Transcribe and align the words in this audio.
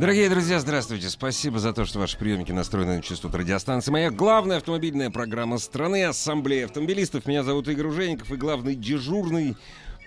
Дорогие 0.00 0.30
друзья, 0.30 0.58
здравствуйте. 0.60 1.10
Спасибо 1.10 1.58
за 1.58 1.74
то, 1.74 1.84
что 1.84 1.98
ваши 1.98 2.16
приемники 2.16 2.52
настроены 2.52 2.96
на 2.96 3.02
частоту 3.02 3.36
радиостанции. 3.36 3.90
Моя 3.90 4.10
главная 4.10 4.56
автомобильная 4.56 5.10
программа 5.10 5.58
страны 5.58 6.04
Ассамблея 6.04 6.64
автомобилистов. 6.64 7.26
Меня 7.26 7.42
зовут 7.42 7.68
Игорь 7.68 7.88
Ужеников 7.88 8.32
и 8.32 8.36
главный 8.36 8.76
дежурный 8.76 9.58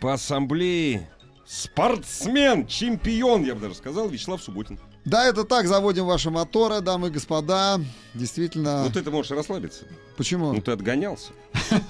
по 0.02 0.14
ассамблее 0.14 1.12
спортсмен, 1.46 2.66
чемпион, 2.66 3.44
я 3.44 3.54
бы 3.54 3.62
даже 3.62 3.76
сказал, 3.76 4.10
Вячеслав 4.10 4.42
Субботин. 4.42 4.80
Да, 5.06 5.26
это 5.28 5.44
так, 5.44 5.68
заводим 5.68 6.06
ваши 6.06 6.30
моторы, 6.30 6.80
дамы 6.80 7.10
и 7.10 7.12
господа. 7.12 7.80
Действительно. 8.14 8.84
Ну 8.86 8.90
ты-то 8.90 9.12
можешь 9.12 9.32
расслабиться. 9.32 9.84
Почему? 10.16 10.54
Ну 10.54 10.62
ты 10.62 10.72
отгонялся. 10.72 11.32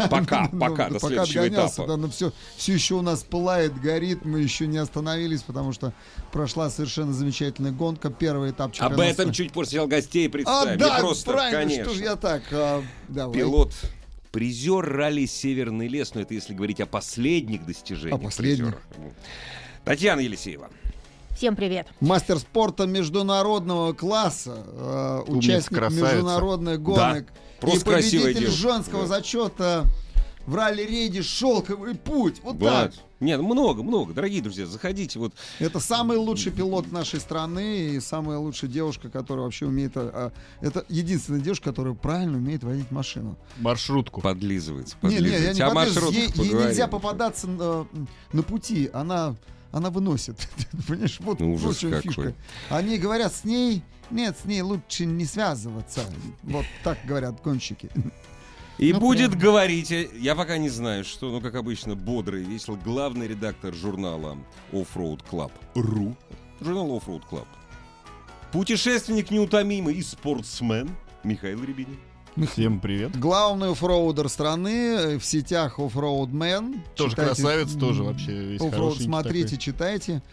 Пока, 0.09 0.49
Ну, 0.51 0.59
пока, 0.59 0.87
да, 0.87 0.93
до 0.95 0.99
следующего 0.99 1.43
отгонялся, 1.43 1.73
этапа. 1.75 1.87
Да, 1.89 1.97
но 1.97 2.09
все, 2.09 2.31
все 2.57 2.73
еще 2.73 2.95
у 2.95 3.01
нас 3.01 3.21
пылает, 3.23 3.79
горит, 3.79 4.25
мы 4.25 4.39
еще 4.39 4.65
не 4.65 4.77
остановились, 4.79 5.43
потому 5.43 5.73
что 5.73 5.93
прошла 6.31 6.69
совершенно 6.71 7.13
замечательная 7.13 7.71
гонка, 7.71 8.09
первый 8.09 8.49
этап 8.51 8.67
Об 8.67 8.73
чемпионата. 8.73 9.03
этом 9.03 9.31
чуть 9.31 9.51
позже 9.51 9.69
сначала 9.71 9.87
гостей 9.87 10.27
А, 10.27 10.31
представим. 10.31 10.79
да, 10.79 10.95
Не 10.95 11.01
просто, 11.01 11.31
правильно, 11.31 11.59
конечно. 11.59 11.85
что 11.85 11.93
ж 11.93 11.97
я 12.01 12.15
так, 12.15 12.41
а, 12.51 12.83
давай. 13.09 13.35
Пилот, 13.37 13.73
призер 14.31 14.85
ралли 14.91 15.25
«Северный 15.27 15.87
лес», 15.87 16.15
но 16.15 16.21
это 16.21 16.33
если 16.33 16.55
говорить 16.55 16.79
о 16.81 16.87
последних 16.87 17.65
достижениях. 17.65 18.19
О 18.19 18.23
последних. 18.23 18.75
призера. 18.89 19.13
Татьяна 19.85 20.21
Елисеева. 20.21 20.69
Всем 21.35 21.55
привет. 21.55 21.87
Мастер 21.99 22.37
спорта 22.39 22.85
международного 22.85 23.93
класса, 23.93 24.63
э, 24.67 25.23
участник 25.27 25.77
красавица. 25.77 26.15
международных 26.15 26.81
гонок 26.81 27.25
просто 27.59 27.91
и 27.91 27.95
победитель 27.95 28.39
девушка, 28.39 28.51
женского 28.51 29.01
да. 29.01 29.07
зачета 29.07 29.83
в 30.45 30.55
ралли-рейде 30.55 31.21
«Шелковый 31.23 31.95
путь». 31.95 32.41
Вот 32.43 32.59
Да. 32.59 32.83
так. 32.85 32.93
Нет, 33.19 33.39
много, 33.41 33.81
много. 33.83 34.13
Дорогие 34.13 34.41
друзья, 34.41 34.65
заходите. 34.65 35.17
Вот 35.17 35.33
Это 35.59 35.79
самый 35.79 36.17
лучший 36.17 36.51
пилот 36.51 36.91
нашей 36.91 37.21
страны 37.21 37.91
и 37.95 37.99
самая 38.01 38.37
лучшая 38.37 38.69
девушка, 38.69 39.09
которая 39.09 39.45
вообще 39.45 39.65
умеет... 39.65 39.93
а, 39.95 40.31
это 40.59 40.85
единственная 40.89 41.39
девушка, 41.39 41.69
которая 41.69 41.93
правильно 41.93 42.37
умеет 42.37 42.63
водить 42.63 42.91
машину. 42.91 43.37
Маршрутку. 43.57 44.19
подлизывается. 44.21 44.97
Не, 45.01 45.07
не, 45.09 45.15
я 45.15 45.21
подлизывается. 45.21 45.53
не 45.53 45.61
А 45.61 45.73
маршрут 45.73 46.13
ей, 46.13 46.29
ей 46.35 46.53
нельзя 46.53 46.87
попадаться 46.87 47.47
на, 47.47 47.87
на 48.33 48.43
пути. 48.43 48.89
Она, 48.93 49.35
она 49.73 49.89
выносит. 49.89 50.37
Понимаешь, 50.87 51.17
вот 51.19 51.39
Ну, 51.41 51.53
ужас 51.55 51.79
какой. 51.79 52.01
фишка. 52.01 52.33
Они 52.69 52.97
говорят 52.97 53.33
с 53.33 53.43
ней... 53.43 53.83
Нет, 54.11 54.37
с 54.41 54.45
ней 54.45 54.61
лучше 54.61 55.05
не 55.05 55.25
связываться. 55.25 56.01
Вот 56.43 56.65
так 56.83 56.99
говорят 57.05 57.41
гонщики. 57.43 57.89
И 58.77 58.93
Ну, 58.93 58.99
будет 58.99 59.31
прям. 59.31 59.41
говорить, 59.41 59.91
я 59.91 60.35
пока 60.35 60.57
не 60.57 60.69
знаю, 60.69 61.03
что, 61.03 61.31
ну, 61.31 61.41
как 61.41 61.55
обычно, 61.55 61.95
бодрый, 61.95 62.43
весело, 62.43 62.75
главный 62.75 63.27
редактор 63.27 63.73
журнала 63.73 64.37
Offroad 64.71 65.21
Club.ru. 65.29 66.15
Журнал 66.61 66.89
Offroad 66.97 67.23
Club. 67.29 67.47
Путешественник 68.51 69.31
неутомимый 69.31 69.95
и 69.95 70.01
спортсмен 70.03 70.89
Михаил 71.23 71.63
Рябинин. 71.63 71.97
Всем 72.51 72.79
привет. 72.79 73.17
Главный 73.19 73.71
оффроудер 73.71 74.27
страны 74.27 74.69
э, 74.95 75.17
в 75.19 75.25
сетях 75.25 75.77
Offroad 75.77 76.31
Man. 76.31 76.79
Тоже 76.95 77.11
Читайте, 77.11 77.35
красавец, 77.35 77.73
тоже 77.73 78.03
вообще 78.03 78.31
весь 78.31 78.61
Offroad 78.61 78.99
смотрите, 79.01 79.49
такой. 79.49 79.57
читайте. 79.59 80.23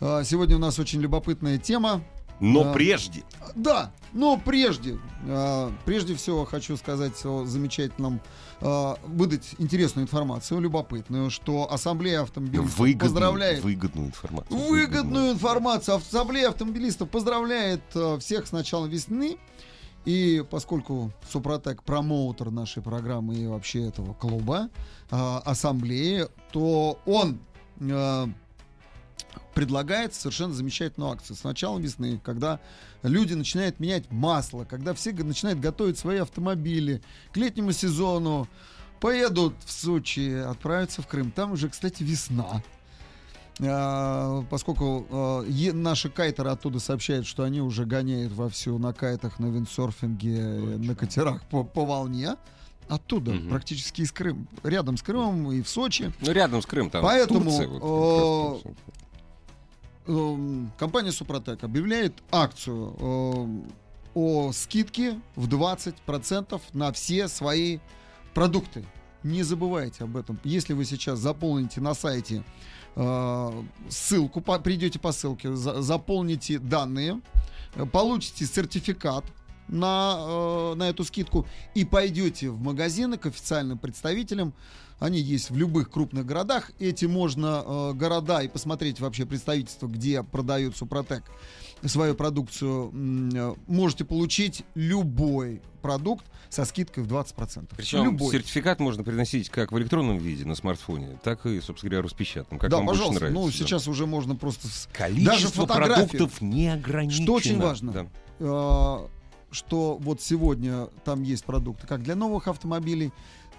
А, 0.00 0.24
Сегодня 0.24 0.56
у 0.56 0.58
нас 0.58 0.78
очень 0.80 1.00
любопытная 1.00 1.58
тема. 1.58 2.02
Но 2.40 2.64
Да. 2.64 2.72
прежде, 2.74 3.22
Да, 3.54 3.92
но 4.12 4.36
прежде, 4.36 4.98
а, 5.26 5.72
прежде 5.86 6.14
всего 6.16 6.44
хочу 6.44 6.76
сказать 6.76 7.24
о 7.24 7.44
замечательном, 7.46 8.20
а, 8.60 8.98
выдать 9.06 9.54
интересную 9.58 10.04
информацию, 10.04 10.60
любопытную, 10.60 11.30
что 11.30 11.72
Ассамблея 11.72 12.22
автомобилистов 12.22 12.76
выгодную, 12.76 12.98
поздравляет 12.98 13.62
выгодную 13.64 14.08
информацию. 14.08 14.58
выгодную 14.68 15.32
информацию. 15.32 15.94
Ассамблея 15.96 16.48
автомобилистов 16.48 17.08
поздравляет 17.08 17.82
а, 17.94 18.18
всех 18.18 18.48
с 18.48 18.52
началом 18.52 18.90
весны. 18.90 19.38
И 20.06 20.44
поскольку 20.48 21.12
Супротек 21.28 21.82
промоутер 21.82 22.52
нашей 22.52 22.80
программы 22.80 23.34
и 23.34 23.46
вообще 23.46 23.88
этого 23.88 24.14
клуба, 24.14 24.70
а, 25.10 25.42
ассамблеи, 25.44 26.28
то 26.52 27.00
он 27.06 27.40
а, 27.80 28.30
предлагает 29.52 30.14
совершенно 30.14 30.54
замечательную 30.54 31.10
акцию. 31.10 31.36
С 31.36 31.42
начала 31.42 31.78
весны, 31.80 32.20
когда 32.22 32.60
люди 33.02 33.34
начинают 33.34 33.80
менять 33.80 34.08
масло, 34.12 34.64
когда 34.64 34.94
все 34.94 35.12
начинают 35.12 35.58
готовить 35.58 35.98
свои 35.98 36.18
автомобили 36.18 37.02
к 37.32 37.36
летнему 37.36 37.72
сезону, 37.72 38.48
поедут 39.00 39.54
в 39.64 39.72
Сочи, 39.72 40.34
отправятся 40.34 41.02
в 41.02 41.08
Крым. 41.08 41.32
Там 41.32 41.52
уже, 41.52 41.68
кстати, 41.68 42.04
весна. 42.04 42.62
А, 43.60 44.42
поскольку 44.50 45.06
а, 45.10 45.44
наши 45.72 46.10
кайтеры 46.10 46.50
оттуда 46.50 46.78
сообщают, 46.78 47.26
что 47.26 47.42
они 47.42 47.60
уже 47.60 47.86
гоняют 47.86 48.32
вовсю 48.32 48.78
на 48.78 48.92
кайтах, 48.92 49.38
на 49.38 49.46
виндсерфинге, 49.46 50.36
э, 50.38 50.76
на 50.78 50.94
катерах 50.94 51.42
по, 51.48 51.64
по 51.64 51.84
волне. 51.84 52.36
Оттуда, 52.88 53.32
Мгм. 53.32 53.48
практически 53.48 54.02
из 54.02 54.12
Крыма. 54.12 54.46
Рядом 54.62 54.96
с 54.96 55.02
Крымом 55.02 55.50
и 55.50 55.60
в 55.60 55.68
Сочи. 55.68 56.12
Ну, 56.20 56.30
рядом 56.32 56.62
с 56.62 56.66
Крым, 56.66 56.88
там 56.88 57.02
Поэтому, 57.02 57.44
Турция, 57.50 57.68
вот, 57.68 58.64
раз, 58.64 58.74
Эм, 60.06 60.70
компания 60.78 61.10
Супротек 61.10 61.64
объявляет 61.64 62.14
акцию 62.30 62.94
эм, 63.00 63.64
о 64.14 64.52
скидке 64.52 65.20
в 65.34 65.48
20% 65.48 66.60
на 66.74 66.92
все 66.92 67.26
свои 67.26 67.78
продукты. 68.34 68.84
Не 69.24 69.42
забывайте 69.42 70.04
об 70.04 70.16
этом. 70.16 70.38
Если 70.44 70.72
вы 70.74 70.84
сейчас 70.84 71.18
заполните 71.18 71.80
на 71.80 71.94
сайте 71.94 72.36
э, 72.36 72.42
ссылку, 73.90 74.40
по- 74.40 74.58
придете 74.58 74.98
по 74.98 75.12
ссылке, 75.12 75.54
за- 75.54 75.82
заполните 75.82 76.58
данные, 76.58 77.20
э, 77.74 77.84
получите 77.86 78.46
сертификат 78.46 79.24
на, 79.68 80.16
э, 80.18 80.74
на 80.76 80.88
эту 80.88 81.04
скидку 81.04 81.46
и 81.74 81.84
пойдете 81.84 82.50
в 82.50 82.60
магазины 82.60 83.18
к 83.18 83.26
официальным 83.26 83.78
представителям. 83.78 84.54
Они 84.98 85.20
есть 85.20 85.50
в 85.50 85.56
любых 85.56 85.90
крупных 85.90 86.24
городах. 86.24 86.70
Эти 86.78 87.04
можно 87.04 87.62
э, 87.66 87.92
города 87.92 88.40
и 88.40 88.48
посмотреть 88.48 88.98
вообще 88.98 89.26
представительство, 89.26 89.86
где 89.88 90.22
продают 90.22 90.76
Супротек 90.76 91.24
свою 91.84 92.14
продукцию. 92.14 92.90
э, 93.34 93.54
Можете 93.66 94.06
получить 94.06 94.64
любой 94.74 95.60
продукт 95.82 96.24
со 96.48 96.64
скидкой 96.64 97.04
в 97.04 97.08
20%. 97.08 97.68
Причем 97.76 98.04
любой. 98.04 98.32
сертификат 98.32 98.80
можно 98.80 99.04
приносить 99.04 99.50
как 99.50 99.70
в 99.70 99.78
электронном 99.78 100.16
виде 100.16 100.46
на 100.46 100.54
смартфоне, 100.54 101.18
так 101.22 101.44
и, 101.44 101.60
собственно 101.60 101.90
говоря, 101.90 102.04
распечатанным, 102.04 102.58
как 102.58 102.70
да, 102.70 102.78
вам 102.78 102.86
больше 102.86 103.00
пожалуйста. 103.00 103.20
нравится. 103.20 103.40
ну, 103.40 103.46
да. 103.50 103.52
сейчас 103.52 103.88
уже 103.88 104.06
можно 104.06 104.34
просто 104.34 104.68
Количество 104.92 105.32
даже 105.34 105.48
фотографии. 105.48 106.16
продуктов 106.16 106.40
не 106.40 106.68
ограничено. 106.68 107.24
Что 107.24 107.34
очень 107.34 107.60
важно. 107.60 107.92
Да. 107.92 109.00
Что 109.50 109.96
вот 110.00 110.20
сегодня 110.20 110.86
там 111.04 111.22
есть 111.22 111.44
продукты 111.44 111.86
как 111.86 112.02
для 112.02 112.14
новых 112.14 112.48
автомобилей, 112.48 113.12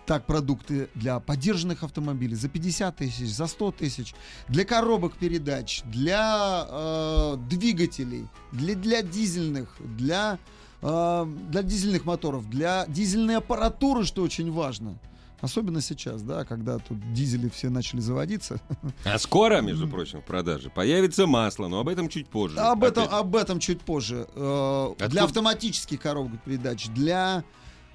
так 0.08 0.26
продукты 0.26 0.90
для 0.96 1.20
поддержанных 1.20 1.84
автомобилей 1.84 2.36
за 2.36 2.48
50 2.48 2.96
тысяч, 2.96 3.30
за 3.30 3.46
100 3.46 3.72
тысяч, 3.74 4.16
для 4.48 4.64
коробок 4.64 5.18
передач, 5.18 5.82
для 5.84 6.66
э, 6.70 7.38
двигателей, 7.50 8.28
для, 8.54 8.76
для 8.76 9.02
дизельных, 9.02 9.76
для, 9.80 10.40
э, 10.82 11.26
для 11.50 11.62
дизельных 11.62 12.06
моторов, 12.06 12.50
для 12.50 12.86
дизельной 12.88 13.36
аппаратуры, 13.36 14.06
что 14.06 14.24
очень 14.24 14.52
важно. 14.52 14.98
Особенно 15.40 15.82
сейчас, 15.82 16.24
да, 16.24 16.46
когда 16.46 16.80
тут 16.80 16.98
дизели 17.14 17.48
все 17.50 17.70
начали 17.70 18.00
заводиться. 18.00 18.60
А 19.06 19.20
скоро, 19.20 19.62
между 19.62 19.88
прочим, 19.88 20.22
в 20.22 20.26
продаже 20.26 20.70
появится 20.70 21.28
масло, 21.28 21.68
но 21.68 21.80
об 21.80 21.90
этом 21.90 22.10
чуть 22.10 22.28
позже. 22.28 22.58
Об 22.60 22.84
этом, 22.84 23.08
об 23.10 23.36
этом 23.36 23.60
чуть 23.60 23.82
позже. 23.82 24.28
Э, 24.36 24.88
Откуда- 24.92 25.10
Для 25.10 25.24
автоматических 25.26 26.02
коробок 26.02 26.42
передач, 26.44 26.88
для, 26.88 27.44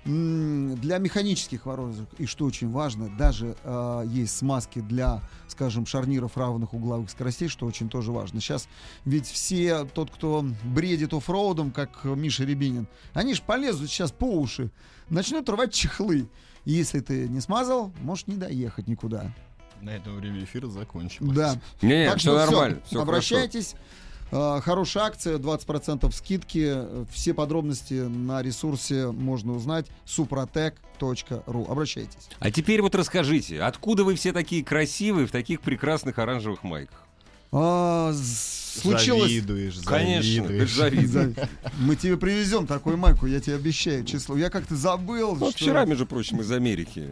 для 0.04 0.98
механических 0.98 1.66
вооружений. 1.66 2.06
И 2.18 2.26
что 2.26 2.44
очень 2.44 2.70
важно, 2.70 3.08
даже 3.16 3.56
э, 3.62 4.02
есть 4.06 4.36
смазки 4.36 4.80
для, 4.80 5.22
скажем, 5.46 5.86
шарниров 5.86 6.36
равных 6.36 6.74
угловых 6.74 7.08
скоростей, 7.10 7.48
что 7.48 7.66
очень 7.66 7.88
тоже 7.88 8.10
важно. 8.10 8.40
Сейчас 8.40 8.68
ведь 9.04 9.26
все, 9.26 9.84
тот, 9.84 10.10
кто 10.10 10.44
бредит 10.64 11.12
оффроудом, 11.14 11.70
как 11.70 12.04
Миша 12.04 12.44
Рябинин, 12.44 12.88
они 13.14 13.34
же 13.34 13.42
полезут 13.42 13.90
сейчас 13.90 14.10
по 14.10 14.24
уши, 14.24 14.70
начнут 15.08 15.48
рвать 15.48 15.72
чехлы. 15.72 16.28
И 16.64 16.72
если 16.72 17.00
ты 17.00 17.28
не 17.28 17.40
смазал, 17.40 17.92
можешь 18.00 18.26
не 18.26 18.36
доехать 18.36 18.88
никуда. 18.88 19.32
На 19.80 19.90
этом 19.90 20.16
время 20.16 20.44
эфира 20.44 20.68
закончим. 20.68 21.34
Да. 21.34 21.60
Не, 21.80 22.06
Так 22.06 22.18
все 22.18 22.30
что 22.30 22.38
нормально. 22.38 22.80
всё 22.86 23.02
обращайтесь. 23.02 23.74
Э, 23.74 23.78
Хорошая 24.32 25.04
акция, 25.04 25.38
20% 25.38 26.10
скидки. 26.12 26.78
Все 27.12 27.34
подробности 27.34 27.94
на 27.94 28.42
ресурсе 28.42 29.08
можно 29.10 29.52
узнать 29.52 29.86
suprotec.ru. 30.06 31.70
Обращайтесь. 31.70 32.30
А 32.38 32.50
теперь 32.50 32.80
вот 32.80 32.94
расскажите, 32.94 33.60
откуда 33.62 34.04
вы 34.04 34.14
все 34.14 34.32
такие 34.32 34.64
красивые 34.64 35.26
в 35.26 35.30
таких 35.30 35.60
прекрасных 35.60 36.18
оранжевых 36.18 36.62
майках? 36.62 37.02
А, 37.54 38.14
случилось... 38.14 39.30
Завидуешь, 39.30 39.74
Конечно, 39.84 40.46
завидуешь. 40.46 40.70
ты 40.70 40.76
завидуешь. 41.06 41.48
Мы 41.80 41.96
тебе 41.96 42.16
привезем 42.16 42.66
такую 42.66 42.96
майку, 42.96 43.26
я 43.26 43.40
тебе 43.40 43.56
обещаю 43.56 44.04
число. 44.06 44.38
Я 44.38 44.48
как-то 44.48 44.74
забыл. 44.74 45.36
Ну, 45.36 45.50
что- 45.50 45.58
вчера, 45.58 45.84
между 45.84 46.06
прочим, 46.06 46.40
из 46.40 46.50
Америки. 46.50 47.10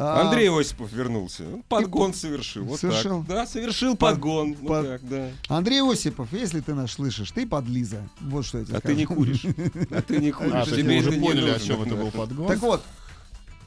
А, 0.00 0.20
Андрей 0.28 0.48
Осипов 0.48 0.92
вернулся. 0.92 1.42
Он 1.42 1.62
Подгон 1.68 2.14
совершил. 2.14 2.64
Вот 2.64 2.78
Совершил? 2.78 3.18
так. 3.24 3.28
Да, 3.28 3.46
совершил 3.46 3.96
Под- 3.96 4.12
подгон. 4.14 4.54
Под- 4.54 4.86
так, 4.86 5.08
да. 5.08 5.30
Андрей 5.48 5.82
Осипов, 5.82 6.28
если 6.32 6.60
ты 6.60 6.72
нас 6.74 6.92
слышишь, 6.92 7.32
ты 7.32 7.46
подлиза. 7.48 8.08
Вот 8.20 8.46
что 8.46 8.58
я 8.58 8.64
тебе 8.64 8.76
А 8.76 8.78
скажу. 8.78 8.94
ты 8.94 9.00
не 9.00 9.06
куришь. 9.06 9.44
А 9.90 10.02
ты 10.02 10.18
не 10.18 10.30
куришь. 10.30 10.52
А, 10.54 10.64
то 10.64 10.70
есть 10.70 10.82
Тебе 10.82 10.98
уже 11.00 11.10
поняли, 11.12 11.50
о 11.50 11.58
чем 11.58 11.82
это 11.82 11.96
был 11.96 12.12
подгон. 12.12 12.46
Так 12.46 12.60
вот, 12.60 12.82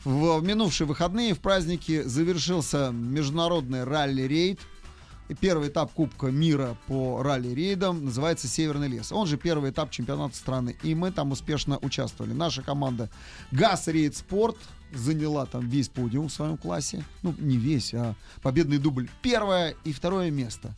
в 0.06 0.42
минувшие 0.42 0.88
выходные 0.88 1.34
в 1.34 1.40
празднике 1.40 2.04
завершился 2.08 2.92
международный 2.92 3.84
ралли-рейд. 3.84 4.60
Первый 5.40 5.70
этап 5.70 5.92
Кубка 5.94 6.28
мира 6.28 6.76
по 6.88 7.22
ралли-рейдам 7.24 8.06
называется 8.06 8.48
«Северный 8.48 8.88
лес». 8.88 9.12
Он 9.12 9.28
же 9.28 9.38
первый 9.38 9.72
этап 9.72 9.92
чемпионата 9.92 10.36
страны. 10.36 10.76
И 10.84 10.96
мы 10.96 11.12
там 11.12 11.32
успешно 11.32 11.78
участвовали. 11.82 12.34
Наша 12.34 12.62
команда 12.62 13.10
«ГАЗ 13.52 13.88
Рейд 13.88 14.16
Спорт» 14.16 14.58
заняла 14.94 15.46
там 15.46 15.68
весь 15.70 15.90
подиум 15.90 16.28
в 16.28 16.34
своем 16.34 16.58
классе. 16.58 17.04
Ну, 17.24 17.34
не 17.38 17.58
весь, 17.58 17.94
а 17.94 18.16
победный 18.42 18.78
дубль. 18.78 19.10
Первое 19.22 19.76
и 19.86 19.94
второе 19.94 20.32
место. 20.32 20.76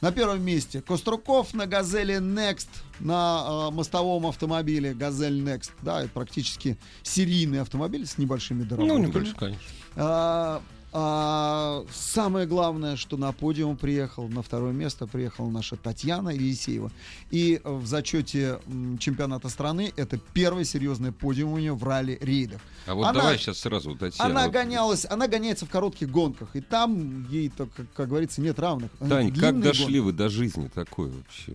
На 0.00 0.12
первом 0.12 0.40
месте 0.42 0.80
Коструков 0.80 1.52
на 1.52 1.66
«Газели 1.66 2.16
Next», 2.16 2.68
на 3.00 3.68
э, 3.68 3.74
мостовом 3.74 4.26
автомобиле 4.26 4.94
«Газель 4.94 5.42
Next». 5.42 5.72
Да, 5.82 6.00
это 6.00 6.08
практически 6.10 6.78
серийный 7.02 7.60
автомобиль 7.60 8.06
с 8.06 8.16
небольшими 8.16 8.62
Ну, 8.62 8.68
доработками. 8.68 9.06
небольшой, 9.06 9.34
конечно. 9.34 9.62
А, 9.96 10.62
а, 10.92 11.84
самое 11.92 12.46
главное, 12.46 12.96
что 12.96 13.16
на 13.16 13.32
подиум 13.32 13.76
приехал, 13.76 14.28
на 14.28 14.42
второе 14.42 14.72
место 14.72 15.06
приехала 15.06 15.48
наша 15.48 15.76
Татьяна 15.76 16.30
Елисеева. 16.30 16.90
И 17.30 17.60
в 17.64 17.86
зачете 17.86 18.58
чемпионата 18.98 19.48
страны 19.48 19.92
это 19.96 20.18
первый 20.32 20.64
серьезный 20.64 21.12
подиум 21.12 21.52
у 21.52 21.58
нее 21.58 21.74
в 21.74 21.84
ралли-рейдах. 21.84 22.60
А 22.86 22.94
вот 22.94 23.04
Она- 23.04 23.20
давай 23.20 23.38
сейчас 23.38 23.58
сразу, 23.58 23.94
Татьяна. 23.94 24.30
Она 24.30 24.44
вот- 24.44 24.52
гонялась, 24.52 25.06
она 25.08 25.28
гоняется 25.28 25.66
в 25.66 25.70
коротких 25.70 26.10
гонках, 26.10 26.56
и 26.56 26.60
там 26.60 27.28
ей, 27.30 27.50
так, 27.50 27.68
как, 27.72 27.86
как 27.92 28.08
говорится, 28.08 28.40
нет 28.40 28.58
равных. 28.58 28.90
Тань, 28.98 29.32
как 29.34 29.60
дошли 29.60 29.84
гонки. 29.84 29.98
вы 29.98 30.12
до 30.12 30.28
жизни 30.28 30.68
такой 30.74 31.10
вообще? 31.10 31.54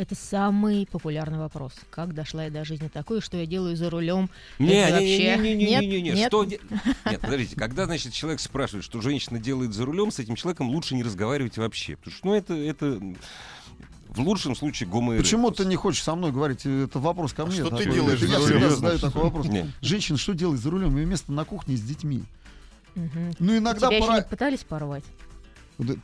Это 0.00 0.14
самый 0.14 0.86
популярный 0.90 1.36
вопрос. 1.36 1.74
Как 1.90 2.14
дошла 2.14 2.44
я 2.44 2.50
до 2.50 2.64
жизни 2.64 2.88
такой, 2.88 3.20
что 3.20 3.36
я 3.36 3.44
делаю 3.44 3.76
за 3.76 3.90
рулем? 3.90 4.30
Не, 4.58 4.72
Это 4.88 5.00
не, 5.00 5.18
не, 5.18 5.28
вообще- 5.28 5.42
не, 5.42 5.54
не, 5.54 5.64
Нет, 5.66 5.80
не, 5.82 5.86
не, 5.88 6.00
не, 6.00 6.10
нет. 6.12 6.28
что 6.28 6.44
де- 6.44 6.58
Нет, 7.04 7.20
подождите, 7.20 7.54
когда, 7.56 7.84
значит, 7.84 8.14
человек 8.14 8.40
спрашивает, 8.40 8.82
что 8.82 9.02
женщина 9.02 9.38
делает 9.38 9.74
за 9.74 9.84
рулем, 9.84 10.10
с 10.10 10.18
этим 10.18 10.36
человеком 10.36 10.70
лучше 10.70 10.94
не 10.94 11.02
разговаривать 11.02 11.58
вообще. 11.58 11.96
Потому 11.96 12.16
что, 12.16 12.26
ну, 12.28 12.34
это, 12.34 12.54
это 12.54 12.98
в 14.08 14.20
лучшем 14.20 14.56
случае 14.56 14.88
гомоэротик. 14.88 15.26
Почему 15.26 15.50
ты 15.50 15.66
не 15.66 15.76
хочешь 15.76 16.02
со 16.02 16.14
мной 16.14 16.32
говорить? 16.32 16.64
Это 16.64 16.98
вопрос 16.98 17.34
ко 17.34 17.42
А 17.42 17.46
мне. 17.46 17.56
что 17.56 17.64
ты 17.68 17.84
такой. 17.84 17.92
делаешь 17.92 18.20
Я 18.20 18.26
за 18.28 18.36
всегда 18.38 18.54
рулем? 18.54 18.70
задаю 18.70 18.98
такой 19.00 19.22
вопрос. 19.24 19.46
Не. 19.48 19.70
Женщина 19.82 20.16
что 20.16 20.32
делает 20.32 20.62
за 20.62 20.70
рулем? 20.70 20.96
Ее 20.96 21.04
место 21.04 21.30
на 21.30 21.44
кухне 21.44 21.76
с 21.76 21.82
детьми. 21.82 22.24
Мгм. 22.94 23.34
Ну, 23.38 23.58
иногда 23.58 23.88
Тебя 23.88 23.98
еще 23.98 24.06
пора... 24.06 24.18
не 24.20 24.24
пытались 24.24 24.60
порвать? 24.64 25.04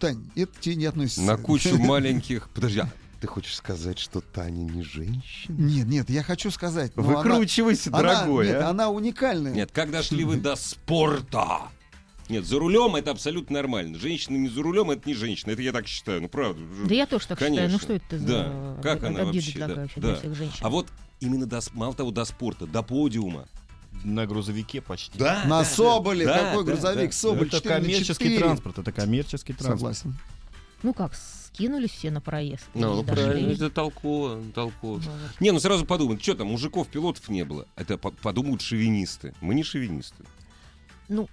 Тань, 0.00 0.22
это 0.37 0.52
тебе 0.60 0.75
не 0.76 0.84
относится. 0.84 1.22
На 1.22 1.38
кучу 1.38 1.78
маленьких... 1.78 2.50
Подожди, 2.50 2.81
а 2.81 2.90
ты 3.21 3.27
хочешь 3.27 3.55
сказать, 3.57 3.99
что 3.99 4.21
Таня 4.21 4.65
не 4.65 4.83
женщина? 4.83 5.55
Нет, 5.57 5.87
нет, 5.87 6.11
я 6.11 6.23
хочу 6.23 6.51
сказать. 6.51 6.93
она- 6.97 7.07
Выкручивайся, 7.07 7.91
она, 7.93 7.99
дорогой, 7.99 8.47
Нет, 8.49 8.63
а. 8.63 8.71
она 8.71 8.91
уникальная. 8.91 9.53
Нет, 9.53 9.71
как 9.73 9.91
дошли 9.91 10.25
вы 10.25 10.37
до 10.37 10.57
спорта? 10.57 11.63
Нет, 12.29 12.45
за 12.45 12.59
рулем 12.59 12.97
это 12.97 13.13
абсолютно 13.13 13.55
нормально. 13.55 13.99
Женщина 13.99 14.37
не 14.37 14.49
за 14.49 14.61
рулем, 14.63 14.91
это 14.91 15.09
не 15.09 15.15
женщина. 15.15 15.53
Это 15.53 15.63
я 15.63 15.73
так 15.73 15.87
считаю, 15.87 16.23
ну 16.23 16.29
правда. 16.29 16.61
Да 16.89 16.95
я 16.95 17.07
тоже 17.07 17.27
так 17.29 17.39
Конечно. 17.39 17.69
считаю. 17.69 17.73
Ну 17.73 17.79
что 17.79 17.93
это 17.95 18.19
за 18.19 18.27
Да. 18.27 18.77
Как 18.83 19.05
она 19.05 19.25
вообще, 19.25 19.53
такая 19.53 19.69
да, 19.69 19.75
вообще 19.83 20.01
да. 20.01 20.09
для 20.09 20.17
всех 20.17 20.35
женщин? 20.35 20.59
А 20.61 20.69
вот 20.69 20.89
именно 21.21 21.47
до, 21.47 21.61
мало 21.75 21.95
того, 21.95 22.11
до 22.11 22.25
спорта, 22.25 22.67
до 22.67 22.83
подиума. 22.83 23.47
На 24.05 24.27
грузовике 24.27 24.83
почти. 24.83 25.17
Да, 25.19 25.45
На 25.47 25.65
Соболе, 25.65 26.27
да, 26.27 26.51
какой 26.51 26.65
да, 26.65 26.73
грузовик, 26.73 27.11
да, 27.11 27.17
Соболь 27.17 27.47
Это 27.47 27.57
4 27.59 27.75
на 27.75 27.81
коммерческий 27.81 28.25
4. 28.25 28.39
транспорт, 28.41 28.79
это 28.79 28.93
коммерческий 28.93 29.53
транспорт. 29.55 29.79
Согласен. 29.97 30.17
Ну 30.83 30.93
как, 30.93 31.13
скинулись 31.56 31.91
все 31.91 32.11
на 32.11 32.20
проезд. 32.20 32.64
Ну, 32.75 33.03
дошли. 33.03 33.25
правильно, 33.25 33.53
это 33.53 33.70
толково, 33.70 34.43
толково. 34.55 34.99
Ну, 34.99 35.11
вот. 35.11 35.41
Не, 35.41 35.53
ну 35.53 35.58
сразу 35.58 35.87
подумай, 35.87 36.19
что 36.20 36.35
там, 36.35 36.49
мужиков-пилотов 36.49 37.29
не 37.31 37.44
было. 37.44 37.67
Это 37.76 37.97
по- 37.97 38.11
подумают 38.11 38.61
шовинисты. 38.61 39.35
Мы 39.41 39.55
не 39.55 39.62
шовинисты. 39.62 40.25
Ну, 41.08 41.29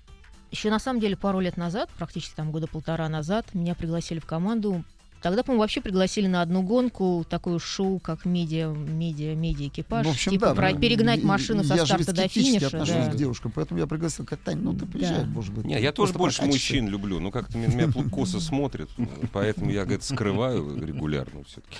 еще 0.50 0.70
на 0.70 0.80
самом 0.80 1.02
деле 1.02 1.18
пару 1.18 1.40
лет 1.42 1.58
назад, 1.58 1.90
практически 1.98 2.36
там 2.36 2.52
года 2.52 2.68
полтора 2.68 3.10
назад, 3.10 3.54
меня 3.54 3.76
пригласили 3.76 4.20
в 4.20 4.26
команду. 4.26 4.84
Тогда, 5.24 5.42
по-моему, 5.42 5.62
вообще 5.62 5.80
пригласили 5.80 6.28
на 6.28 6.42
одну 6.42 6.64
гонку, 6.64 7.26
такое 7.30 7.58
шоу, 7.58 7.98
как 8.00 8.26
медиа, 8.26 8.68
медиа, 8.68 9.36
медиа 9.36 9.70
экипаж. 9.70 10.06
Ну, 10.06 10.12
в 10.12 10.16
общем, 10.16 10.32
типа 10.34 10.48
да. 10.48 10.54
про- 10.54 10.72
ну, 10.72 10.80
перегнать 10.80 11.24
машину 11.24 11.64
со 11.64 11.76
я 11.76 11.86
же 11.86 11.94
старта 11.94 12.12
до 12.12 12.28
финиша. 12.28 12.68
отношусь 12.68 12.94
да. 12.94 13.10
к 13.12 13.16
девушкам, 13.16 13.54
поэтому 13.56 13.80
я 13.80 13.88
пригласил, 13.88 14.26
как 14.26 14.42
Тань, 14.42 14.60
ну 14.60 14.74
ты 14.74 14.86
приезжай, 14.86 15.22
Да. 15.22 15.26
может 15.28 15.54
быть. 15.54 15.64
Не, 15.64 15.82
я 15.82 15.94
тоже 15.94 16.12
больше 16.12 16.40
прокатишься». 16.40 16.74
мужчин 16.74 16.90
люблю. 16.90 17.22
Ну, 17.22 17.32
как-то 17.32 17.58
меня, 17.58 17.70
меня 17.88 18.10
косо 18.12 18.42
смотрят. 18.42 18.90
Поэтому 19.32 19.72
я 19.72 19.84
это 19.84 20.04
скрываю 20.04 20.78
регулярно 20.86 21.46
все-таки. 21.46 21.78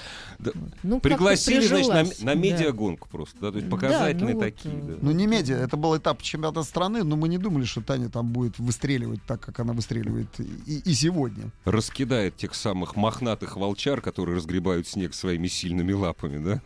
Ну, 0.82 1.02
как-то 1.02 1.10
Пригласили, 1.10 1.68
значит, 1.68 1.90
на, 1.90 2.04
на 2.04 2.34
да. 2.34 2.34
медиагонку 2.36 3.10
просто. 3.10 3.36
Да, 3.42 3.52
то 3.52 3.58
есть 3.58 3.68
Да, 3.68 3.76
показательные 3.76 4.36
ну 4.36 4.40
вот, 4.40 4.46
такие. 4.46 4.74
э, 4.74 4.82
да. 4.88 4.94
Ну, 5.02 5.12
не 5.12 5.28
медиа, 5.28 5.58
это 5.58 5.76
был 5.76 5.98
этап 5.98 6.22
чемпионата 6.22 6.64
страны, 6.64 7.04
но 7.04 7.18
мы 7.18 7.28
не 7.28 7.38
думали, 7.38 7.66
что 7.66 7.82
Таня 7.82 8.08
там 8.08 8.30
будет 8.32 8.58
выстреливать 8.58 9.20
так, 9.28 9.42
как 9.42 9.60
она 9.60 9.74
выстреливает 9.74 10.30
и, 10.40 10.80
и 10.86 10.94
сегодня. 10.94 11.50
Раскидает 11.66 12.38
тех 12.38 12.56
самых 12.56 12.96
мохнатых 12.96 13.33
волчар, 13.42 14.02
которые 14.02 14.38
разгребают 14.38 14.88
снег 14.88 15.14
своими 15.14 15.48
сильными 15.48 15.94
лапами, 15.94 16.44
да? 16.44 16.62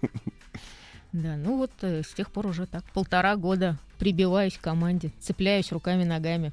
Да, 1.14 1.36
ну 1.38 1.58
вот 1.58 1.72
э, 1.82 2.04
с 2.04 2.14
тех 2.14 2.32
пор 2.32 2.48
уже 2.48 2.68
так 2.68 2.84
полтора 2.94 3.36
года 3.38 3.80
прибиваюсь 3.98 4.58
к 4.58 4.62
команде, 4.62 5.12
цепляюсь 5.20 5.72
руками, 5.72 6.04
ногами. 6.04 6.52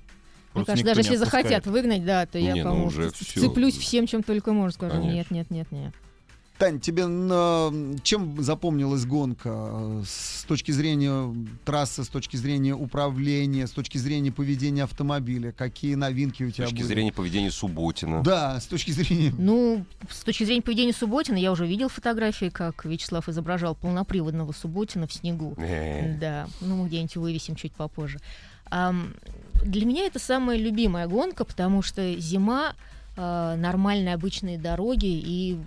Мне 0.55 0.65
кажется, 0.65 0.87
даже 0.87 1.01
если 1.01 1.17
захотят 1.17 1.67
выгнать, 1.67 2.05
да, 2.05 2.27
то 2.27 2.39
я, 2.39 2.53
Не, 2.53 2.63
ну 2.63 2.71
по-моему, 2.71 3.11
всё. 3.11 3.11
цеплюсь 3.11 3.77
всем, 3.77 4.07
чем 4.07 4.23
только 4.23 4.53
можно. 4.53 4.71
Скажу, 4.73 5.03
Конечно. 5.03 5.35
нет, 5.35 5.51
нет, 5.51 5.51
нет, 5.51 5.73
нет. 5.73 5.95
Тань, 6.59 6.79
тебе 6.79 7.07
на- 7.07 7.73
чем 8.05 8.41
запомнилась 8.41 9.05
гонка 9.07 9.49
э, 9.73 10.03
с 10.07 10.45
точки 10.45 10.71
зрения 10.71 11.35
трассы, 11.65 12.05
с 12.05 12.09
точки 12.09 12.37
зрения 12.37 12.75
управления, 12.75 13.67
с 13.67 13.73
точки 13.73 13.99
зрения 13.99 14.31
поведения 14.31 14.85
автомобиля? 14.85 15.51
Какие 15.51 15.97
новинки 15.97 16.45
у 16.45 16.51
С 16.51 16.55
тебя 16.55 16.67
точки 16.67 16.79
были? 16.83 16.87
зрения 16.87 17.13
поведения 17.13 17.51
Субботина. 17.51 18.23
Да, 18.23 18.61
с 18.61 18.67
точки 18.67 18.93
зрения... 18.93 19.35
Ну, 19.37 19.85
с 20.09 20.23
точки 20.23 20.45
зрения 20.45 20.63
поведения 20.63 20.93
Субботина, 20.93 21.37
я 21.37 21.51
уже 21.51 21.67
видел 21.67 21.89
фотографии, 21.89 22.51
как 22.51 22.85
Вячеслав 22.85 23.29
изображал 23.29 23.75
полноприводного 23.75 24.53
Субботина 24.53 25.09
в 25.09 25.13
снегу. 25.13 25.55
Э, 25.57 26.17
Да, 26.21 26.47
ну 26.61 26.77
мы 26.77 26.87
где-нибудь 26.87 27.17
вывесим 27.17 27.57
чуть 27.57 27.73
попозже. 27.73 28.21
Ам, 28.71 29.13
для 29.65 29.85
меня 29.87 30.07
это 30.07 30.21
самая 30.21 30.57
любимая 30.57 31.09
гонка, 31.09 31.45
потому 31.45 31.83
что 31.83 32.15
зима, 32.21 32.75
а, 33.17 33.57
нормальные 33.57 34.15
обычные 34.15 34.59
дороги 34.59 35.07
и 35.07 35.59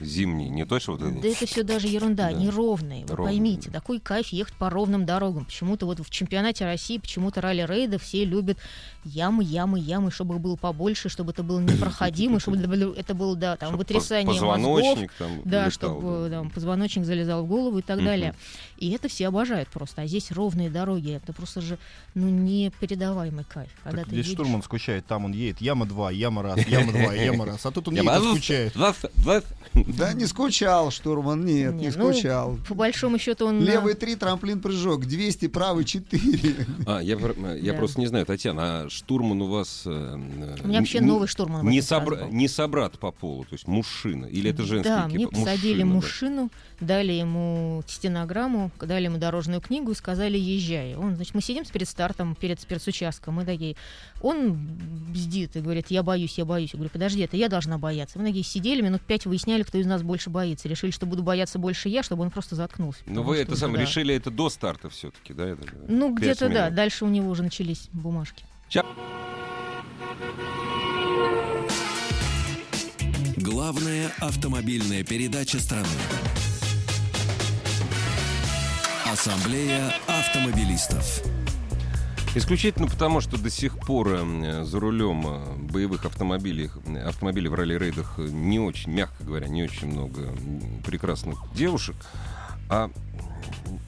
Зимний, 0.00 0.48
не 0.48 0.64
то, 0.66 0.80
что 0.80 0.92
вот 0.92 1.02
это. 1.02 1.20
да 1.20 1.28
это 1.28 1.46
все 1.46 1.62
даже 1.62 1.86
ерунда, 1.86 2.30
Да. 2.30 2.32
неровные. 2.32 3.04
Вы 3.06 3.14
Ровные, 3.14 3.32
поймите, 3.34 3.70
такой 3.70 4.00
кайф 4.00 4.28
ехать 4.28 4.54
по 4.54 4.68
ровным 4.68 5.06
дорогам. 5.06 5.44
Почему-то 5.44 5.86
вот 5.86 6.00
в 6.00 6.10
чемпионате 6.10 6.64
России, 6.64 6.98
почему-то 6.98 7.40
ралли-рейды 7.40 7.98
все 7.98 8.24
любят 8.24 8.58
ямы, 9.04 9.44
ямы, 9.44 9.78
ямы, 9.78 10.10
чтобы 10.10 10.34
их 10.34 10.40
было 10.40 10.56
побольше, 10.56 11.08
чтобы 11.08 11.30
это 11.30 11.44
было 11.44 11.60
непроходимо, 11.60 12.40
чтобы 12.40 12.56
это 12.96 13.14
было- 13.14 13.36
да, 13.36 13.56
там, 13.56 13.76
вытрясание 13.76 14.26
мозгов. 14.26 14.54
позвоночник 14.56 15.12
там 15.18 15.30
Да, 15.44 15.70
чтобы 15.70 16.28
там, 16.28 16.50
позвоночник 16.50 17.04
залезал 17.04 17.44
в 17.44 17.48
голову 17.48 17.78
и 17.78 17.82
так 17.82 18.02
далее. 18.02 18.34
И 18.78 18.90
это 18.90 19.08
все 19.08 19.28
обожают 19.28 19.68
просто. 19.68 20.02
А 20.02 20.06
здесь 20.08 20.32
ровные 20.32 20.70
дороги. 20.70 21.12
Это 21.12 21.32
просто 21.32 21.60
же 21.60 21.78
ну, 22.14 22.28
непередаваемый 22.28 23.44
кайф. 23.44 23.70
Когда 23.84 23.98
Так 23.98 24.08
ты 24.08 24.16
здесь 24.16 24.26
едешь- 24.26 24.38
штурман 24.38 24.62
скучает, 24.64 25.06
там 25.06 25.24
он 25.26 25.32
едет, 25.32 25.60
яма 25.60 25.86
2, 25.86 26.10
яма 26.10 26.42
раз, 26.42 26.66
яма 26.66 26.90
2, 26.92 27.14
яма 27.14 27.46
раз. 27.46 27.64
А 27.64 27.70
тут 27.70 27.86
он 27.88 27.94
едет 27.94 28.22
скучает. 28.24 28.72
Да 29.86 30.12
не 30.14 30.24
скучал, 30.26 30.90
штурман, 30.90 31.44
нет, 31.44 31.74
не, 31.74 31.86
Не, 31.88 31.92
ну, 31.96 32.12
скучал. 32.12 32.58
По 32.68 32.74
большому 32.74 33.18
счету 33.18 33.46
он... 33.46 33.62
Левый 33.62 33.94
3, 33.94 34.16
трамплин 34.16 34.60
прыжок, 34.60 35.04
200, 35.04 35.48
правый 35.48 35.84
4. 35.84 36.56
А, 36.86 37.00
я, 37.00 37.16
я 37.56 37.72
Да. 37.72 37.78
просто 37.78 38.00
не 38.00 38.06
знаю, 38.06 38.24
Татьяна, 38.24 38.62
а 38.84 38.88
штурман 38.88 39.42
у 39.42 39.46
вас... 39.46 39.82
э, 39.84 40.14
У 40.62 40.68
меня 40.68 40.78
вообще 40.80 41.00
новый 41.00 41.28
штурман 41.28 41.66
Не, 41.68 41.80
собра- 41.80 42.24
был. 42.24 42.32
не 42.32 42.48
собрат 42.48 42.98
по 42.98 43.10
полу, 43.10 43.44
то 43.44 43.52
есть 43.54 43.66
мужчина. 43.66 44.24
Или 44.26 44.50
это 44.50 44.62
женский 44.62 44.88
Да, 44.88 45.06
мне 45.06 45.24
экипаж? 45.26 45.40
посадили 45.44 45.82
Мужчина, 45.82 46.36
да. 46.36 46.42
мужчину, 46.44 46.50
дали 46.80 47.12
ему 47.12 47.82
стенограмму, 47.86 48.70
дали 48.80 49.04
ему 49.04 49.18
дорожную 49.18 49.60
книгу 49.60 49.90
и 49.90 49.94
сказали 49.94 50.38
«езжай». 50.38 50.94
Он, 50.96 51.16
значит, 51.16 51.34
мы 51.34 51.42
сидим 51.42 51.64
перед 51.66 51.88
стартом, 51.88 52.34
перед 52.34 52.60
спецучастком, 52.60 53.34
мы 53.34 53.44
такие... 53.44 53.76
Он 54.22 54.54
бздит 55.12 55.56
и 55.56 55.60
говорит 55.60 55.86
«я 55.90 56.02
боюсь, 56.02 56.38
я 56.38 56.44
боюсь». 56.46 56.70
Я 56.72 56.78
говорю 56.78 56.90
«подожди, 56.90 57.20
это 57.22 57.36
я 57.36 57.48
должна 57.48 57.76
бояться». 57.78 58.18
Мы 58.18 58.24
такие 58.26 58.44
сидели, 58.44 58.80
минут 58.80 59.02
пять 59.02 59.26
выясняли, 59.26 59.62
кто 59.62 59.73
кто 59.74 59.80
из 59.80 59.86
нас 59.86 60.04
больше 60.04 60.30
боится. 60.30 60.68
Решили, 60.68 60.92
что 60.92 61.04
буду 61.04 61.24
бояться 61.24 61.58
больше 61.58 61.88
я, 61.88 62.04
чтобы 62.04 62.22
он 62.22 62.30
просто 62.30 62.54
заткнулся. 62.54 63.00
Но 63.06 63.14
потому 63.14 63.30
вы 63.30 63.34
что 63.34 63.42
это 63.42 63.56
сам 63.56 63.72
да. 63.72 63.80
решили 63.80 64.14
это 64.14 64.30
до 64.30 64.48
старта 64.48 64.88
все-таки, 64.88 65.34
да? 65.34 65.48
это, 65.48 65.62
Ну, 65.88 66.14
где-то 66.14 66.48
да. 66.48 66.70
Дальше 66.70 67.04
у 67.04 67.08
него 67.08 67.28
уже 67.28 67.42
начались 67.42 67.88
бумажки. 67.92 68.44
Главная 73.36 74.12
автомобильная 74.20 75.02
передача 75.02 75.58
страны. 75.58 75.88
Ассамблея 79.04 79.92
автомобилистов. 80.06 81.20
Исключительно 82.36 82.88
потому, 82.88 83.20
что 83.20 83.38
до 83.38 83.48
сих 83.48 83.78
пор 83.78 84.08
э, 84.08 84.64
за 84.64 84.80
рулем 84.80 85.24
э, 85.24 85.56
боевых 85.72 86.04
автомобилей, 86.04 86.68
автомобилей 87.06 87.48
в 87.48 87.54
ралли-рейдах 87.54 88.18
не 88.18 88.58
очень, 88.58 88.90
мягко 88.92 89.22
говоря, 89.22 89.46
не 89.46 89.62
очень 89.62 89.86
много 89.86 90.32
прекрасных 90.84 91.38
девушек. 91.54 91.94
А 92.68 92.90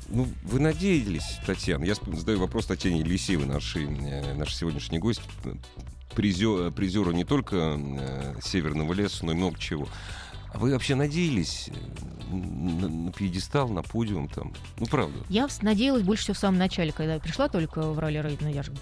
ну, 0.08 0.28
вы 0.44 0.60
надеялись, 0.60 1.38
Татьяна, 1.44 1.84
я 1.84 1.94
задаю 1.94 2.38
вопрос 2.38 2.66
Татьяне 2.66 3.00
Елисеевой, 3.00 3.46
нашей, 3.46 3.86
э, 3.86 4.34
наш 4.34 4.54
сегодняшний 4.54 5.00
гость, 5.00 5.22
э, 5.44 5.54
призё- 6.14 6.70
призеру 6.70 7.10
не 7.10 7.24
только 7.24 7.76
э, 7.76 8.34
Северного 8.42 8.92
леса, 8.92 9.26
но 9.26 9.32
и 9.32 9.34
много 9.34 9.58
чего. 9.58 9.88
А 10.56 10.58
вы 10.58 10.70
вообще 10.72 10.94
надеялись 10.94 11.68
э, 11.68 12.34
на, 12.34 12.88
на 12.88 13.12
пьедестал, 13.12 13.68
на 13.68 13.82
подиум 13.82 14.26
там? 14.26 14.54
Ну, 14.80 14.86
правда. 14.86 15.18
Я 15.28 15.48
надеялась 15.60 16.02
больше 16.02 16.22
всего 16.22 16.34
в 16.34 16.38
самом 16.38 16.56
начале, 16.56 16.92
когда 16.92 17.14
я 17.14 17.20
пришла 17.20 17.48
только 17.50 17.82
в 17.82 17.98
ралли 17.98 18.16
рейд, 18.22 18.40
ну 18.40 18.48
я 18.48 18.62
же, 18.62 18.72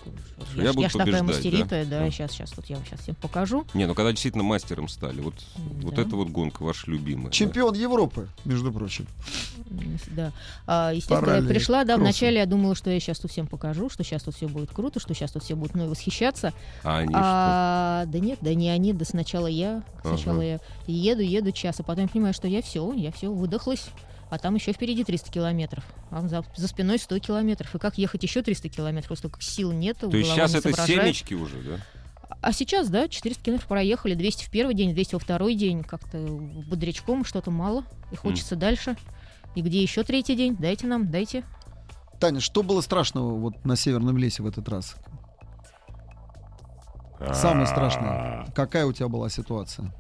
Я 0.55 0.67
я, 0.67 0.71
я 0.71 0.89
ж 0.89 0.93
такая 0.93 1.25
мастеритая, 1.25 1.85
да? 1.85 1.99
да, 1.99 2.05
Да. 2.05 2.11
сейчас, 2.13 2.31
сейчас, 2.31 2.57
вот 2.57 2.67
я 2.67 2.77
вам 2.77 2.85
сейчас 2.87 3.01
всем 3.01 3.17
покажу. 3.17 3.67
Не, 3.75 3.87
ну 3.87 3.95
когда 3.97 4.13
действительно 4.13 4.45
мастером 4.45 4.87
стали, 4.87 5.21
вот, 5.21 5.35
вот 5.83 5.97
Да. 5.97 6.03
эта 6.03 6.15
вот 6.15 6.29
гонка 6.29 6.63
ваша 6.63 6.89
любимая. 6.89 7.27
да? 7.27 7.33
Чемпион 7.33 7.75
Европы, 7.75 8.29
между 8.45 8.73
прочим. 8.73 9.09
Да. 10.13 10.31
А, 10.69 10.93
естественно, 10.95 11.21
когда 11.23 11.37
я 11.39 11.43
пришла, 11.43 11.79
да, 11.83 11.95
кроссу. 11.95 12.03
вначале 12.03 12.39
я 12.39 12.47
думала, 12.47 12.77
что 12.77 12.89
я 12.91 13.01
сейчас 13.01 13.19
тут 13.19 13.33
всем 13.33 13.49
покажу, 13.49 13.91
что 13.91 14.05
сейчас 14.05 14.23
тут 14.23 14.37
все 14.37 14.47
будет 14.47 14.71
круто, 14.71 15.01
что 15.01 15.13
сейчас 15.13 15.33
тут 15.33 15.43
все 15.43 15.57
будут 15.57 15.75
мной 15.75 15.89
восхищаться. 15.89 16.53
А 16.85 16.99
они 16.99 17.13
А, 17.17 18.05
да 18.07 18.19
нет, 18.21 18.39
да 18.43 18.55
не 18.55 18.69
они, 18.71 18.93
да 18.93 19.05
сначала 19.05 19.49
я. 19.49 19.83
Сначала 20.03 20.37
Ага. 20.37 20.45
я 20.45 20.61
еду, 20.87 21.23
еду 21.23 21.51
час, 21.65 21.81
а 21.81 21.83
потом 21.83 22.05
я 22.05 22.09
понимаю, 22.09 22.35
что 22.35 22.47
я 22.47 22.61
все, 22.61 22.93
я 22.93 23.11
все 23.11 23.33
выдохлась. 23.33 23.87
А 24.31 24.39
там 24.39 24.55
еще 24.55 24.73
впереди 24.73 25.03
300 25.03 25.31
километров. 25.31 25.85
А 26.11 26.27
за, 26.29 26.45
за 26.57 26.69
спиной 26.69 26.99
100 26.99 27.19
километров. 27.21 27.75
И 27.75 27.79
как 27.79 27.97
ехать 27.97 28.23
еще 28.23 28.43
300 28.43 28.69
километров? 28.69 29.19
Столько 29.19 29.41
сил 29.41 29.73
нет. 29.73 29.97
что? 29.97 30.11
То 30.11 30.17
есть 30.17 30.31
сейчас 30.31 30.53
не 30.53 30.59
это 30.59 30.73
семечки 30.73 31.35
уже, 31.35 31.57
да? 31.63 31.77
А 32.43 32.53
сейчас, 32.53 32.89
да, 32.91 33.09
400 33.09 33.43
километров 33.43 33.69
проехали, 33.69 34.15
200 34.15 34.45
в 34.45 34.51
первый 34.51 34.75
день, 34.75 34.93
200 34.93 35.15
во 35.15 35.19
второй 35.19 35.55
день. 35.55 35.83
Как-то 35.83 36.19
бодрячком 36.19 37.25
что-то 37.25 37.51
мало. 37.51 37.85
И 38.13 38.17
хочется 38.17 38.57
дальше. 38.57 38.97
И 39.55 39.63
где 39.63 39.81
еще 39.81 40.03
третий 40.03 40.37
день? 40.37 40.57
Дайте 40.57 40.87
нам, 40.87 41.11
дайте. 41.11 41.45
Таня, 42.21 42.41
что 42.41 42.63
было 42.63 42.81
страшного 42.83 43.39
вот 43.39 43.65
на 43.65 43.77
Северном 43.77 44.19
лесе 44.19 44.43
в 44.43 44.47
этот 44.47 44.69
раз? 44.69 44.97
Самое 47.33 47.67
страшное. 47.67 48.47
Какая 48.55 48.85
у 48.85 48.93
тебя 48.93 49.09
была 49.09 49.31
ситуация? 49.31 49.95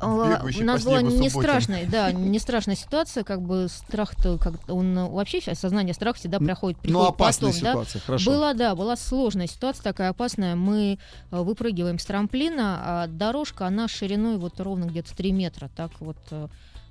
А, 0.00 0.36
Бегающий 0.36 0.62
У 0.62 0.64
нас 0.64 0.84
была 0.84 1.02
не 1.02 1.28
страшная, 1.28 1.86
да, 1.86 2.12
не 2.12 2.38
страшная 2.38 2.76
ситуация, 2.76 3.24
как 3.24 3.42
бы 3.42 3.66
страх-то, 3.68 4.38
как 4.38 4.54
он 4.68 4.96
э, 4.96 5.08
вообще 5.08 5.38
осознание 5.50 5.94
страха 5.94 6.18
всегда 6.18 6.38
проходит, 6.38 6.78
Ну, 6.78 6.82
приходит 6.84 7.08
опасная 7.08 7.50
потом, 7.52 7.62
да. 7.64 7.70
ситуация, 7.70 8.00
хорошо. 8.00 8.30
Была, 8.30 8.54
да, 8.54 8.74
была 8.74 8.96
сложная 8.96 9.46
ситуация 9.46 9.82
такая 9.82 10.10
опасная. 10.10 10.54
Мы 10.54 10.98
э, 11.30 11.40
выпрыгиваем 11.42 11.98
с 11.98 12.04
трамплина, 12.04 12.80
а 12.82 13.06
дорожка, 13.08 13.66
она 13.66 13.88
шириной 13.88 14.38
вот 14.38 14.60
ровно 14.60 14.84
где-то 14.84 15.16
3 15.16 15.32
метра, 15.32 15.68
так 15.74 15.90
вот. 16.00 16.18
э, 16.30 16.48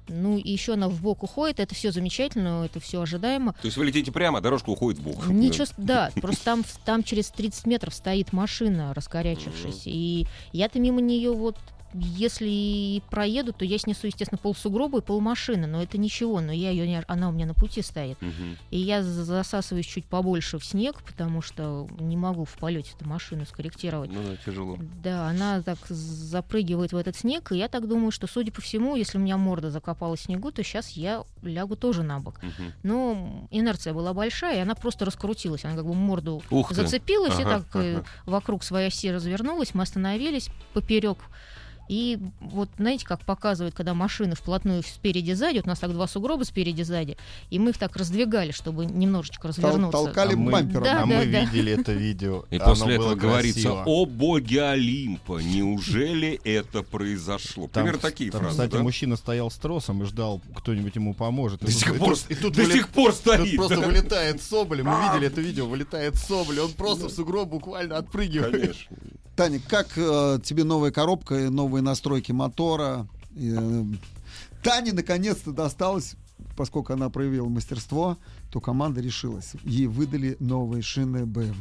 Ну, 0.10 0.38
и 0.38 0.52
еще 0.52 0.74
она 0.74 0.88
в 0.88 1.02
бок 1.02 1.24
уходит, 1.24 1.60
это 1.60 1.76
все 1.76 1.92
замечательно, 1.92 2.64
это 2.66 2.80
все 2.80 3.02
ожидаемо. 3.02 3.54
То 3.54 3.66
есть 3.66 3.76
вы 3.78 3.86
летите 3.86 4.12
прямо, 4.12 4.38
а 4.38 4.42
дорожка 4.42 4.70
уходит 4.70 5.00
в 5.00 5.04
бок. 5.04 5.28
Ничего, 5.28 5.66
да, 5.78 6.12
просто 6.22 6.46
там, 6.46 6.64
там 6.86 7.04
через 7.04 7.30
30 7.30 7.66
метров 7.66 7.94
стоит 7.94 8.32
машина, 8.34 8.94
раскорячившись. 8.94 9.82
И 9.86 10.26
я-то 10.54 10.80
мимо 10.80 11.02
нее 11.02 11.34
вот 11.34 11.58
если 11.94 12.48
и 12.50 13.02
проеду, 13.10 13.54
то 13.54 13.66
я 13.66 13.78
снесу, 13.78 14.08
естественно, 14.08 14.38
пол 14.38 14.54
сугроба 14.56 15.00
и 15.00 15.02
пол 15.02 15.20
машины, 15.22 15.68
но 15.68 15.82
это 15.82 15.98
ничего, 15.98 16.42
но 16.42 16.52
я 16.52 16.70
ее 16.72 16.88
не, 16.88 17.02
она 17.08 17.30
у 17.30 17.32
меня 17.32 17.46
на 17.46 17.54
пути 17.54 17.82
стоит. 17.82 18.22
Мгм. 18.22 18.58
И 18.72 18.78
я 18.80 19.02
за- 19.04 19.24
засасываюсь 19.24 19.86
чуть 19.86 20.06
побольше 20.06 20.60
в 20.60 20.66
снег, 20.66 21.02
потому 21.04 21.42
что 21.42 21.88
не 22.00 22.18
могу 22.18 22.46
в 22.46 22.54
полете 22.58 22.92
эту 22.98 23.08
машину 23.08 23.46
скорректировать. 23.46 24.12
Ну 24.12 24.22
да, 24.24 24.36
тяжело. 24.46 24.78
Да, 25.04 25.28
она 25.30 25.62
так 25.62 25.78
запрыгивает 25.88 26.94
в 26.94 26.98
этот 26.98 27.16
снег, 27.16 27.52
и 27.52 27.58
я 27.58 27.68
так 27.68 27.88
думаю, 27.88 28.12
что, 28.12 28.28
судя 28.28 28.52
по 28.52 28.62
всему, 28.62 28.96
если 28.96 29.18
у 29.18 29.22
меня 29.22 29.38
морда 29.38 29.72
закопалась 29.72 30.20
в 30.22 30.24
снегу, 30.24 30.52
то 30.52 30.64
сейчас 30.64 30.90
я 30.92 31.24
лягу 31.42 31.76
тоже 31.76 32.04
на 32.04 32.20
бок. 32.20 32.42
Мгм. 32.44 32.74
Но 32.84 33.48
инерция 33.52 33.94
была 33.94 34.14
большая, 34.14 34.58
и 34.58 34.62
она 34.62 34.76
просто 34.76 35.06
раскрутилась. 35.06 35.66
Она 35.66 35.76
как 35.76 35.86
бы 35.86 35.94
морду 35.94 36.42
Ух 36.50 36.70
ты. 36.70 36.76
зацепилась 36.76 37.40
и 37.40 37.44
Ага, 37.44 37.60
так 37.60 37.76
э, 37.76 37.96
ага. 37.98 38.06
вокруг 38.26 38.64
своей 38.64 38.88
оси 38.90 39.12
развернулась. 39.12 39.74
Мы 39.74 39.84
остановились 39.84 40.50
поперек. 40.74 41.18
И 41.90 42.20
вот 42.42 42.70
знаете, 42.78 43.06
как 43.06 43.22
показывают, 43.22 43.74
когда 43.76 43.94
машины 43.94 44.36
вплотную 44.36 44.84
спереди 44.84 45.32
сзади, 45.32 45.58
вот 45.58 45.66
у 45.66 45.70
нас 45.70 45.80
так 45.80 45.92
два 45.94 46.08
сугроба 46.08 46.44
спереди 46.44 46.82
сзади, 46.82 47.18
и 47.50 47.60
мы 47.60 47.72
их 47.72 47.78
так 47.78 47.96
раздвигали, 47.96 48.52
чтобы 48.52 48.86
немножечко 48.86 49.48
Тол- 49.48 49.52
развернуться. 49.52 49.92
толкали 50.04 50.34
А 50.34 50.38
бампером. 50.38 50.84
Да, 50.84 51.04
а 51.04 51.06
мы 51.06 51.26
да. 51.26 51.42
видели 51.46 51.72
это 51.74 51.94
видео. 51.94 52.46
И 52.50 52.60
после 52.60 52.96
этого 52.96 53.16
говорится, 53.16 53.84
о 53.86 54.06
боге 54.06 54.64
Олимпа, 54.64 55.40
неужели 55.40 56.40
это 56.44 56.84
произошло? 56.84 57.68
Примерно 57.68 58.00
такие 58.00 58.32
фразы, 58.32 58.50
кстати, 58.50 58.72
да? 58.72 58.84
мужчина 58.84 59.16
стоял 59.16 59.50
с 59.50 59.56
тросом 59.56 60.04
и 60.04 60.06
ждал, 60.06 60.42
кто-нибудь 60.56 60.96
ему 60.96 61.14
поможет. 61.14 61.62
До 61.62 61.72
сих 61.72 61.98
пор, 61.98 62.16
тут- 62.18 62.26
и 62.32 62.36
тут 62.36 62.54
до 62.54 62.66
сих 62.66 62.90
пор 62.90 63.14
стоит. 63.14 63.56
просто 63.56 63.78
да? 63.80 63.88
вылетает 63.88 64.42
Соболь, 64.42 64.84
мы 64.84 64.92
видели 64.92 65.28
это 65.28 65.42
видео, 65.42 65.66
вылетает 65.66 66.16
Соболь, 66.16 66.60
он 66.60 66.72
просто 66.74 67.08
в 67.08 67.12
сугроб 67.12 67.50
буквально 67.50 67.98
отпрыгивает. 67.98 68.52
Конечно. 68.52 68.98
Таня, 69.38 69.60
как 69.60 69.90
э, 69.96 70.40
тебе 70.44 70.64
новая 70.64 70.90
коробка, 70.90 71.36
новые 71.52 71.84
настройки 71.84 72.32
мотора? 72.32 73.08
Э, 73.36 73.84
Тане 74.64 74.94
наконец-то 74.94 75.52
досталось, 75.52 76.16
поскольку 76.58 76.94
она 76.94 77.12
проявила 77.12 77.48
мастерство, 77.48 78.18
то 78.52 78.62
команда 78.62 79.02
решилась. 79.02 79.52
Ей 79.64 79.88
выдали 79.88 80.38
новые 80.40 80.82
шины 80.82 81.26
BF. 81.26 81.56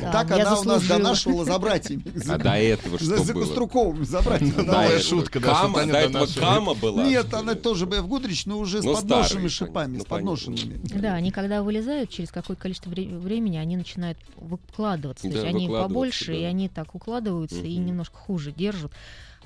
Да, 0.00 0.12
так 0.12 0.30
она 0.30 0.58
у 0.58 0.64
нас 0.64 0.86
донашивала 0.86 1.44
за 1.44 1.58
братьями. 1.58 2.04
А 2.28 2.38
до 2.38 2.54
этого 2.54 2.98
За, 2.98 3.16
что 3.16 3.24
за 3.24 3.34
было? 3.34 3.42
Коструковым, 3.44 4.04
за 4.04 4.22
братьями. 4.22 4.52
Новая 4.64 5.00
шутка, 5.00 5.40
Кама, 5.40 5.84
до 5.86 5.96
этого. 5.98 6.26
Кама 6.38 6.74
была. 6.74 7.04
Нет, 7.06 7.32
она 7.34 7.54
тоже 7.54 7.86
BF 7.86 8.06
Goodrich, 8.08 8.42
но 8.46 8.58
уже 8.58 8.80
с 8.80 8.84
Ну, 8.84 8.94
подношенными 8.94 9.48
шипами, 9.48 9.98
ну, 9.98 10.02
с 10.02 10.06
подношенными. 10.06 10.80
Да, 10.84 11.14
они 11.14 11.30
когда 11.30 11.62
вылезают, 11.62 12.10
через 12.10 12.30
какое-то 12.30 12.62
количество 12.62 12.90
вре- 12.90 13.16
времени 13.18 13.56
они 13.56 13.76
начинают 13.76 14.18
выкладываться. 14.36 15.28
То 15.28 15.28
есть 15.28 15.44
они 15.44 15.68
побольше, 15.68 16.34
и 16.34 16.44
они 16.44 16.68
так 16.68 16.94
укладываются 16.94 17.60
и 17.60 17.76
немножко 17.76 18.16
хуже 18.16 18.52
держат. 18.52 18.92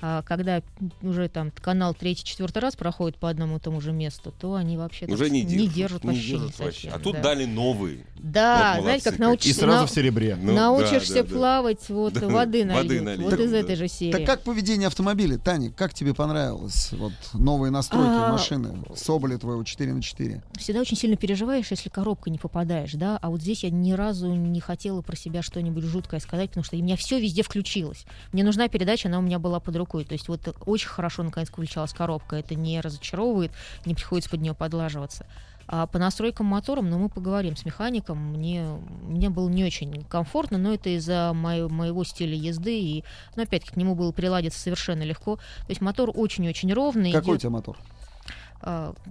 А 0.01 0.21
когда 0.23 0.61
уже 1.01 1.27
там 1.29 1.51
канал 1.61 1.93
третий-четвертый 1.93 2.59
раз 2.59 2.75
проходит 2.75 3.17
по 3.17 3.29
одному 3.29 3.57
и 3.57 3.59
тому 3.59 3.81
же 3.81 3.91
месту, 3.91 4.33
то 4.39 4.53
они 4.55 4.77
вообще 4.77 5.05
так 5.05 5.15
Уже 5.15 5.29
не 5.29 5.43
держат. 5.43 5.73
держат 5.75 6.03
не 6.03 6.09
вообще 6.11 6.27
держат 6.31 6.59
не 6.59 6.65
вообще. 6.65 6.81
совсем, 6.81 6.93
А 6.95 6.99
тут 6.99 7.13
да. 7.15 7.21
дали 7.23 7.45
новые. 7.45 8.05
Да, 8.21 8.73
Вот 8.77 8.83
знаете, 8.83 9.03
как 9.05 9.17
И 9.17 9.21
научишься, 9.21 9.59
сразу 9.61 9.79
на- 9.81 9.87
в 9.87 9.91
серебре. 9.91 10.35
Ну, 10.41 10.53
научишься 10.53 11.15
да, 11.15 11.23
да, 11.23 11.29
да. 11.29 11.35
плавать, 11.35 11.89
вот 11.89 12.13
Да, 12.13 12.19
воды 12.27 12.33
воды 12.33 12.65
нальют. 12.65 13.03
нальют, 13.05 13.23
Вот 13.31 13.39
из 13.39 13.51
да. 13.51 13.57
этой 13.57 13.75
же 13.75 13.87
серии. 13.87 14.11
Так 14.11 14.25
как 14.25 14.41
поведение 14.43 14.87
автомобиля, 14.87 15.37
Таня, 15.37 15.71
как 15.71 15.93
тебе 15.93 16.13
понравилось? 16.13 16.91
Вот 16.93 17.13
новые 17.33 17.71
настройки 17.71 18.09
А, 18.11 18.31
машины, 18.31 18.83
Соболя 18.95 19.37
твоего 19.37 19.63
4 19.63 19.93
на 19.93 20.01
4 20.01 20.43
всегда 20.57 20.81
очень 20.81 20.97
сильно 20.97 21.15
переживаешь, 21.15 21.71
если 21.71 21.89
коробкой 21.89 22.31
не 22.31 22.37
попадаешь, 22.39 22.93
да, 22.93 23.17
а 23.21 23.29
вот 23.29 23.41
здесь 23.41 23.63
я 23.63 23.69
ни 23.69 23.91
разу 23.93 24.27
не 24.33 24.59
хотела 24.59 25.01
про 25.01 25.15
себя 25.15 25.41
что-нибудь 25.41 25.83
жуткое 25.85 26.19
сказать, 26.19 26.49
потому 26.49 26.63
что 26.65 26.75
у 26.75 26.79
меня 26.79 26.95
все 26.97 27.19
везде 27.19 27.41
включилось. 27.43 28.05
Мне 28.33 28.43
нужна 28.43 28.67
передача, 28.67 29.07
она 29.07 29.19
у 29.19 29.21
меня 29.21 29.39
была 29.39 29.59
под 29.61 29.75
рукой, 29.77 29.88
то 29.89 30.13
есть 30.13 30.27
вот 30.27 30.55
очень 30.65 30.87
хорошо 30.87 31.23
наконец 31.23 31.49
включалась 31.49 31.93
коробка, 31.93 32.35
это 32.37 32.55
не 32.55 32.79
разочаровывает, 32.81 33.51
не 33.85 33.95
приходится 33.95 34.29
под 34.29 34.41
нее 34.41 34.53
подлаживаться. 34.53 35.25
А 35.71 35.85
по 35.85 35.99
настройкам 35.99 36.47
мотором, 36.47 36.89
ну, 36.89 36.97
мы 36.97 37.09
поговорим 37.09 37.55
с 37.55 37.63
механиком. 37.63 38.17
Мне, 38.17 38.63
мне 39.03 39.29
было 39.29 39.47
не 39.49 39.63
очень 39.63 40.03
комфортно, 40.05 40.57
но 40.57 40.73
это 40.73 40.89
из-за 40.89 41.31
моего, 41.35 41.69
моего 41.69 42.03
стиля 42.03 42.35
езды. 42.35 42.79
И, 42.79 43.03
ну, 43.35 43.43
опять-таки, 43.43 43.73
к 43.75 43.77
нему 43.77 43.93
было 43.93 44.11
приладиться 44.11 44.59
совершенно 44.59 45.03
легко. 45.03 45.35
То 45.35 45.69
есть 45.69 45.79
мотор 45.79 46.09
очень-очень 46.11 46.73
ровный. 46.73 47.11
Какой 47.11 47.29
у 47.29 47.31
идет- 47.33 47.41
тебя 47.41 47.51
мотор? 47.51 47.77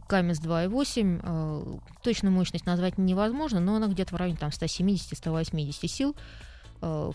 Камес 0.09 0.41
2.8. 0.41 1.21
а, 1.23 1.79
Точную 2.03 2.33
мощность 2.35 2.67
назвать 2.67 2.99
невозможно, 2.99 3.61
но 3.61 3.77
она 3.77 3.87
где-то 3.87 4.15
в 4.15 4.19
районе 4.19 4.37
там 4.37 4.51
170-180 4.51 5.89
сил. 5.89 6.17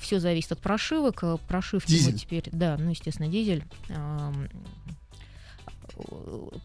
Все 0.01 0.19
зависит 0.19 0.51
от 0.51 0.59
прошивок. 0.59 1.23
А, 1.23 1.37
Прошивки 1.37 1.91
мы 1.91 1.97
Дизель. 1.97 2.19
теперь... 2.19 2.49
Да, 2.51 2.77
ну, 2.79 2.89
естественно, 2.89 3.29
дизель. 3.29 3.63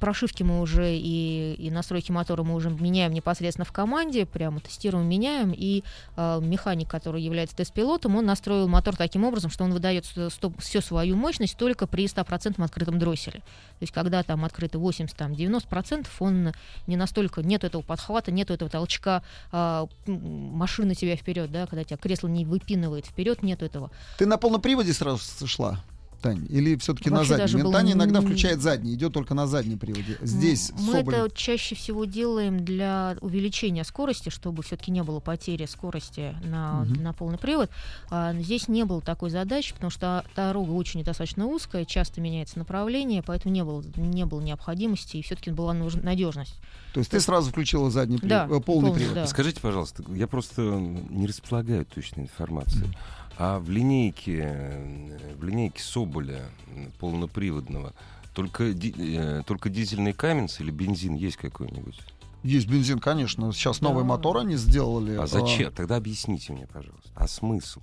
Прошивки 0.01 0.43
мы 0.43 0.61
уже 0.61 0.97
и, 0.97 1.55
и 1.55 1.71
настройки 1.71 2.13
мотора 2.13 2.43
мы 2.43 2.55
уже 2.55 2.71
меняем 2.71 3.13
непосредственно 3.13 3.65
в 3.65 3.73
команде, 3.73 4.27
прямо 4.27 4.61
тестируем, 4.61 5.09
меняем. 5.09 5.53
И 5.57 5.83
э, 6.17 6.41
механик, 6.41 6.89
который 6.89 7.23
является 7.23 7.57
тест-пилотом, 7.57 8.17
он 8.17 8.27
настроил 8.27 8.69
мотор 8.69 8.97
таким 8.97 9.25
образом, 9.25 9.51
что 9.51 9.65
он 9.65 9.73
выдает 9.73 10.07
всю 10.07 10.81
свою 10.81 11.17
мощность 11.17 11.57
только 11.57 11.87
при 11.87 12.07
100% 12.07 12.63
открытом 12.63 12.99
дросселе. 12.99 13.41
То 13.41 13.83
есть 13.83 13.93
когда 13.93 14.23
там 14.23 14.45
открыто 14.45 14.79
80-90%, 14.79 16.07
он 16.21 16.53
не 16.87 16.97
настолько, 16.97 17.43
нет 17.43 17.65
этого 17.65 17.83
подхвата, 17.83 18.31
нет 18.33 18.51
этого 18.51 18.71
толчка 18.71 19.23
э, 19.53 19.87
машины 20.07 20.95
тебя 20.95 21.17
вперед, 21.17 21.51
да, 21.51 21.67
когда 21.67 21.85
тебя 21.85 21.97
кресло 21.97 22.29
не 22.29 22.45
выпинывает 22.45 23.07
вперед, 23.07 23.43
нет 23.43 23.63
этого. 23.63 23.91
Ты 24.19 24.27
на 24.27 24.39
полном 24.39 24.61
приводе 24.61 24.93
сразу 24.93 25.47
шла? 25.47 25.81
Тань, 26.21 26.47
или 26.49 26.77
все-таки 26.77 27.11
на 27.11 27.25
заднем? 27.25 27.71
Таня 27.73 27.93
иногда 27.93 28.21
включает 28.21 28.61
задний, 28.61 28.95
идет 28.95 29.13
только 29.13 29.35
на 29.35 29.47
заднем 29.47 29.79
приводе. 29.79 30.19
Здесь 30.23 30.73
Мы 30.79 30.93
Соболь... 30.93 31.15
это 31.15 31.37
чаще 31.37 31.75
всего 31.75 32.05
делаем 32.05 32.65
для 32.65 33.17
увеличения 33.21 33.85
скорости, 33.85 34.29
чтобы 34.29 34.63
все-таки 34.63 34.91
не 34.91 35.03
было 35.03 35.21
потери 35.21 35.67
скорости 35.67 36.35
на, 36.45 36.83
угу. 36.83 37.01
на 37.01 37.13
полный 37.13 37.39
привод. 37.39 37.71
А 38.11 38.35
здесь 38.35 38.69
не 38.69 38.85
было 38.85 39.01
такой 39.01 39.31
задачи, 39.31 39.75
потому 39.75 39.91
что 39.91 40.25
дорога 40.35 40.73
очень 40.73 41.05
достаточно 41.05 41.47
узкая, 41.47 41.85
часто 41.85 42.21
меняется 42.21 42.59
направление, 42.59 43.23
поэтому 43.23 43.55
не 43.55 43.65
было, 43.65 43.85
не 43.97 44.25
было 44.25 44.41
необходимости, 44.41 45.17
и 45.19 45.23
все-таки 45.23 45.51
была 45.51 45.73
нужна 45.73 46.03
надежность. 46.03 46.55
То 46.95 47.01
есть 47.01 47.11
ты 47.11 47.21
сразу 47.21 47.51
включила 47.51 47.91
задний 47.91 48.19
привод, 48.19 48.31
да, 48.31 48.45
э, 48.47 48.49
полный, 48.49 48.63
полный 48.63 48.95
привод? 48.95 49.15
Да. 49.15 49.27
Скажите, 49.27 49.61
пожалуйста, 49.61 50.05
я 50.09 50.27
просто 50.27 50.63
не 50.63 51.27
располагаю 51.27 51.85
точной 51.85 52.25
информацией. 52.25 52.89
А 53.39 53.61
в 53.61 53.71
линейке, 53.71 54.81
в 55.39 55.45
линейке 55.45 55.81
Соболя 55.81 56.43
полноприводного 56.99 57.95
только, 58.35 58.65
э, 58.65 59.43
только 59.47 59.69
дизельный 59.69 60.13
каменц 60.13 60.61
или 60.61 60.73
бензин 60.73 61.15
есть 61.15 61.37
какой-нибудь? 61.37 62.01
Есть 62.43 62.69
бензин, 62.69 62.99
конечно. 62.99 63.53
Сейчас 63.53 63.81
новый 63.81 64.03
да. 64.03 64.09
мотор 64.09 64.39
они 64.39 64.57
сделали. 64.57 65.17
А 65.17 65.27
зачем? 65.27 65.69
А... 65.69 65.71
Тогда 65.71 65.97
объясните 65.97 66.53
мне, 66.53 66.67
пожалуйста. 66.67 67.11
А 67.15 67.27
смысл? 67.27 67.81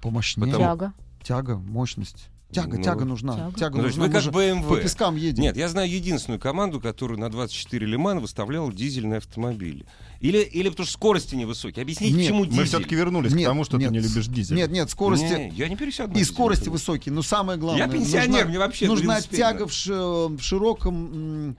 Помощнее. 0.00 0.46
Потому... 0.46 0.64
Тяга. 0.64 0.92
Тяга, 1.22 1.56
мощность. 1.56 2.28
Тяга, 2.50 2.78
ну, 2.78 2.82
тяга 2.82 3.04
нужна. 3.04 3.34
Тяга, 3.34 3.58
тяга 3.58 3.76
ну, 3.76 3.82
нужна. 3.82 4.06
Вы 4.06 4.10
как 4.10 4.24
BMW. 4.24 4.68
По 4.68 4.76
пескам 4.76 5.16
едем. 5.16 5.42
Нет, 5.42 5.56
я 5.58 5.68
знаю 5.68 5.90
единственную 5.90 6.40
команду, 6.40 6.80
которая 6.80 7.18
на 7.18 7.30
24 7.30 7.86
Лимана 7.86 8.20
выставляла 8.20 8.72
дизельные 8.72 9.18
автомобили. 9.18 9.84
Или, 10.20 10.38
или 10.38 10.70
потому 10.70 10.86
что 10.86 10.94
скорости 10.94 11.34
невысокие. 11.34 11.82
Объясните, 11.82 12.14
нет, 12.14 12.22
почему 12.22 12.46
дизель? 12.46 12.60
Мы 12.60 12.64
все-таки 12.64 12.94
вернулись 12.94 13.32
нет, 13.32 13.42
к 13.42 13.50
тому, 13.50 13.64
что 13.64 13.76
нет, 13.76 13.90
ты 13.90 13.96
не 13.96 14.00
любишь 14.00 14.26
дизель. 14.28 14.56
Нет, 14.56 14.70
нет, 14.70 14.88
скорости... 14.88 15.24
Не, 15.24 15.50
я 15.50 15.68
не 15.68 15.76
пересяду. 15.76 16.18
И 16.18 16.24
скорости 16.24 16.70
высокие, 16.70 17.12
но 17.12 17.20
самое 17.20 17.58
главное... 17.58 17.86
Я 17.86 17.92
пенсионер, 17.92 18.28
нужна, 18.30 18.44
мне 18.46 18.58
вообще 18.58 18.86
Нужна 18.86 19.20
тяга 19.20 19.66
в, 19.66 19.72
ш, 19.72 19.92
в 19.92 20.40
широком 20.40 21.54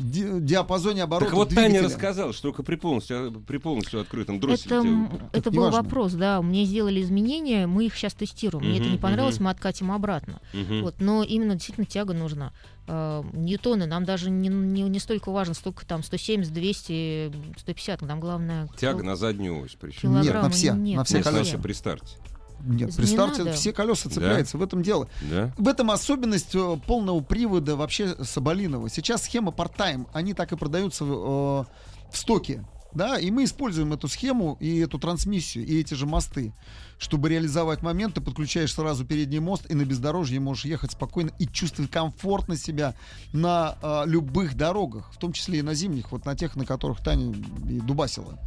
ди 0.00 0.40
диапазоне 0.40 1.02
оборотов 1.02 1.28
Так 1.28 1.36
вот 1.36 1.48
двигателя. 1.48 1.72
Таня 1.72 1.82
рассказала, 1.84 2.32
что 2.32 2.42
только 2.42 2.62
при 2.62 2.76
полностью, 2.76 3.42
при 3.46 3.58
полностью 3.58 4.00
открытом 4.00 4.40
дросселе... 4.40 4.76
Это, 4.76 5.30
это 5.32 5.50
был 5.50 5.64
важно. 5.64 5.82
вопрос, 5.82 6.12
да. 6.12 6.40
Мне 6.42 6.64
сделали 6.64 7.02
изменения, 7.02 7.66
мы 7.66 7.86
их 7.86 7.96
сейчас 7.96 8.14
тестируем. 8.14 8.66
Мне 8.66 8.78
uh-huh, 8.78 8.82
это 8.82 8.90
не 8.90 8.98
понравилось, 8.98 9.36
uh-huh. 9.36 9.44
мы 9.44 9.50
откатим 9.50 9.92
обратно. 9.92 10.40
Uh-huh. 10.52 10.82
Вот, 10.82 10.94
но 11.00 11.22
именно 11.22 11.54
действительно 11.54 11.86
тяга 11.86 12.14
нужна. 12.14 12.52
Э, 12.86 13.22
ньютоны 13.32 13.86
нам 13.86 14.04
даже 14.04 14.30
не, 14.30 14.48
не, 14.48 14.82
не 14.82 14.98
столько 14.98 15.30
важно, 15.30 15.54
столько 15.54 15.86
там 15.86 16.02
170, 16.02 16.52
200, 16.52 17.32
150. 17.58 18.02
Нам 18.02 18.20
главное... 18.20 18.68
Тяга 18.76 18.98
кил... 18.98 19.06
на 19.06 19.16
заднюю 19.16 19.60
ось 19.62 19.76
причем. 19.78 20.20
Нет, 20.20 20.34
на 20.34 20.50
все. 20.50 20.72
Нет, 20.72 20.96
на 20.96 21.04
все 21.04 21.22
колеса. 21.22 21.58
при 21.58 21.72
старте. 21.72 22.16
Нет, 22.64 22.94
при 22.96 23.04
старте 23.06 23.52
все 23.52 23.72
колеса 23.72 24.08
цепляются, 24.08 24.56
да? 24.56 24.58
в 24.58 24.66
этом 24.66 24.82
дело. 24.82 25.08
Да? 25.22 25.52
В 25.56 25.68
этом 25.68 25.90
особенность 25.90 26.54
э, 26.54 26.76
полного 26.86 27.20
привода 27.20 27.76
вообще 27.76 28.16
Соболиного. 28.24 28.88
Сейчас 28.88 29.24
схема 29.24 29.50
part-time, 29.50 30.06
они 30.12 30.34
так 30.34 30.52
и 30.52 30.56
продаются 30.56 31.04
в, 31.04 31.10
э, 31.10 31.64
в 32.12 32.16
стоке. 32.16 32.64
Да, 32.92 33.18
и 33.18 33.30
мы 33.30 33.44
используем 33.44 33.92
эту 33.92 34.08
схему 34.08 34.56
и 34.58 34.78
эту 34.80 34.98
трансмиссию, 34.98 35.64
и 35.64 35.80
эти 35.80 35.94
же 35.94 36.06
мосты. 36.06 36.52
Чтобы 36.98 37.28
реализовать 37.28 37.82
момент, 37.82 38.14
ты 38.14 38.20
подключаешь 38.20 38.74
сразу 38.74 39.04
передний 39.04 39.38
мост, 39.38 39.70
и 39.70 39.74
на 39.74 39.84
бездорожье 39.84 40.40
можешь 40.40 40.64
ехать 40.64 40.92
спокойно 40.92 41.30
и 41.38 41.46
чувствовать 41.46 41.90
комфортно 41.90 42.56
себя 42.56 42.94
на 43.32 43.76
э, 43.80 44.02
любых 44.06 44.56
дорогах, 44.56 45.12
в 45.12 45.18
том 45.18 45.32
числе 45.32 45.60
и 45.60 45.62
на 45.62 45.74
зимних, 45.74 46.10
вот 46.10 46.24
на 46.24 46.34
тех, 46.34 46.56
на 46.56 46.66
которых 46.66 47.02
Таня 47.02 47.32
и 47.68 47.80
дубасила. 47.80 48.38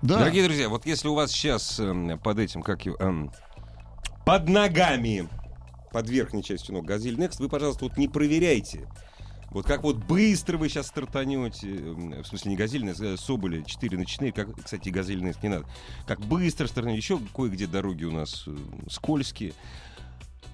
Да. 0.00 0.18
Дорогие 0.18 0.44
друзья, 0.44 0.68
вот 0.68 0.86
если 0.86 1.08
у 1.08 1.14
вас 1.14 1.32
сейчас 1.32 1.80
э, 1.80 2.16
под 2.22 2.38
этим, 2.38 2.62
как 2.62 2.86
э, 2.86 3.28
под 4.28 4.46
ногами, 4.46 5.26
под 5.90 6.10
верхней 6.10 6.42
частью 6.42 6.74
ног 6.74 6.84
Газель 6.84 7.14
Next, 7.14 7.36
вы, 7.38 7.48
пожалуйста, 7.48 7.86
вот 7.86 7.96
не 7.96 8.08
проверяйте. 8.08 8.86
Вот 9.48 9.64
как 9.64 9.84
вот 9.84 9.96
быстро 9.96 10.58
вы 10.58 10.68
сейчас 10.68 10.88
стартанете, 10.88 11.66
в 11.66 12.24
смысле 12.26 12.50
не 12.50 12.56
газельная, 12.58 12.94
а 12.94 13.16
Соболи 13.16 13.62
4 13.66 13.96
на 13.96 14.04
4, 14.04 14.32
как, 14.32 14.48
кстати, 14.62 14.90
газельная 14.90 15.34
не 15.42 15.48
надо. 15.48 15.66
Как 16.06 16.20
быстро 16.20 16.66
стартанете, 16.66 16.98
еще 16.98 17.18
кое-где 17.34 17.66
дороги 17.66 18.04
у 18.04 18.10
нас 18.10 18.44
э, 18.46 18.54
скользкие. 18.90 19.54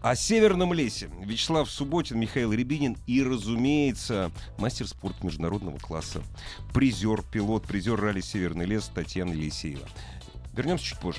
О 0.02 0.14
Северном 0.14 0.72
лесе 0.72 1.10
Вячеслав 1.24 1.68
Субботин, 1.68 2.20
Михаил 2.20 2.52
Рябинин 2.52 2.96
и, 3.08 3.24
разумеется, 3.24 4.30
мастер 4.56 4.86
спорта 4.86 5.26
международного 5.26 5.78
класса, 5.78 6.22
призер, 6.72 7.24
пилот, 7.24 7.66
призер 7.66 8.00
ралли 8.00 8.20
Северный 8.20 8.66
лес 8.66 8.88
Татьяна 8.94 9.32
Елисеева. 9.32 9.88
Вернемся 10.52 10.84
чуть 10.84 11.00
позже. 11.00 11.18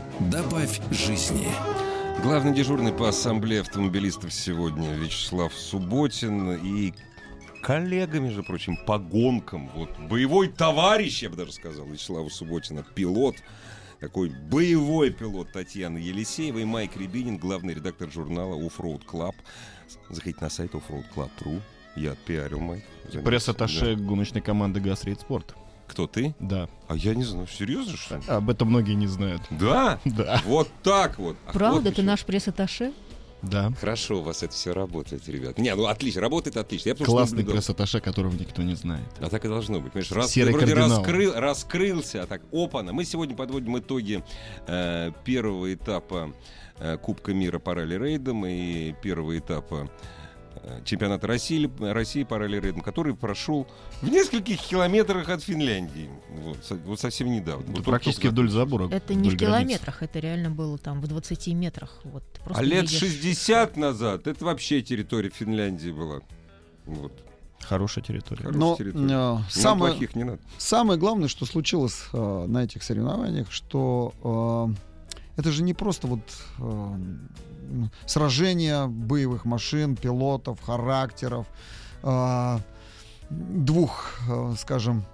Добавь 0.29 0.79
жизни. 0.91 1.47
Главный 2.21 2.53
дежурный 2.53 2.93
по 2.93 3.09
ассамблее 3.09 3.61
автомобилистов 3.61 4.31
сегодня 4.31 4.93
Вячеслав 4.93 5.53
Субботин 5.53 6.51
и 6.51 6.93
коллега, 7.63 8.19
между 8.19 8.43
прочим, 8.43 8.77
по 8.85 8.99
гонкам. 8.99 9.69
Вот 9.73 9.89
боевой 9.97 10.49
товарищ, 10.49 11.23
я 11.23 11.29
бы 11.29 11.37
даже 11.37 11.53
сказал, 11.53 11.87
Вячеслава 11.87 12.29
Субботина, 12.29 12.83
пилот, 12.83 13.37
такой 13.99 14.29
боевой 14.29 15.09
пилот 15.09 15.51
Татьяна 15.53 15.97
Елисеева 15.97 16.59
и 16.59 16.65
Майк 16.65 16.97
Рябинин, 16.97 17.37
главный 17.37 17.73
редактор 17.73 18.11
журнала 18.11 18.53
Offroad 18.55 19.05
Club. 19.05 19.33
Заходите 20.09 20.41
на 20.41 20.49
сайт 20.49 20.73
offroadclub.ru. 20.73 21.61
Я 21.95 22.11
отпиарил, 22.11 22.59
Майк. 22.59 22.83
Пресс-атташе 23.23 23.95
да. 23.95 24.03
гоночной 24.03 24.41
команды 24.41 24.81
«Газрейд 24.81 25.19
Спорт». 25.19 25.55
Кто 25.91 26.07
ты? 26.07 26.33
Да. 26.39 26.69
А 26.87 26.95
я 26.95 27.13
не 27.13 27.25
знаю, 27.25 27.47
серьезно 27.47 27.97
что 27.97 28.15
ли? 28.15 28.21
Об 28.27 28.49
этом 28.49 28.69
многие 28.69 28.93
не 28.93 29.07
знают. 29.07 29.41
Да? 29.49 29.99
Да. 30.05 30.41
Вот 30.45 30.69
так 30.83 31.19
вот. 31.19 31.35
А 31.47 31.51
Правда, 31.51 31.89
вот 31.89 31.95
ты 31.95 32.01
наш 32.03 32.23
пресс-атташе? 32.23 32.93
Да. 33.41 33.73
Хорошо 33.79 34.19
у 34.19 34.21
вас 34.21 34.43
это 34.43 34.53
все 34.53 34.71
работает, 34.71 35.27
ребят. 35.27 35.57
Не, 35.57 35.75
ну 35.75 35.87
отлично, 35.87 36.21
работает 36.21 36.55
отлично. 36.55 36.89
Я 36.89 36.95
Классный 36.95 37.43
пресс-атташе, 37.43 37.99
которого 37.99 38.33
никто 38.33 38.61
не 38.61 38.75
знает. 38.75 39.05
А 39.19 39.29
так 39.29 39.43
и 39.43 39.49
должно 39.49 39.81
быть. 39.81 39.91
Понимаешь, 39.91 40.11
раз 40.11 40.31
Серый 40.31 40.53
ты 40.53 40.59
вроде 40.59 40.75
кардинал. 40.75 40.99
раскрыл, 40.99 41.33
раскрылся, 41.35 42.23
а 42.23 42.25
так, 42.27 42.41
опа-на. 42.53 42.93
Мы 42.93 43.03
сегодня 43.03 43.35
подводим 43.35 43.77
итоги 43.77 44.23
э, 44.67 45.11
первого 45.25 45.73
этапа 45.73 46.33
э, 46.79 46.97
Кубка 46.97 47.33
мира 47.33 47.59
по 47.59 47.73
ралли-рейдам 47.73 48.45
и 48.45 48.93
первого 49.01 49.37
этапа 49.37 49.89
Э, 49.89 50.20
чемпионата 50.85 51.27
России, 51.27 51.69
России 51.79 52.25
ралли-рейдам, 52.29 52.81
который 52.81 53.15
прошел 53.15 53.67
в 54.01 54.09
нескольких 54.09 54.59
километрах 54.59 55.29
от 55.29 55.43
Финляндии. 55.43 56.09
Вот, 56.29 56.57
вот 56.85 56.99
совсем 56.99 57.31
недавно. 57.31 57.65
Вот 57.73 57.83
практически 57.83 58.27
вдоль 58.27 58.49
забора. 58.49 58.89
Это 58.89 59.13
не 59.13 59.29
в 59.29 59.37
километрах, 59.37 59.99
границ. 59.99 60.09
это 60.11 60.19
реально 60.19 60.51
было 60.51 60.77
там 60.77 61.01
в 61.01 61.07
20 61.07 61.47
метрах. 61.47 61.99
Вот, 62.03 62.23
а 62.53 62.61
лет 62.61 62.83
видишь... 62.83 62.99
60 62.99 63.77
назад 63.77 64.27
это 64.27 64.45
вообще 64.45 64.81
территория 64.81 65.29
Финляндии 65.29 65.91
была. 65.91 66.21
Вот. 66.85 67.11
Хорошая 67.59 68.03
территория. 68.03 68.43
Хорошая 68.43 68.59
Но 68.59 68.75
территория. 68.75 69.39
Э, 69.39 69.49
самое, 69.49 69.93
плохих 69.93 70.15
не 70.15 70.23
надо. 70.23 70.39
самое 70.57 70.99
главное, 70.99 71.27
что 71.27 71.45
случилось 71.45 72.03
э, 72.11 72.45
на 72.47 72.63
этих 72.63 72.83
соревнованиях, 72.83 73.51
что 73.51 74.13
э, 74.23 75.39
это 75.39 75.51
же 75.51 75.63
не 75.63 75.73
просто 75.73 76.07
вот 76.07 76.21
э, 76.59 76.95
сражения 78.05 78.87
боевых 78.87 79.45
машин, 79.45 79.95
пилотов, 79.95 80.61
характеров, 80.61 81.47
э, 82.03 82.57
двух, 83.29 84.19
э, 84.29 84.53
скажем, 84.57 85.05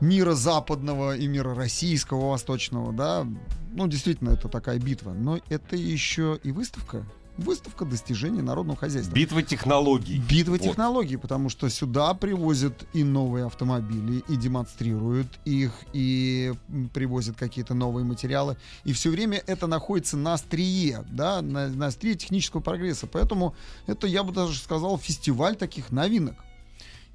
мира 0.00 0.34
западного 0.34 1.16
и 1.16 1.26
мира 1.26 1.54
российского, 1.54 2.30
восточного, 2.30 2.92
да, 2.92 3.26
ну, 3.72 3.88
действительно, 3.88 4.30
это 4.30 4.48
такая 4.48 4.78
битва. 4.78 5.12
Но 5.12 5.40
это 5.48 5.76
еще 5.76 6.38
и 6.42 6.52
выставка, 6.52 7.04
Выставка 7.36 7.84
достижений 7.84 8.42
народного 8.42 8.78
хозяйства. 8.78 9.12
Битва 9.12 9.42
технологий. 9.42 10.18
Битва 10.18 10.52
Вот. 10.52 10.60
технологий, 10.60 11.16
потому 11.16 11.48
что 11.48 11.68
сюда 11.68 12.14
привозят 12.14 12.86
и 12.92 13.02
новые 13.02 13.46
автомобили, 13.46 14.22
и 14.28 14.36
демонстрируют 14.36 15.26
их, 15.44 15.72
и 15.92 16.52
привозят 16.92 17.36
какие-то 17.36 17.74
новые 17.74 18.04
материалы. 18.04 18.56
И 18.84 18.92
все 18.92 19.10
время 19.10 19.42
это 19.46 19.66
находится 19.66 20.16
на 20.16 20.34
острие, 20.34 21.04
да, 21.10 21.42
на, 21.42 21.68
на 21.68 21.86
острие 21.86 22.14
технического 22.14 22.60
прогресса. 22.60 23.08
Поэтому 23.08 23.54
это, 23.86 24.06
я 24.06 24.22
бы 24.22 24.32
даже 24.32 24.56
сказал, 24.58 24.96
фестиваль 24.98 25.56
таких 25.56 25.90
новинок. 25.90 26.36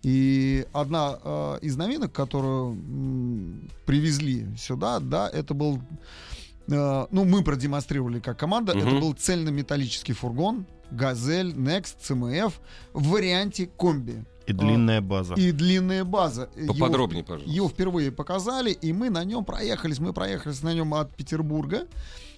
И 0.01 0.65
одна 0.71 1.19
э, 1.21 1.59
из 1.61 1.75
новинок, 1.75 2.13
которую 2.13 2.71
м, 2.71 3.69
привезли 3.85 4.47
сюда, 4.57 4.99
да, 4.99 5.29
это 5.29 5.53
был, 5.53 5.81
э, 6.71 7.07
ну, 7.11 7.25
мы 7.25 7.43
продемонстрировали 7.43 8.19
как 8.19 8.37
команда, 8.39 8.75
Мгм. 8.75 8.87
это 8.87 8.99
был 8.99 9.13
цельнометаллический 9.13 10.13
фургон, 10.13 10.65
Газель, 10.91 11.51
Next, 11.53 11.95
CMF 12.01 12.53
в 12.93 13.07
варианте 13.09 13.67
комби. 13.67 14.23
И 14.47 14.53
длинная 14.53 15.01
база. 15.01 15.35
И 15.35 15.51
длинная 15.51 16.03
база. 16.03 16.49
Его- 16.55 16.73
Поподробнее, 16.73 17.23
пожалуйста. 17.23 17.51
Его 17.51 17.69
впервые 17.69 18.11
показали, 18.11 18.71
и 18.71 18.91
мы 18.93 19.11
на 19.11 19.23
нем 19.23 19.45
проехались. 19.45 19.99
Мы 19.99 20.11
проехались 20.11 20.63
на 20.63 20.73
нем 20.73 20.95
от 20.95 21.15
Петербурга 21.15 21.85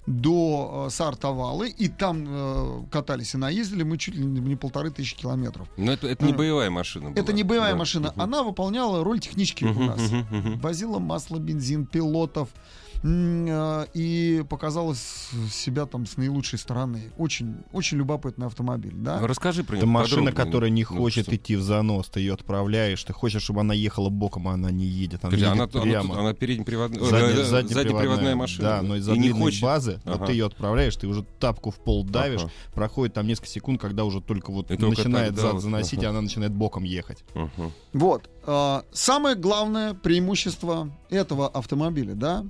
до 0.08 0.86
э, 0.88 0.90
Сартовалы, 0.90 1.70
и 1.70 1.88
там 1.88 2.26
э, 2.28 2.84
катались 2.92 3.34
и 3.36 3.38
наездили 3.38 3.84
мы 3.84 3.98
чуть 3.98 4.16
ли 4.16 4.26
не 4.26 4.56
полторы 4.56 4.90
тысячи 4.90 5.16
километров. 5.16 5.70
Но 5.78 5.92
это, 5.94 6.08
это 6.08 6.26
не 6.26 6.34
боевая 6.34 6.70
машина 6.70 7.12
была. 7.12 7.22
Это 7.22 7.34
не 7.34 7.44
боевая 7.44 7.74
Да. 7.74 7.78
машина, 7.78 8.12
Мгм. 8.12 8.22
она 8.22 8.44
выполняла 8.44 9.04
роль 9.04 9.20
технички 9.20 9.64
у 9.64 9.70
Мгм, 9.70 9.86
нас. 9.86 10.02
мгм, 10.02 10.26
мгм. 10.32 10.60
Возила 10.60 11.00
масло, 11.00 11.38
бензин, 11.38 11.86
пилотов 11.86 12.50
э, 12.50 12.60
и 13.04 14.44
показала 14.50 14.94
себя 14.96 15.86
там 15.86 16.06
с 16.06 16.18
наилучшей 16.18 16.60
стороны. 16.60 17.12
Очень, 17.18 17.56
очень 17.74 17.98
любопытный 17.98 18.48
автомобиль, 18.48 18.94
да? 18.96 19.20
Ну, 19.20 19.28
Расскажи 19.28 19.64
про 19.64 19.78
Это 19.78 19.86
машина, 19.88 20.18
подробнее. 20.32 20.46
которая 20.46 20.70
не 20.70 20.86
Ну, 20.90 20.98
хочет 20.98 21.26
что- 21.26 21.36
идти 21.36 21.56
в 21.56 21.62
занос, 21.64 22.10
ты 22.10 22.20
ее 22.20 22.34
отправляешь, 22.34 23.04
ты 23.04 23.12
хочешь, 23.14 23.42
чтобы 23.42 23.62
она 23.62 23.74
ехала 23.74 24.10
боком, 24.10 24.48
а 24.48 24.54
она 24.54 24.70
не 24.72 24.86
едет, 24.86 25.24
она 25.26 25.36
она, 25.36 25.38
едет 25.64 25.76
она, 25.76 25.84
прямо. 25.84 26.10
тут- 26.10 26.18
она 26.18 26.34
переднеприводная, 26.34 27.00
э, 27.00 27.04
заднеприводная, 27.06 27.64
заднеприводная 27.74 28.36
машина. 28.36 28.68
Да, 28.68 28.82
но 28.84 28.96
из-за 28.98 29.14
длинной 29.14 29.42
хочет. 29.52 29.62
базы, 29.64 30.02
Ага. 30.06 30.18
вот 30.18 30.28
ты 30.28 30.34
ее 30.34 30.46
отправляешь, 30.46 30.96
ты 30.96 31.08
уже 31.08 31.26
тапку 31.40 31.72
в 31.72 31.78
пол 31.78 32.04
давишь, 32.04 32.42
Ага. 32.42 32.52
проходит 32.74 33.16
там 33.16 33.26
несколько 33.26 33.48
секунд, 33.50 33.82
когда 33.82 34.04
уже 34.06 34.22
только 34.22 34.52
вот 34.52 34.70
И 34.70 34.78
только 34.78 34.98
начинает 35.02 35.30
тогда 35.30 35.42
зад 35.42 35.54
вот, 35.54 35.62
заносить, 35.64 36.00
ага. 36.00 36.08
и 36.08 36.10
она 36.10 36.22
начинает 36.22 36.52
боком 36.54 36.84
ехать. 36.84 37.24
Мгм. 37.34 37.72
Вот. 37.94 38.30
а, 38.46 38.84
Самое 38.92 39.36
главное 39.36 39.94
преимущество 39.94 40.90
этого 41.10 41.48
автомобиля, 41.48 42.14
да, 42.16 42.44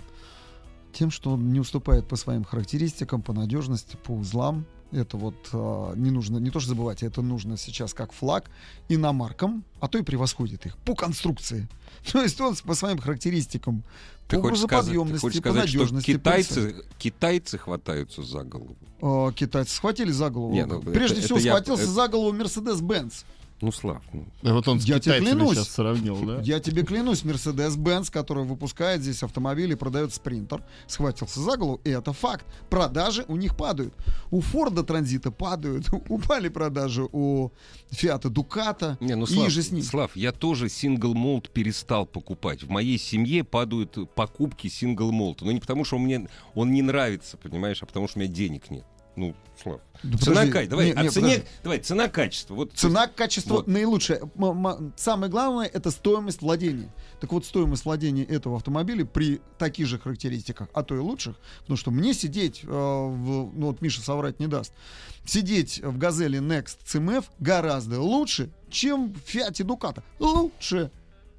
тем, 0.94 1.12
что 1.12 1.32
он 1.32 1.52
не 1.54 1.60
уступает 1.60 2.08
по 2.08 2.16
своим 2.16 2.44
характеристикам, 2.44 3.22
по 3.22 3.34
надежности, 3.34 3.98
по 4.04 4.12
узлам. 4.12 4.66
Это 4.92 5.16
вот 5.16 5.36
а, 5.54 5.94
не 5.96 6.12
нужно, 6.12 6.38
не 6.38 6.50
то 6.52 6.60
что 6.60 6.70
забывать, 6.70 7.02
это 7.02 7.22
нужно 7.22 7.56
сейчас 7.56 7.94
как 7.94 8.12
флаг 8.12 8.50
иномаркам, 8.90 9.64
а 9.80 9.88
то 9.88 9.98
и 9.98 10.02
превосходит 10.02 10.66
их 10.66 10.78
по 10.80 10.96
конструкции. 10.96 11.70
То 12.12 12.22
есть 12.22 12.40
он 12.42 12.56
по 12.66 12.74
своим 12.76 12.98
характеристикам, 12.98 13.84
Ты 14.28 14.36
по 14.38 14.42
хочешь 14.44 14.60
сказать, 14.64 14.86
ты 14.88 14.92
грузоподъемности, 14.92 15.38
по 15.38 15.50
сказать, 15.50 15.70
что 15.70 15.78
надежности. 15.80 16.12
по 16.14 16.18
китайцы, 16.20 16.76
китайцы 16.98 17.58
хватаются 17.58 18.22
за 18.24 18.44
голову? 18.44 18.76
А, 19.02 19.32
китайцы 19.32 19.74
схватили 19.76 20.12
за 20.12 20.30
голову. 20.30 20.54
Не, 20.54 20.66
ну, 20.66 20.82
Прежде 20.82 21.18
это- 21.18 21.26
всего 21.26 21.38
это 21.38 21.46
я- 21.48 21.54
схватился 21.54 21.84
это- 21.84 21.92
за 21.94 22.08
голову 22.10 22.34
Мерседес-Бенц. 22.34 23.24
Ну, 23.62 23.72
Слав, 23.72 24.02
ну, 24.12 24.26
Вот 24.42 24.68
он 24.68 24.80
с 24.80 24.86
Я 24.86 25.00
тебе 25.00 25.20
клянусь. 25.20 25.56
сейчас 25.56 25.70
сравнил, 25.70 26.18
да? 26.26 26.42
Я 26.42 26.60
тебе 26.60 26.84
клянусь, 26.84 27.24
Mercedes-Benz, 27.24 28.12
который 28.12 28.44
выпускает 28.44 29.02
здесь 29.02 29.22
автомобили, 29.24 29.76
продает 29.76 30.14
спринтер, 30.14 30.64
схватился 30.88 31.40
за 31.40 31.58
голову, 31.58 31.80
и 31.84 31.90
это 31.92 32.12
факт. 32.12 32.46
Продажи 32.70 33.24
у 33.28 33.36
них 33.36 33.56
падают. 33.56 33.94
У 34.32 34.42
Форда 34.42 34.84
Транзита 34.84 35.32
падают, 35.32 35.90
упали 36.10 36.50
продажи 36.50 37.08
у 37.12 37.52
Фиата 37.92 38.30
Дуката, 38.30 38.98
Не, 39.00 39.16
ну, 39.16 39.26
и 39.26 39.28
Слав, 39.28 39.52
же 39.52 39.62
с 39.62 39.72
ним. 39.72 39.84
Слав, 39.84 40.16
я 40.16 40.32
тоже 40.32 40.68
сингл 40.68 41.14
молд 41.14 41.50
перестал 41.50 42.06
покупать. 42.06 42.64
В 42.64 42.70
моей 42.70 42.98
семье 42.98 43.44
падают 43.44 43.98
покупки 44.16 44.68
сингл 44.68 45.12
молд. 45.12 45.42
Но 45.42 45.52
не 45.52 45.60
потому, 45.60 45.86
что 45.86 45.98
мне 46.00 46.28
он 46.56 46.72
не 46.72 46.82
нравится, 46.82 47.38
понимаешь, 47.38 47.84
а 47.84 47.86
потому, 47.86 48.08
что 48.08 48.18
у 48.18 48.22
меня 48.22 48.32
денег 48.32 48.72
нет. 48.72 48.86
Ну, 49.16 49.36
Слав. 49.62 49.82
Да 50.04 50.18
цена, 50.18 50.36
подожди, 50.42 50.52
ка- 50.52 50.68
давай, 50.68 50.86
не- 50.88 50.92
о 50.94 51.04
не, 51.04 51.10
цене, 51.10 51.28
подожди. 51.28 51.48
давай, 51.64 51.80
цена, 51.80 52.08
качество. 52.08 52.56
Вот 52.56 52.72
Цена, 52.74 53.08
качество 53.08 53.56
Вот. 53.56 53.68
наилучшее. 53.68 54.22
Самое 54.96 55.30
главное 55.32 55.68
это 55.68 55.92
стоимость 55.92 56.42
владения. 56.42 56.92
Так 57.20 57.32
вот, 57.34 57.46
стоимость 57.46 57.86
владения 57.86 58.24
этого 58.24 58.56
автомобиля 58.56 59.06
при 59.06 59.42
таких 59.60 59.88
же 59.88 60.00
характеристиках, 60.00 60.70
а 60.74 60.82
то 60.84 60.96
и 60.96 61.00
лучших, 61.00 61.36
потому 61.60 61.78
что 61.78 61.92
мне 61.92 62.14
сидеть, 62.14 62.62
э, 62.64 62.68
в, 62.68 63.52
ну 63.54 63.68
вот 63.68 63.82
Миша 63.82 64.02
соврать 64.02 64.40
не 64.40 64.48
даст, 64.48 64.74
сидеть 65.26 65.80
в 65.84 65.98
Газели 65.98 66.40
Next 66.40 66.78
CMF 66.86 67.26
гораздо 67.40 68.02
лучше, 68.02 68.50
чем 68.70 69.14
в 69.14 69.18
Фиате 69.30 69.64
Дуката. 69.64 70.04
Лучше. 70.20 70.90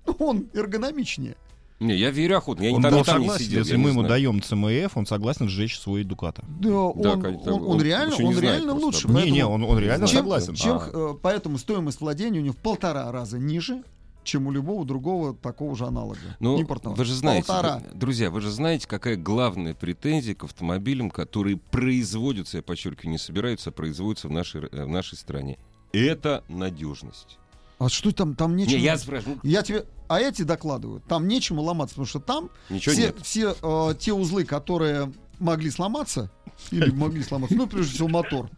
Ну, 0.06 0.12
Он 0.18 0.48
эргономичнее. 0.52 1.36
Не, 1.82 1.96
я 1.96 2.10
верю 2.10 2.36
охотно. 2.38 2.62
Я 2.62 2.70
Он 2.72 2.76
не 2.76 2.82
там, 2.82 2.94
не 2.94 3.04
там 3.04 3.16
не 3.20 3.26
согласен, 3.26 3.44
сидел. 3.44 3.58
если 3.60 3.76
не 3.76 3.82
мы 3.82 3.90
ему 3.90 4.02
даем 4.04 4.40
ЦМФ, 4.42 4.96
он 4.96 5.06
согласен 5.06 5.48
сжечь 5.48 5.78
свой 5.78 6.04
Дуката. 6.04 6.44
Да, 6.60 6.70
он, 6.70 7.06
он- 7.06 7.40
он 7.46 7.62
он 7.64 7.82
реально, 7.82 8.14
не 8.16 8.24
он 8.24 8.38
реально 8.38 8.74
лучше. 8.74 9.08
Не, 9.08 9.14
не, 9.14 9.40
поэтому- 9.42 9.52
он, 9.54 9.64
он 9.64 9.78
реально 9.78 10.06
чем, 10.06 10.18
согласен. 10.18 10.54
чем, 10.54 10.76
А. 10.78 10.90
э, 10.92 11.14
поэтому 11.20 11.58
стоимость 11.58 12.00
владения 12.00 12.38
у 12.40 12.42
него 12.42 12.54
в 12.54 12.58
полтора 12.58 13.10
раза 13.12 13.38
ниже, 13.38 13.82
чем 14.24 14.46
у 14.46 14.52
любого 14.52 14.84
другого 14.84 15.34
такого 15.34 15.74
же 15.74 15.84
аналога 15.84 16.18
Ну, 16.38 16.56
импортного. 16.58 16.94
вы 16.94 17.04
же 17.04 17.12
знаете, 17.14 17.48
Полтора. 17.48 17.82
друзья, 17.92 18.30
вы 18.30 18.40
же 18.40 18.50
знаете, 18.52 18.86
какая 18.86 19.16
главная 19.16 19.74
претензия 19.74 20.36
к 20.36 20.44
автомобилям, 20.44 21.10
которые 21.10 21.56
производятся, 21.56 22.58
я 22.58 22.62
подчеркиваю, 22.62 23.10
не 23.10 23.18
собираются, 23.18 23.70
а 23.70 23.72
производятся 23.72 24.28
в 24.28 24.30
нашей, 24.30 24.62
э, 24.70 24.84
в 24.84 24.88
нашей 24.88 25.18
стране. 25.18 25.58
Это 25.92 26.44
надежность. 26.48 27.38
А 27.82 27.88
что 27.88 28.12
там, 28.12 28.34
там 28.34 28.54
нечего? 28.54 28.76
Не, 28.76 28.84
я 28.84 28.96
спрашиваю, 28.96 29.40
ну, 29.42 29.50
Я 29.50 29.62
тебе, 29.62 29.84
а 30.08 30.20
я 30.20 30.30
тебе 30.30 30.44
докладываю, 30.44 31.00
там 31.00 31.26
нечему 31.26 31.62
ломаться, 31.62 31.94
потому 31.94 32.06
что 32.06 32.20
там 32.20 32.50
ничего 32.70 32.92
все, 32.94 33.02
нет. 33.06 33.16
все 33.22 33.56
э, 33.60 33.94
те 33.98 34.12
узлы, 34.12 34.44
которые 34.44 35.12
могли 35.40 35.68
сломаться, 35.70 36.30
или 36.70 36.90
могли 36.90 37.24
сломаться, 37.24 37.56
ну, 37.56 37.66
прежде 37.66 37.94
всего, 37.94 38.06
мотор, 38.06 38.48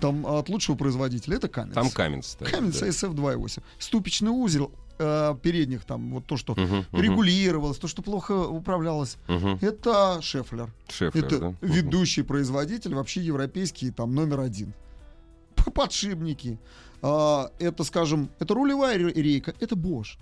там 0.00 0.26
от 0.26 0.50
лучшего 0.50 0.76
производителя, 0.76 1.36
это 1.36 1.48
Каменс. 1.48 1.74
Там 1.74 1.88
камень 1.90 2.22
стоит. 2.22 2.50
Каменс 2.50 2.78
да. 2.80 2.86
SF 2.88 3.14
2.8. 3.14 3.62
Ступичный 3.78 4.30
узел 4.30 4.72
э, 4.98 5.34
передних, 5.42 5.84
там, 5.84 6.10
вот 6.12 6.26
то, 6.26 6.36
что 6.36 6.52
Мгм, 6.52 6.84
мгм, 6.92 7.00
регулировалось, 7.00 7.78
то, 7.78 7.88
что 7.88 8.02
плохо 8.02 8.32
управлялось, 8.32 9.16
мгм. 9.26 9.58
это 9.62 10.20
Шефлер. 10.20 10.70
Шефлер, 10.90 11.24
Это 11.24 11.38
да? 11.38 11.54
Ведущий 11.62 12.22
производитель, 12.22 12.94
вообще 12.94 13.22
европейский, 13.22 13.90
там 13.90 14.14
номер 14.14 14.40
один. 14.40 14.74
Подшипники. 15.74 16.58
А, 17.02 17.50
это, 17.58 17.84
скажем, 17.84 18.30
это 18.38 18.54
рулевая 18.54 18.98
ре- 18.98 19.12
рейка, 19.12 19.54
это 19.60 19.74
Bosch. 19.74 20.18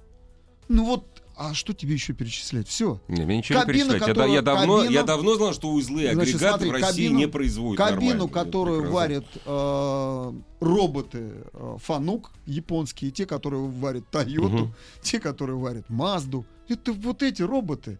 Ну 0.69 0.85
вот, 0.85 1.07
а 1.37 1.55
что 1.55 1.73
тебе 1.73 1.95
еще 1.95 2.13
перечислять? 2.13 2.69
Все. 2.69 3.01
Не, 3.09 3.25
мне 3.25 3.39
ничего 3.39 3.61
Кабина, 3.61 3.93
не 3.95 3.99
перечислять. 3.99 4.01
Я, 4.01 4.07
я 4.07 4.15
которую- 4.15 4.43
давно, 4.43 4.77
кабину- 4.79 4.91
я 4.93 5.03
давно 5.03 5.35
знал, 5.37 5.53
что 5.55 5.71
узлы 5.73 6.03
и 6.05 6.13
Значит, 6.13 6.35
агрегаты 6.37 6.65
смотри, 6.65 6.69
в 6.69 6.73
России 6.85 7.07
кабину- 7.09 7.17
не 7.19 7.27
производят 7.29 7.79
Кабину, 7.79 8.11
нормально. 8.11 8.29
Которую 8.29 8.93
варят 8.93 9.25
э, 9.47 10.33
роботы 10.61 11.33
э, 11.53 11.77
Фанук 11.83 12.33
японские, 12.47 13.11
те, 13.11 13.25
которые 13.27 13.63
варят 13.69 14.09
Тойоту, 14.11 14.49
Мгм. 14.49 14.75
те, 15.03 15.21
которые 15.21 15.57
варят 15.57 15.89
Мазду. 15.89 16.45
Это 16.69 16.93
вот 16.93 17.23
эти 17.23 17.43
роботы. 17.43 17.99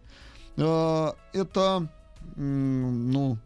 Э, 0.57 1.11
это, 1.33 1.89
м, 2.35 3.11
ну, 3.11 3.37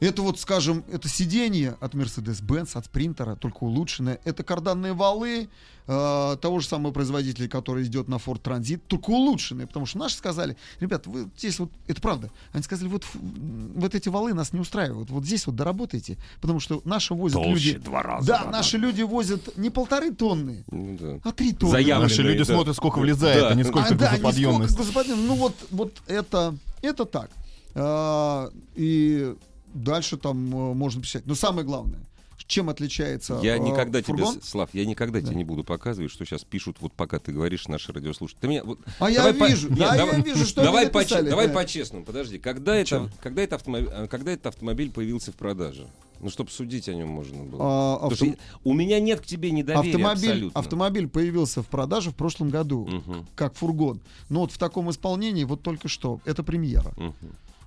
это 0.00 0.22
вот, 0.22 0.38
скажем, 0.38 0.84
это 0.92 1.08
сиденье 1.08 1.76
от 1.80 1.94
Mercedes-Benz, 1.94 2.76
от 2.78 2.84
Спринтера, 2.86 3.34
только 3.34 3.64
улучшенное. 3.64 4.20
Это 4.24 4.44
карданные 4.44 4.92
валы 4.92 5.48
э, 5.88 6.36
того 6.40 6.60
же 6.60 6.68
самого 6.68 6.92
производителя, 6.92 7.48
который 7.48 7.84
идет 7.84 8.06
на 8.08 8.16
Ford 8.16 8.40
Transit, 8.40 8.80
только 8.86 9.10
улучшенные. 9.10 9.66
Потому 9.66 9.86
что 9.86 9.98
наши 9.98 10.16
сказали, 10.16 10.56
ребят, 10.80 11.06
вы 11.06 11.28
здесь 11.36 11.58
вот, 11.58 11.70
это 11.88 12.00
правда, 12.00 12.30
они 12.52 12.62
сказали, 12.62 12.88
вот, 12.88 13.04
вот 13.12 13.94
эти 13.94 14.08
валы 14.08 14.34
нас 14.34 14.52
не 14.52 14.60
устраивают, 14.60 15.10
вот 15.10 15.24
здесь 15.24 15.46
вот 15.46 15.56
доработайте, 15.56 16.16
потому 16.40 16.60
что 16.60 16.80
наши 16.84 17.14
возят 17.14 17.42
Толще 17.42 17.72
люди... 17.72 17.84
два 17.84 18.02
раза. 18.02 18.26
Да, 18.26 18.44
наши 18.44 18.78
люди 18.78 19.02
возят 19.02 19.56
не 19.56 19.70
полторы 19.70 20.12
тонны, 20.14 20.64
Ну 20.70 20.96
да. 21.00 21.18
а 21.24 21.32
три 21.32 21.52
тонны. 21.52 21.72
Заявленные, 21.72 22.08
Наши 22.08 22.22
люди 22.22 22.38
да. 22.44 22.44
смотрят, 22.54 22.76
сколько 22.76 22.98
влезает, 22.98 23.40
Да. 23.40 23.48
а 23.48 23.54
не 23.54 23.64
сколько 23.64 23.88
А, 23.88 23.94
да, 23.94 24.08
грузоподъемность. 24.10 24.60
нисколько 24.78 24.82
грузоподъемность. 24.84 25.28
Ну 25.28 25.34
вот, 25.34 25.54
вот 25.70 25.92
это, 26.06 26.56
это 26.82 27.04
так. 27.04 27.30
А, 27.74 28.50
и 28.74 29.34
дальше 29.74 30.16
там 30.16 30.46
э, 30.54 30.74
можно 30.74 31.02
писать. 31.02 31.26
Но 31.26 31.34
самое 31.34 31.66
главное, 31.66 32.00
чем 32.46 32.70
отличается 32.70 33.38
Я 33.42 33.56
э, 33.56 33.58
никогда 33.58 34.00
фургон? 34.02 34.34
тебе, 34.36 34.42
Слав, 34.44 34.70
я 34.72 34.86
никогда 34.86 35.20
Да. 35.20 35.26
тебе 35.26 35.36
не 35.36 35.44
буду 35.44 35.64
показывать, 35.64 36.10
что 36.10 36.24
сейчас 36.24 36.44
пишут, 36.44 36.76
вот 36.80 36.92
пока 36.94 37.18
ты 37.18 37.32
говоришь, 37.32 37.68
наши 37.68 37.92
радиослушатели. 37.92 38.40
Ты 38.40 38.48
меня, 38.48 38.64
вот, 38.64 38.78
А 39.00 39.10
я 39.10 39.34
по- 39.34 39.46
вижу, 39.48 39.68
Нет, 39.68 39.78
да, 39.78 39.96
давай- 39.96 40.16
я 40.18 40.22
вижу, 40.22 40.44
что 40.46 40.62
давай, 40.62 40.88
по, 40.88 41.04
давай 41.22 41.48
да. 41.48 41.52
по-честному, 41.54 42.04
подожди. 42.04 42.38
Когда 42.38 42.76
это, 42.76 42.88
Чё? 42.88 43.08
когда, 43.22 43.42
это 43.42 43.56
автомобиль, 43.56 43.90
а, 43.92 44.06
когда 44.06 44.32
этот 44.32 44.46
автомобиль 44.46 44.90
появился 44.90 45.32
в 45.32 45.36
продаже? 45.36 45.86
Ну, 46.20 46.30
чтобы 46.30 46.50
судить 46.50 46.88
о 46.88 46.94
нем 46.94 47.08
можно 47.08 47.44
было. 47.44 47.60
А, 47.62 47.94
Потому 48.08 48.12
автом- 48.12 48.32
что 48.32 48.38
у 48.64 48.72
меня 48.72 48.98
нет 48.98 49.20
к 49.20 49.24
тебе 49.26 49.52
недоверия 49.52 49.90
автомобиль, 49.92 50.30
абсолютно. 50.30 50.60
автомобиль 50.60 51.08
появился 51.08 51.62
в 51.62 51.68
продаже 51.68 52.10
в 52.10 52.16
прошлом 52.16 52.50
году, 52.50 52.86
Мгм, 52.86 53.26
как 53.36 53.54
фургон. 53.54 54.00
Но 54.28 54.40
вот 54.40 54.50
в 54.50 54.58
таком 54.58 54.90
исполнении 54.90 55.44
вот 55.44 55.62
только 55.62 55.86
что. 55.86 56.20
Это 56.24 56.42
премьера. 56.42 56.92
мгм. 56.96 57.14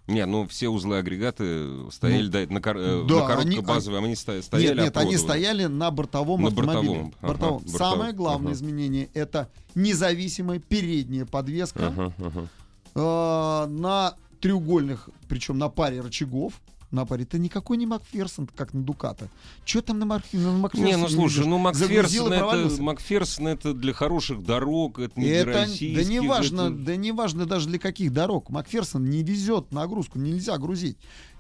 Не, 0.08 0.26
ну 0.26 0.48
все 0.48 0.68
узлы 0.68 0.98
агрегаты 0.98 1.90
стояли 1.92 2.24
Ну, 2.26 2.30
до- 2.32 2.54
на, 2.54 2.62
кор- 2.62 2.78
э, 2.78 3.06
да, 3.08 3.16
на 3.16 3.22
короткую 3.28 3.42
они- 3.58 3.60
базовую, 3.60 4.04
они 4.04 4.16
сто- 4.16 4.42
стояли 4.42 4.76
Нет, 4.76 4.86
нет, 4.86 4.98
они 4.98 5.16
стояли 5.16 5.66
на 5.66 5.92
бортовом 5.92 6.42
На 6.42 6.48
автомобиле. 6.50 6.76
бортовом, 6.82 7.14
ага, 7.22 7.28
Бортовом. 7.28 7.58
бортовом, 7.64 7.78
Самое 7.78 8.14
главное 8.14 8.52
ага. 8.52 8.56
изменение 8.58 9.10
это 9.14 9.50
независимая 9.76 10.60
передняя 10.60 11.26
подвеска 11.26 11.88
Ага, 11.88 12.14
ага. 12.18 12.48
э, 12.96 13.68
на 13.72 14.16
треугольных, 14.42 15.10
причем 15.30 15.58
на 15.60 15.70
паре 15.70 16.02
рычагов. 16.02 16.60
На 16.92 17.06
паре. 17.06 17.24
Это 17.24 17.40
никакой 17.40 17.78
не 17.78 17.86
Макферсон, 17.86 18.48
как 18.54 18.74
на 18.74 18.84
Дуката. 18.84 19.30
Что 19.64 19.82
там 19.82 20.00
на, 20.00 20.06
Мак... 20.06 20.24
на 20.34 20.70
Не, 20.74 20.98
ну 20.98 21.08
слушай, 21.08 21.46
ну 21.46 21.58
Макферсон 21.58 22.34
это. 22.34 22.82
Макферсон 22.82 23.48
это 23.48 23.74
для 23.74 23.94
хороших 23.94 24.44
дорог, 24.44 25.00
это 25.00 25.18
не 25.20 25.28
для 25.28 25.40
Это, 25.40 25.52
российских. 25.54 25.96
да 25.96 26.04
не 26.04 26.20
важно, 26.20 26.62
это- 26.64 26.72
да 26.72 26.96
не 26.98 27.12
важно 27.14 27.46
даже 27.46 27.70
для 27.70 27.80
каких 27.80 28.12
дорог. 28.12 28.50
Макферсон 28.50 29.10
не 29.10 29.24
везет 29.24 29.72
нагрузку, 29.72 30.20
нельзя 30.20 30.58
грузить. 30.58 30.98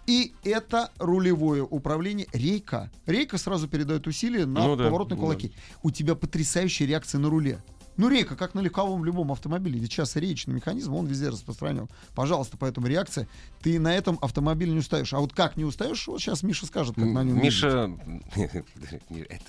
И 0.07 0.33
это 0.43 0.89
рулевое 0.97 1.63
управление 1.63 2.27
рейка. 2.33 2.89
Рейка 3.05 3.37
сразу 3.37 3.67
передает 3.67 4.07
усилия 4.07 4.45
на 4.45 4.65
Ну 4.65 4.75
да, 4.75 4.85
поворотные 4.85 5.15
ну 5.17 5.21
кулаки. 5.23 5.51
У 5.83 5.91
тебя 5.91 6.15
потрясающая 6.15 6.87
реакция 6.87 7.19
на 7.19 7.29
руле. 7.29 7.61
Ну, 7.97 8.09
рейка, 8.09 8.35
как 8.35 8.53
на 8.53 8.61
легковом 8.61 9.03
любом 9.03 9.31
автомобиле, 9.31 9.79
ведь 9.79 9.91
сейчас 9.91 10.15
речный 10.15 10.53
механизм, 10.53 10.93
он 10.93 11.05
везде 11.07 11.29
распространен. 11.29 11.89
Пожалуйста, 12.15 12.57
поэтому 12.57 12.87
реакция, 12.87 13.27
ты 13.61 13.79
на 13.79 13.93
этом 13.93 14.17
автомобиле 14.21 14.71
не 14.71 14.79
устаешь. 14.79 15.13
А 15.13 15.19
вот 15.19 15.33
как 15.33 15.57
не 15.57 15.65
устаешь, 15.65 16.07
вот 16.07 16.19
сейчас 16.21 16.41
Миша 16.43 16.65
скажет, 16.65 16.95
как 16.95 17.05
на 17.05 17.23
нем. 17.23 17.41
Миша... 17.41 17.91
это- 18.35 19.43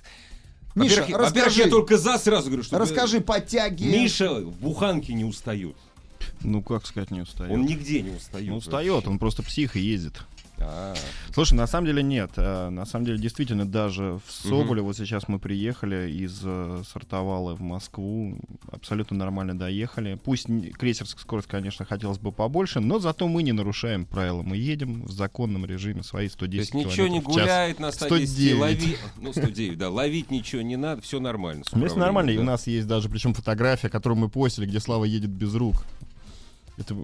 Миша, 0.75 1.03
Во-первых, 1.03 1.27
расскажи, 1.27 1.61
я 1.63 1.69
только 1.69 1.99
за 1.99 2.19
сразу 2.19 2.47
говорю, 2.47 2.63
что... 2.63 2.79
расскажи 2.79 3.21
по 3.21 3.41
тяге. 3.41 3.87
Миша 3.87 4.41
в 4.41 4.59
буханке 4.59 5.13
не 5.13 5.25
устает. 5.25 5.77
Ну, 6.41 6.63
как 6.63 6.87
сказать, 6.87 7.11
не 7.11 7.21
устает. 7.21 7.53
Он 7.53 7.65
нигде 7.65 8.01
не 8.01 8.11
устает. 8.11 8.49
Ну, 8.49 8.57
устает, 8.57 9.07
он 9.07 9.19
просто 9.19 9.43
псих 9.43 9.77
и 9.77 9.81
ездит. 9.81 10.23
А, 10.65 10.95
Слушай, 11.35 11.55
на 11.55 11.67
самом 11.67 11.87
деле 11.87 12.03
нет. 12.03 12.33
Э, 12.37 12.69
На 12.69 12.85
самом 12.85 13.07
деле, 13.07 13.19
действительно, 13.19 13.65
даже 13.65 14.21
в 14.27 14.31
Соболе, 14.31 14.83
вот 14.83 14.97
сейчас 14.97 15.29
мы 15.29 15.39
приехали 15.39 16.11
из 16.11 16.41
э, 16.45 16.83
Сартовала 16.93 17.55
в 17.55 17.61
Москву, 17.61 18.39
абсолютно 18.71 19.17
нормально 19.17 19.59
доехали. 19.59 20.19
Пусть 20.23 20.47
крейсерская 20.47 21.23
скорость, 21.23 21.49
конечно, 21.49 21.85
хотелось 21.87 22.19
бы 22.19 22.33
побольше, 22.33 22.81
но 22.81 22.99
зато 22.99 23.29
мы 23.29 23.43
не 23.43 23.53
нарушаем 23.53 24.05
правила. 24.05 24.43
Мы 24.43 24.57
едем 24.57 25.05
в 25.05 25.11
законном 25.11 25.65
режиме 25.65 26.03
свои 26.03 26.29
110 26.29 26.71
То 26.71 26.79
есть 26.79 26.87
ничего 26.87 27.07
не 27.09 27.21
гуляет 27.21 27.81
на 27.81 27.93
110, 27.93 28.29
109. 28.29 28.59
лови... 28.61 28.97
Ну, 29.17 29.33
109, 29.33 29.79
да, 29.79 29.91
ловить 29.91 30.31
ничего 30.31 30.63
не 30.63 30.77
надо, 30.77 31.01
все 31.01 31.19
нормально. 31.19 31.65
все 31.65 31.97
нормально, 31.97 32.31
и 32.31 32.37
да. 32.37 32.43
у 32.43 32.45
нас 32.45 32.67
есть 32.67 32.87
даже, 32.87 33.09
причем 33.09 33.33
фотография, 33.33 33.89
которую 33.89 34.19
мы 34.19 34.29
постили, 34.29 34.67
где 34.67 34.81
Слава 34.81 35.05
едет 35.05 35.31
без 35.31 35.55
рук. 35.55 35.85
Это, 36.77 36.95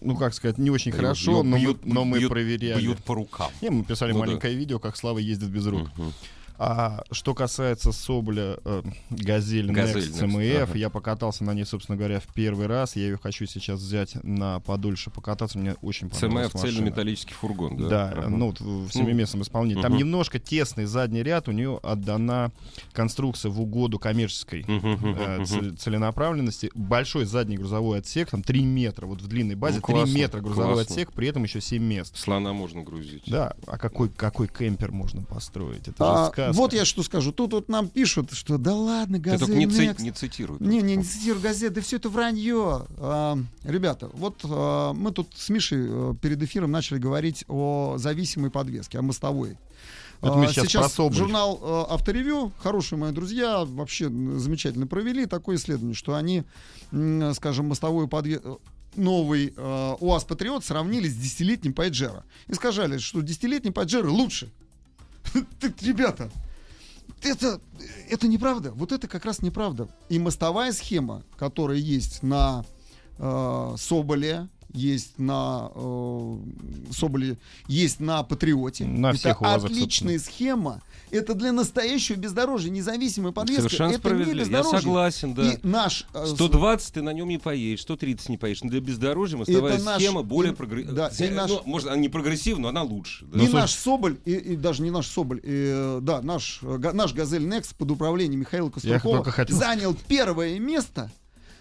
ну 0.00 0.16
как 0.16 0.34
сказать, 0.34 0.58
не 0.58 0.70
очень 0.70 0.90
Да, 0.92 0.98
хорошо, 0.98 1.42
бьют- 1.42 1.46
но, 1.46 1.56
бьют- 1.58 1.84
мы, 1.84 1.94
но 1.94 2.04
мы 2.04 2.18
бьют- 2.18 2.30
проверяли. 2.30 2.80
Бьют 2.80 2.98
по 3.04 3.14
рукам. 3.14 3.50
Не, 3.60 3.70
мы 3.70 3.84
писали 3.84 4.12
Ну 4.12 4.20
да. 4.20 4.26
маленькое 4.26 4.54
видео, 4.54 4.78
как 4.78 4.96
Слава 4.96 5.18
ездит 5.18 5.48
без 5.48 5.66
рук. 5.66 5.88
Мгм. 5.96 6.12
А 6.58 7.02
что 7.10 7.34
касается 7.34 7.92
Соболя, 7.92 8.56
э, 8.64 8.82
Газель, 9.10 9.70
Газель 9.70 10.10
Next 10.10 10.20
CMF, 10.28 10.62
ага. 10.70 10.78
я 10.78 10.90
покатался 10.90 11.44
на 11.44 11.52
ней, 11.52 11.64
собственно 11.64 11.96
говоря, 11.98 12.20
в 12.20 12.26
первый 12.32 12.66
раз. 12.66 12.96
Я 12.96 13.02
ее 13.04 13.18
хочу 13.18 13.46
сейчас 13.46 13.80
взять 13.80 14.14
на 14.24 14.60
подольше 14.60 15.10
покататься. 15.10 15.58
Мне 15.58 15.74
очень 15.82 16.08
понравилась 16.08 16.46
ЦМФ 16.52 16.54
машина. 16.54 16.72
цельнометаллический 16.72 17.34
фургон, 17.34 17.76
да? 17.76 17.88
Да, 17.88 18.08
Ага. 18.16 18.28
ну 18.28 18.46
вот 18.46 18.60
в 18.60 18.90
семиместном 18.90 19.42
исполнении. 19.42 19.82
Там 19.82 19.92
Мгм. 19.92 19.98
немножко 20.00 20.38
тесный 20.38 20.86
задний 20.86 21.22
ряд, 21.22 21.48
у 21.48 21.52
нее 21.52 21.78
отдана 21.82 22.50
конструкция 22.92 23.50
в 23.50 23.60
угоду 23.60 23.98
коммерческой 23.98 24.64
мгм, 24.66 25.16
э, 25.18 25.44
цель- 25.44 25.76
целенаправленности. 25.76 26.70
Большой 26.74 27.24
задний 27.26 27.56
грузовой 27.58 27.98
отсек, 27.98 28.30
там 28.30 28.42
3 28.42 28.64
метра, 28.64 29.06
вот 29.06 29.20
в 29.20 29.26
длинной 29.28 29.54
базе 29.56 29.76
Ну, 29.76 29.82
классно, 29.82 30.06
3 30.06 30.14
метра 30.22 30.40
грузовой 30.40 30.74
классно. 30.74 30.92
отсек, 30.94 31.12
при 31.12 31.28
этом 31.28 31.42
еще 31.44 31.60
7 31.60 31.82
мест. 31.82 32.16
Слона 32.16 32.52
можно 32.52 32.82
грузить. 32.82 33.24
Да, 33.26 33.54
а 33.66 33.76
какой, 33.78 34.08
какой 34.08 34.48
кемпер 34.48 34.92
можно 34.92 35.22
построить? 35.22 35.88
Это 35.88 36.04
же 36.26 36.32
Сказка. 36.46 36.60
вот 36.60 36.72
я 36.72 36.84
что 36.84 37.02
скажу. 37.02 37.32
Тут 37.32 37.52
вот 37.52 37.68
нам 37.68 37.88
пишут, 37.88 38.32
что 38.32 38.58
да 38.58 38.74
ладно, 38.74 39.18
Ты 39.18 39.22
газель 39.22 39.46
только 39.46 39.54
не, 39.58 39.66
ци- 39.66 40.02
не 40.02 40.10
цитируй. 40.12 40.58
Не, 40.60 40.82
не, 40.82 40.96
не 40.96 41.04
цитирую 41.04 41.42
газет, 41.42 41.72
да 41.72 41.80
все 41.80 41.96
это 41.96 42.08
вранье. 42.08 42.86
А, 42.98 43.38
ребята, 43.64 44.10
вот 44.12 44.40
а, 44.44 44.92
мы 44.92 45.12
тут 45.12 45.28
с 45.36 45.48
Мишей 45.48 45.86
э, 45.88 46.14
перед 46.20 46.42
эфиром 46.42 46.70
начали 46.70 46.98
говорить 46.98 47.44
о 47.48 47.96
зависимой 47.98 48.50
подвеске, 48.50 48.98
о 48.98 49.02
мостовой. 49.02 49.58
Это 50.22 50.32
А, 50.32 50.46
сейчас 50.48 50.94
Соболь. 50.94 51.14
журнал 51.14 51.60
э, 51.62 51.92
Авторевью, 51.92 52.52
хорошие 52.58 52.98
мои 52.98 53.12
друзья, 53.12 53.64
вообще 53.64 54.08
замечательно 54.08 54.86
провели 54.86 55.26
такое 55.26 55.56
исследование, 55.56 55.94
что 55.94 56.14
они, 56.14 56.44
скажем, 57.34 57.66
мостовую 57.66 58.08
подвеску 58.08 58.60
новый 58.96 59.52
э, 59.56 59.94
УАЗ 60.00 60.24
Патриот 60.24 60.64
сравнили 60.64 61.08
с 61.08 61.14
десятилетним 61.14 61.72
Пайджеро. 61.72 62.24
И 62.48 62.54
сказали, 62.54 62.98
что 62.98 63.20
десятилетний 63.20 63.72
Пайджеро 63.72 64.08
лучше. 64.10 64.50
Ребята, 65.80 66.30
это, 67.22 67.60
это 68.08 68.28
неправда. 68.28 68.72
Вот 68.72 68.92
это 68.92 69.08
как 69.08 69.24
раз 69.24 69.42
неправда. 69.42 69.88
И 70.08 70.18
мостовая 70.18 70.72
схема, 70.72 71.22
которая 71.36 71.78
есть 71.78 72.22
на 72.22 72.64
э, 73.18 73.74
Соболе, 73.78 74.48
есть 74.76 75.18
на 75.18 75.70
э, 75.74 76.36
Соболе, 76.92 77.38
есть 77.66 78.00
на 78.00 78.22
Патриоте. 78.22 78.84
На 78.84 79.10
это 79.10 79.18
всех 79.18 79.42
УАЗах, 79.42 79.70
отличная 79.70 80.18
схема. 80.18 80.82
Это 81.10 81.34
для 81.34 81.52
настоящего 81.52 82.16
бездорожья, 82.16 82.68
независимой 82.68 83.32
подвески. 83.32 83.60
Совершенно 83.60 83.88
это 83.88 83.96
не 83.96 83.98
справедливо. 83.98 84.36
Я 84.38 84.44
бездорожье. 84.44 84.78
согласен, 84.80 85.34
да. 85.34 85.52
И 85.52 85.58
наш 85.62 86.06
э, 86.12 86.26
120 86.26 86.94
ты 86.94 87.02
на 87.02 87.10
нем 87.10 87.28
не 87.28 87.38
поедешь, 87.38 87.82
130 87.82 88.28
не 88.28 88.36
поедешь. 88.36 88.62
Но 88.62 88.70
для 88.70 88.80
бездорожья 88.80 89.38
мостовая 89.38 89.78
наш- 89.78 90.02
схема 90.02 90.22
более 90.22 90.52
прогрессивная. 90.52 91.10
да, 91.10 91.24
и 91.24 91.28
наш- 91.30 91.50
ну, 91.50 91.62
может, 91.64 91.88
она 91.88 91.96
не 91.96 92.08
прогрессивная, 92.08 92.62
но 92.64 92.68
она 92.68 92.82
лучше. 92.82 93.24
да. 93.26 93.42
и 93.42 93.48
наш 93.48 93.72
Соболь, 93.72 94.18
и, 94.24 94.32
и 94.32 94.56
даже 94.56 94.82
не 94.82 94.90
наш 94.90 95.06
Соболь, 95.06 95.38
и, 95.38 95.40
э, 95.44 95.98
да, 96.02 96.20
наш, 96.22 96.60
э, 96.62 96.78
наш 96.92 97.14
Газель 97.14 97.46
Next 97.46 97.74
под 97.78 97.90
управлением 97.92 98.40
Михаила 98.40 98.70
Костюкова 98.70 99.24
занял 99.48 99.96
первое 100.08 100.58
место 100.58 101.10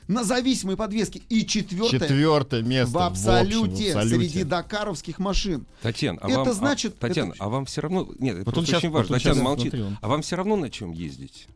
на 0.08 0.24
зависимой 0.24 0.78
подвеске 0.78 1.22
и 1.30 1.46
четвертое 1.46 2.00
Четвертое 2.00 2.62
место 2.62 2.94
в 2.94 2.98
абсолюте, 3.00 3.94
в 3.94 3.98
абсолюте. 3.98 4.30
среди 4.30 4.44
дакаровских 4.44 5.20
машин. 5.20 5.66
Татьяна, 5.82 6.20
а 6.22 6.28
Это 6.30 6.40
вам, 6.40 6.48
а- 6.50 6.54
значит- 6.54 7.00
Татьяна, 7.00 7.34
это- 7.34 7.44
а 7.44 7.50
вам 7.50 7.66
все 7.66 7.82
равно... 7.82 8.08
Нет, 8.20 8.38
это 8.38 8.46
Вот 8.46 8.58
очень 8.58 8.90
вот 8.90 8.98
важно. 9.00 9.16
Татьяна 9.16 9.44
молчит. 9.44 9.74
А 10.02 10.08
вам 10.08 10.22
все 10.22 10.36
равно 10.36 10.56
на 10.56 10.70
чем 10.70 10.92
ездить? 10.92 11.48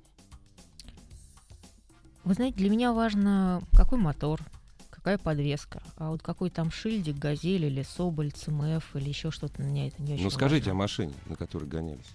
Вы 2.23 2.33
знаете, 2.33 2.57
для 2.57 2.69
меня 2.69 2.93
важно, 2.93 3.61
какой 3.73 3.97
мотор, 3.97 4.41
какая 4.89 5.17
подвеска. 5.17 5.81
А 5.97 6.09
вот 6.11 6.21
какой 6.21 6.49
там 6.49 6.71
шильдик, 6.71 7.17
газель 7.17 7.65
или 7.65 7.83
соболь, 7.83 8.31
ЦМФ 8.31 8.95
или 8.95 9.09
еще 9.09 9.31
что-то, 9.31 9.61
меня 9.63 9.87
это 9.87 10.01
не 10.01 10.13
очень 10.13 10.23
Ну 10.23 10.29
скажите 10.29 10.65
о 10.71 10.73
важно. 10.73 10.79
машине, 10.79 11.13
на 11.27 11.35
которой 11.35 11.65
гонялись. 11.65 12.05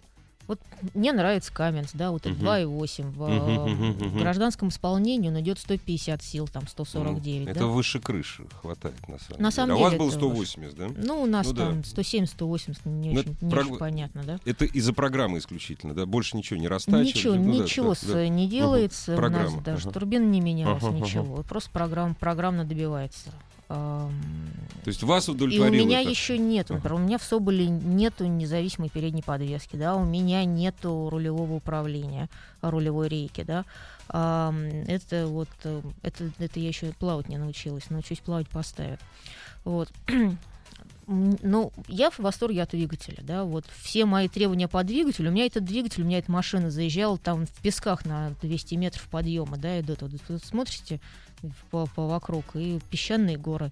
Вот 0.46 0.61
мне 0.92 1.12
нравится 1.12 1.50
Каменс, 1.52 1.90
да, 1.94 2.11
вот 2.11 2.26
это 2.26 2.35
Мгм. 2.35 2.44
2,8. 2.44 3.11
В, 3.12 3.28
Мгм, 3.28 3.70
мгм, 3.70 4.09
в 4.11 4.18
гражданском 4.18 4.68
исполнении 4.68 5.28
он 5.30 5.40
идет 5.40 5.59
150 5.59 6.22
сил, 6.22 6.48
там 6.48 6.68
149, 6.68 7.46
Ну, 7.46 7.50
Это 7.50 7.61
да? 7.61 7.66
выше 7.66 7.98
крыши 7.98 8.44
хватает, 8.61 8.96
на 9.09 9.18
самом 9.18 9.42
На 9.42 9.48
деле. 9.48 9.50
самом 9.52 9.72
а 9.74 9.76
у 9.76 9.80
вас 9.80 9.90
деле 9.92 9.98
было 10.00 10.09
это 10.09 10.16
180, 10.18 10.74
да? 10.76 10.88
Ну, 10.96 11.22
у 11.22 11.26
нас 11.26 11.46
Ну 11.46 11.52
да. 11.54 11.66
там 11.70 11.80
170-180, 11.80 12.80
не, 12.85 13.11
Ну, 13.14 13.20
очень, 13.20 13.37
не 13.40 13.50
прог- 13.50 13.66
очень 13.66 13.78
понятно, 13.78 14.22
да? 14.24 14.38
Это 14.44 14.66
из-за 14.66 14.92
программы 14.92 15.38
исключительно, 15.38 15.94
да? 15.94 16.04
Больше 16.04 16.37
ничего 16.37 16.61
не 16.61 16.68
растачивали? 16.68 17.07
Ничего, 17.07 17.35
Ну 17.37 17.57
да, 17.59 17.64
ничего 17.64 17.94
да, 18.02 18.12
да. 18.12 18.28
не 18.28 18.46
делается, 18.48 19.12
у 19.12 19.14
нас 19.14 19.30
Программа, 19.30 19.62
даже 19.62 19.83
ага. 19.85 19.92
турбина 19.92 20.24
не 20.26 20.40
менялась, 20.42 20.83
Ага, 20.83 20.88
ага. 20.94 21.04
ничего. 21.07 21.42
Просто 21.48 21.70
программ, 21.70 22.14
программно 22.14 22.64
добивается. 22.66 23.30
То 23.68 24.11
есть 24.87 25.03
вас 25.03 25.29
И 25.29 25.31
у 25.31 25.35
удовлетворило 25.35 25.87
меня 25.87 26.00
это? 26.03 26.11
еще 26.11 26.37
нет, 26.38 26.68
например, 26.68 26.94
у 26.94 26.98
меня 26.98 27.18
в 27.18 27.22
Соболе 27.22 27.66
нету 27.66 28.27
независимой 28.27 28.90
передней 28.90 29.22
подвески, 29.22 29.77
да, 29.77 29.96
у 29.96 30.05
меня 30.05 30.44
нету 30.44 31.09
рулевого 31.11 31.55
управления, 31.55 32.29
рулевой 32.61 33.09
рейки, 33.09 33.42
да. 33.42 33.64
Это 34.09 35.27
вот, 35.27 35.48
э, 35.64 35.81
это, 36.03 36.31
это 36.38 36.61
я 36.61 36.68
еще 36.68 36.92
плавать 36.92 37.29
не 37.29 37.38
научилась, 37.38 37.88
научусь 37.88 38.18
плавать 38.18 38.48
поставят. 38.48 39.00
Вот. 39.64 39.90
Ну, 41.06 41.72
я 41.88 42.10
в 42.10 42.18
восторге 42.20 42.62
от 42.62 42.70
двигателя, 42.70 43.18
да, 43.22 43.44
вот 43.44 43.66
все 43.82 44.06
мои 44.06 44.28
требования 44.28 44.68
по 44.68 44.82
двигателю, 44.84 45.30
у 45.30 45.32
меня 45.32 45.44
этот 45.46 45.64
двигатель, 45.64 46.02
у 46.02 46.06
меня 46.06 46.18
эта 46.18 46.32
машина 46.32 46.70
заезжала 46.70 47.18
там 47.18 47.46
в 47.46 47.52
песках 47.60 48.06
на 48.06 48.30
200 48.40 48.74
метров 48.76 49.06
подъема, 49.10 49.58
да, 49.58 49.80
идут, 49.80 50.02
вот, 50.02 50.12
вы 50.28 50.38
смотрите 50.38 51.00
по, 51.70 51.86
по 51.86 52.06
вокруг, 52.06 52.56
и 52.56 52.80
песчаные 52.90 53.36
горы. 53.36 53.70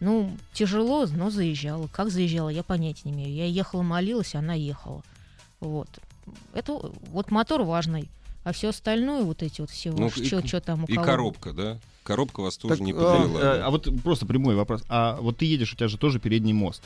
Ну, 0.00 0.36
тяжело, 0.52 1.06
но 1.06 1.30
заезжала. 1.30 1.86
Как 1.86 2.10
заезжала, 2.10 2.48
я 2.48 2.64
понятия 2.64 3.02
не 3.04 3.12
имею. 3.12 3.32
Я 3.32 3.46
ехала, 3.46 3.82
молилась, 3.82 4.34
она 4.34 4.52
ехала. 4.52 5.04
Вот. 5.60 5.88
Это 6.54 6.72
вот 6.72 7.30
мотор 7.30 7.62
важный. 7.62 8.08
А 8.44 8.52
все 8.52 8.68
остальное, 8.70 9.22
вот 9.22 9.42
эти 9.42 9.60
вот 9.60 9.70
все, 9.70 9.92
Ну, 9.92 10.10
что, 10.10 10.38
и- 10.40 10.60
там 10.60 10.84
у 10.84 10.86
И 10.86 10.94
кого. 10.94 11.06
коробка, 11.06 11.52
да? 11.52 11.78
Коробка 12.02 12.40
вас 12.40 12.56
тоже 12.56 12.76
Так, 12.76 12.84
не 12.84 12.92
а, 12.92 12.94
подвела. 12.94 13.40
Э, 13.40 13.58
да? 13.58 13.66
А 13.66 13.70
вот 13.70 13.88
просто 14.02 14.26
прямой 14.26 14.56
вопрос. 14.56 14.82
А 14.88 15.16
вот 15.20 15.38
ты 15.38 15.44
едешь, 15.44 15.72
у 15.72 15.76
тебя 15.76 15.88
же 15.88 15.96
тоже 15.98 16.18
передний 16.18 16.52
мост. 16.52 16.82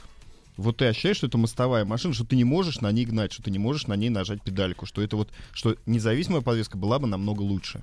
Вот 0.58 0.78
ты 0.78 0.86
ощущаешь, 0.86 1.16
что 1.18 1.26
это 1.26 1.38
мостовая 1.38 1.84
машина, 1.84 2.12
что 2.14 2.24
ты 2.24 2.36
не 2.36 2.44
можешь 2.44 2.80
на 2.80 2.90
ней 2.92 3.04
гнать, 3.04 3.32
что 3.32 3.42
ты 3.42 3.50
не 3.50 3.58
можешь 3.58 3.86
на 3.86 3.94
ней 3.94 4.08
нажать 4.10 4.42
педальку, 4.42 4.86
что 4.86 5.02
это 5.02 5.16
вот, 5.16 5.28
что 5.52 5.76
независимая 5.86 6.40
подвеска 6.42 6.76
была 6.76 6.98
бы 6.98 7.06
намного 7.06 7.42
лучше. 7.42 7.82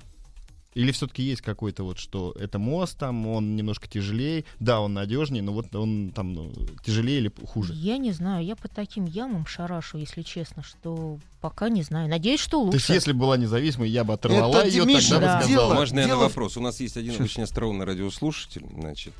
Или 0.74 0.90
все-таки 0.90 1.22
есть 1.22 1.40
какой-то 1.40 1.84
вот, 1.84 1.98
что 1.98 2.34
это 2.38 2.58
мост, 2.58 2.98
там 2.98 3.26
он 3.28 3.54
немножко 3.54 3.88
тяжелее, 3.88 4.44
да, 4.58 4.80
он 4.80 4.92
надежнее, 4.94 5.42
но 5.42 5.52
вот 5.52 5.74
он 5.74 6.10
там 6.12 6.32
ну, 6.32 6.52
тяжелее 6.84 7.18
или 7.18 7.32
хуже? 7.46 7.72
Я 7.74 7.96
не 7.96 8.10
знаю, 8.10 8.44
я 8.44 8.56
по 8.56 8.66
таким 8.66 9.04
ямам 9.04 9.46
шарашу, 9.46 9.98
если 9.98 10.22
честно, 10.22 10.64
что 10.64 11.18
пока 11.40 11.68
не 11.68 11.82
знаю. 11.82 12.08
Надеюсь, 12.08 12.40
что 12.40 12.60
лучше. 12.60 12.72
То 12.72 12.76
есть, 12.78 12.88
если 12.88 13.12
была 13.12 13.36
независимой, 13.36 13.88
я 13.88 14.02
бы 14.02 14.14
оторвала 14.14 14.60
Это, 14.60 14.68
ее, 14.68 14.84
Миша, 14.84 15.10
тогда 15.10 15.38
да. 15.38 15.42
бы 15.42 15.48
дело- 15.48 15.60
сказала. 15.60 15.74
Можно 15.74 16.00
я 16.00 16.06
на 16.06 16.08
дело 16.08 16.20
вопрос? 16.24 16.56
У 16.56 16.60
нас 16.60 16.80
есть 16.80 16.96
один 16.96 17.12
Сейчас. 17.12 17.24
очень 17.26 17.42
остроумный 17.44 17.84
радиослушатель, 17.84 18.66
значит. 18.76 19.14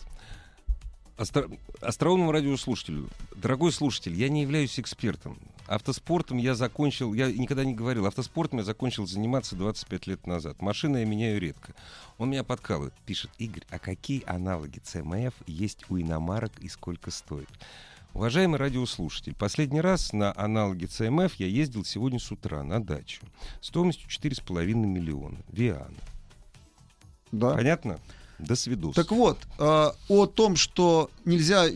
Остро... 1.17 1.49
Остроумному 1.81 2.33
радиослушателю. 2.33 3.09
Дорогой 3.37 3.71
слушатель, 3.71 4.15
я 4.15 4.29
не 4.29 4.43
являюсь 4.43 4.81
экспертом. 4.81 5.39
Автоспортом 5.67 6.37
я 6.37 6.55
закончил, 6.55 7.15
я 7.15 7.33
никогда 7.33 7.65
не 7.65 7.75
говорил, 7.75 8.07
автоспортом 8.07 8.59
я 8.59 8.65
закончил 8.65 9.07
заниматься 9.07 9.57
25 9.57 10.07
лет 10.07 10.27
назад. 10.27 10.61
Машины 10.61 10.99
я 10.99 11.05
меняю 11.07 11.41
редко. 11.41 11.75
Он 12.19 12.31
меня 12.31 12.45
подкалывает, 12.45 12.93
пишет, 13.07 13.31
Игорь, 13.39 13.65
а 13.71 13.79
какие 13.79 14.23
аналоги 14.27 14.79
ЦМФ 14.79 15.33
есть 15.47 15.85
у 15.89 15.99
иномарок 15.99 16.53
и 16.61 16.69
сколько 16.69 17.11
стоит? 17.11 17.49
Уважаемый 18.13 18.59
радиослушатель, 18.61 19.35
последний 19.35 19.81
раз 19.81 20.13
на 20.13 20.33
аналоге 20.37 20.87
ЦМФ 20.87 21.35
я 21.37 21.47
ездил 21.47 21.85
сегодня 21.85 22.21
с 22.21 22.31
утра 22.31 22.63
на 22.63 22.83
дачу. 22.83 23.23
Стоимостью 23.61 24.09
4,5 24.09 24.65
миллиона. 24.75 25.39
Виана. 25.49 25.97
Да. 27.33 27.55
Понятно? 27.55 27.99
До 28.39 28.55
свидос. 28.55 28.95
Так 28.95 29.11
вот, 29.11 29.39
э, 29.59 29.91
о 30.09 30.27
том, 30.27 30.55
что 30.57 31.11
нельзя... 31.25 31.67
э, 31.67 31.75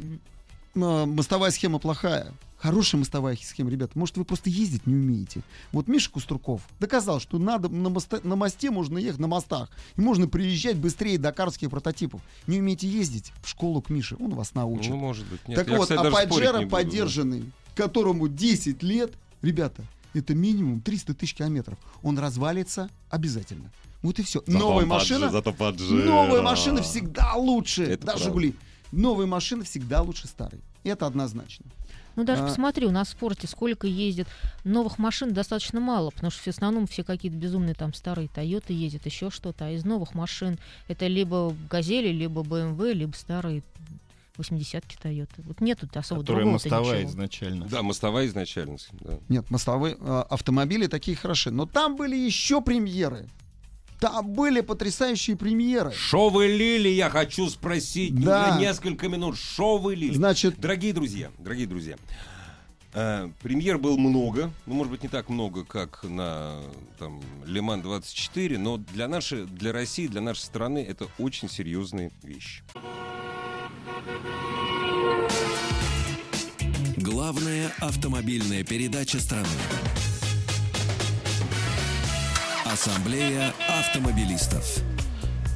мостовая 0.75 1.51
схема 1.51 1.79
плохая. 1.81 2.33
Хорошая 2.59 2.99
мостовая 2.99 3.37
схема, 3.37 3.71
ребята. 3.71 3.97
Может, 3.97 4.17
вы 4.17 4.25
просто 4.25 4.51
ездить 4.51 4.87
не 4.87 4.95
умеете. 4.95 5.43
Вот 5.71 5.87
Миша 5.87 6.11
Куструков 6.11 6.63
доказал, 6.81 7.21
что 7.21 7.39
надо 7.39 7.69
на, 7.69 7.89
моста- 7.89 8.21
на 8.25 8.35
мосте 8.35 8.71
можно 8.71 8.99
ехать 8.99 9.21
на 9.21 9.29
мостах. 9.29 9.71
И 9.97 10.01
можно 10.01 10.27
приезжать 10.27 10.77
быстрее 10.77 11.19
дакарских 11.19 11.71
прототипов. 11.71 12.21
Не 12.49 12.59
умеете 12.59 12.89
ездить 12.89 13.33
в 13.43 13.49
школу 13.49 13.81
к 13.81 13.91
Мише. 13.91 14.17
Он 14.19 14.35
вас 14.35 14.55
научит. 14.55 14.91
Ну, 14.91 14.97
может 14.97 15.27
быть. 15.29 15.47
Нет, 15.47 15.57
так 15.57 15.69
я, 15.69 15.77
вот, 15.77 15.83
кстати, 15.85 16.01
а 16.01 16.03
даже 16.03 16.17
Паджеро 16.17 16.59
буду, 16.59 16.71
поддержанный, 16.71 17.45
которому 17.77 18.27
10 18.27 18.83
лет, 18.83 19.13
ребята, 19.41 19.85
это 20.15 20.35
минимум 20.35 20.81
300 20.81 21.15
тысяч 21.15 21.35
километров. 21.35 21.79
Он 22.03 22.19
развалится 22.19 22.91
обязательно. 23.09 23.71
Вот 24.03 24.19
и 24.19 24.23
все. 24.25 24.43
Новая 24.49 24.85
машина... 24.85 25.31
Зато 25.31 25.55
Новая 25.79 26.43
машина 26.43 26.83
всегда 26.83 27.35
лучше. 27.35 27.85
Это 27.85 28.07
да, 28.07 28.13
правда. 28.13 28.25
Жигули. 28.25 28.55
Новая 28.91 29.27
машина 29.27 29.63
всегда 29.63 30.03
лучше 30.03 30.27
старой. 30.27 30.61
Это 30.83 31.07
однозначно. 31.07 31.67
Ну, 32.19 32.25
даже 32.25 32.43
А. 32.43 32.47
посмотри, 32.49 32.85
у 32.85 32.91
нас 32.91 33.07
в 33.07 33.11
спорте 33.13 33.47
сколько 33.47 33.87
ездит. 33.87 34.27
Новых 34.65 34.99
машин 34.99 35.33
достаточно 35.33 35.79
мало, 35.79 36.11
потому 36.11 36.33
что 36.33 36.43
в 36.43 36.49
основном 36.49 36.89
все 36.89 37.05
какие-то 37.05 37.39
безумные 37.39 37.75
там 37.75 37.95
старые 37.95 38.27
Тойоты 38.27 38.73
ездят, 38.73 39.07
еще 39.07 39.31
что-то. 39.31 39.67
А 39.67 39.71
из 39.71 39.85
новых 39.85 40.17
машин 40.17 40.59
это 40.89 41.07
либо 41.07 41.55
Газели, 41.71 42.09
либо 42.09 42.41
BMW, 42.43 42.93
либо 42.93 43.15
старые 43.15 43.63
80-ки 44.37 44.97
Тойоты. 45.01 45.43
Вот 45.43 45.61
нет 45.61 45.79
тут 45.79 45.97
особо 45.97 46.23
Которая 46.23 46.43
другого 46.43 46.55
мостовая 46.55 46.99
ничего. 46.99 47.11
изначально. 47.13 47.67
Да, 47.67 47.83
мостовая 47.85 48.27
изначально. 48.27 48.79
да. 49.01 49.19
Нет, 49.29 49.49
мостовые 49.53 49.97
э, 50.01 50.25
автомобили 50.29 50.89
такие 50.89 51.17
хороши. 51.17 51.53
Но 51.53 51.67
там 51.67 51.95
были 51.95 52.17
еще 52.17 52.61
премьеры. 52.61 53.29
Там 54.01 54.29
были 54.33 54.61
потрясающие 54.61 55.37
премьеры. 55.37 55.93
Шо 55.93 56.29
вы 56.29 56.47
лили, 56.47 56.89
я 56.89 57.11
хочу 57.11 57.49
спросить. 57.49 58.15
Да. 58.15 58.51
Уже 58.51 58.61
несколько 58.61 59.09
минут. 59.09 59.37
Шо 59.37 59.79
вы 59.79 59.95
лили? 59.97 60.15
Значит, 60.15 60.61
Дорогие 60.61 60.93
друзья, 60.93 61.31
дорогие 61.39 61.67
друзья, 61.67 61.97
э, 62.95 63.29
премьер 63.43 63.79
был 63.79 63.99
много, 63.99 64.51
ну, 64.67 64.75
может 64.75 64.93
быть, 64.93 65.03
не 65.03 65.09
так 65.09 65.29
много, 65.29 65.65
как 65.65 66.05
на 66.05 66.61
там, 66.99 67.21
Лиман 67.45 67.83
24, 67.83 68.59
но 68.59 68.77
для, 68.77 69.09
нашей, 69.09 69.47
для 69.47 69.73
России, 69.73 70.07
для 70.07 70.21
нашей 70.21 70.43
страны 70.43 70.85
это 70.89 71.07
очень 71.19 71.49
серьезные 71.49 72.13
вещи. 72.23 72.63
Главная 76.97 77.73
автомобильная 77.81 78.65
передача 78.65 79.19
страны. 79.21 79.49
Ассамблея 82.79 83.53
автомобилистов. 83.81 84.85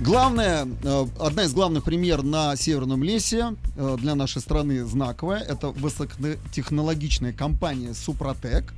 главное, 0.01 0.67
э, 0.83 1.07
одна 1.21 1.45
из 1.45 1.55
главных 1.55 1.85
премьер 1.85 2.25
на 2.25 2.57
Северном 2.57 3.05
лесе 3.05 3.55
э, 3.77 3.97
для 4.01 4.17
нашей 4.17 4.43
страны 4.43 4.85
знаковая. 4.85 5.39
Это 5.39 5.69
высокотехнологичная 5.69 7.33
компания 7.33 7.95
Супротек, 7.95 8.75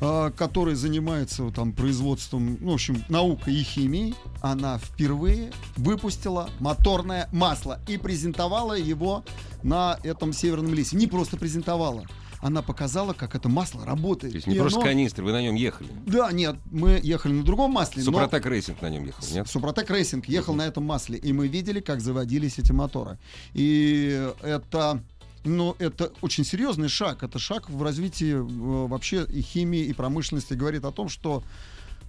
э, 0.00 0.32
которая 0.36 0.74
занимается 0.74 1.48
там 1.50 1.72
производством, 1.72 2.58
ну, 2.60 2.72
в 2.72 2.74
общем, 2.74 3.04
наукой 3.08 3.54
и 3.54 3.62
химией. 3.62 4.16
Она 4.40 4.78
впервые 4.78 5.52
выпустила 5.76 6.50
моторное 6.58 7.28
масло 7.30 7.78
и 7.86 7.96
презентовала 7.96 8.76
его 8.76 9.22
на 9.62 10.00
этом 10.02 10.32
Северном 10.32 10.74
лесе. 10.74 10.96
Не 10.96 11.06
просто 11.06 11.36
презентовала, 11.36 12.06
она 12.42 12.60
показала, 12.60 13.12
как 13.14 13.34
это 13.36 13.48
масло 13.48 13.86
работает. 13.86 14.32
То 14.32 14.36
есть 14.36 14.46
не 14.48 14.56
И 14.56 14.58
просто 14.58 14.80
оно- 14.80 14.88
канистры, 14.88 15.24
вы 15.24 15.32
на 15.32 15.40
нем 15.40 15.54
ехали. 15.54 15.88
Да, 16.06 16.30
нет, 16.32 16.56
мы 16.70 17.00
ехали 17.02 17.32
на 17.32 17.44
другом 17.44 17.70
масле. 17.70 18.02
но- 18.04 18.10
Супротек 18.12 18.44
рейсинг 18.46 18.82
на 18.82 18.90
нем 18.90 19.06
ехал, 19.06 19.24
нет? 19.32 19.48
Супротек 19.48 19.88
Рейсинг 19.90 20.26
ехал 20.28 20.54
на 20.54 20.62
этом 20.62 20.82
масле, 20.84 21.16
и 21.18 21.32
мы 21.32 21.46
видели, 21.48 21.80
как 21.80 22.00
заводились 22.00 22.58
эти 22.58 22.72
моторы. 22.72 23.16
И 23.54 24.28
это, 24.42 25.00
ну, 25.44 25.76
это 25.78 26.10
очень 26.20 26.44
серьезный 26.44 26.88
шаг. 26.88 27.22
Это 27.22 27.38
шаг 27.38 27.70
в 27.70 27.80
развитии 27.82 28.34
э, 28.34 28.86
вообще 28.88 29.24
и 29.24 29.40
химии, 29.40 29.84
и 29.84 29.92
промышленности. 29.92 30.54
Говорит 30.54 30.84
о 30.84 30.90
том, 30.90 31.08
что 31.08 31.44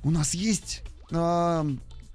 у 0.04 0.10
нас 0.10 0.34
есть 0.34 0.82
а, 1.12 1.64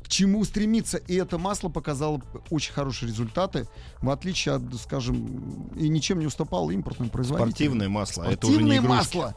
к 0.09 0.11
чему 0.11 0.43
стремиться. 0.45 0.97
И 0.97 1.17
это 1.17 1.37
масло 1.37 1.69
показало 1.69 2.23
очень 2.49 2.73
хорошие 2.73 3.11
результаты, 3.11 3.69
в 4.01 4.09
отличие 4.09 4.55
от, 4.55 4.63
скажем, 4.81 5.69
и 5.77 5.87
ничем 5.91 6.19
не 6.19 6.27
уступало 6.27 6.71
импортным 6.71 7.11
производителям. 7.11 7.51
Спортивное 7.51 7.89
масло, 7.91 8.25
а 8.25 8.33
это 8.33 8.47
уже 8.47 8.63
не 8.63 8.63
Спортивное 8.63 8.79
игрушки. 8.79 9.17
масло. 9.17 9.37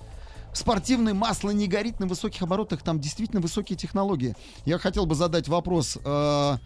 Спортивное 0.54 1.14
масло 1.14 1.50
не 1.50 1.68
горит 1.68 2.00
на 2.00 2.08
высоких 2.08 2.42
оборотах, 2.42 2.84
там 2.84 3.02
действительно 3.02 3.42
высокие 3.42 3.78
технологии. 3.78 4.34
Я 4.64 4.80
хотел 4.80 5.06
бы 5.06 5.16
задать 5.16 5.50
вопрос 5.50 5.98
э, 6.04 6.58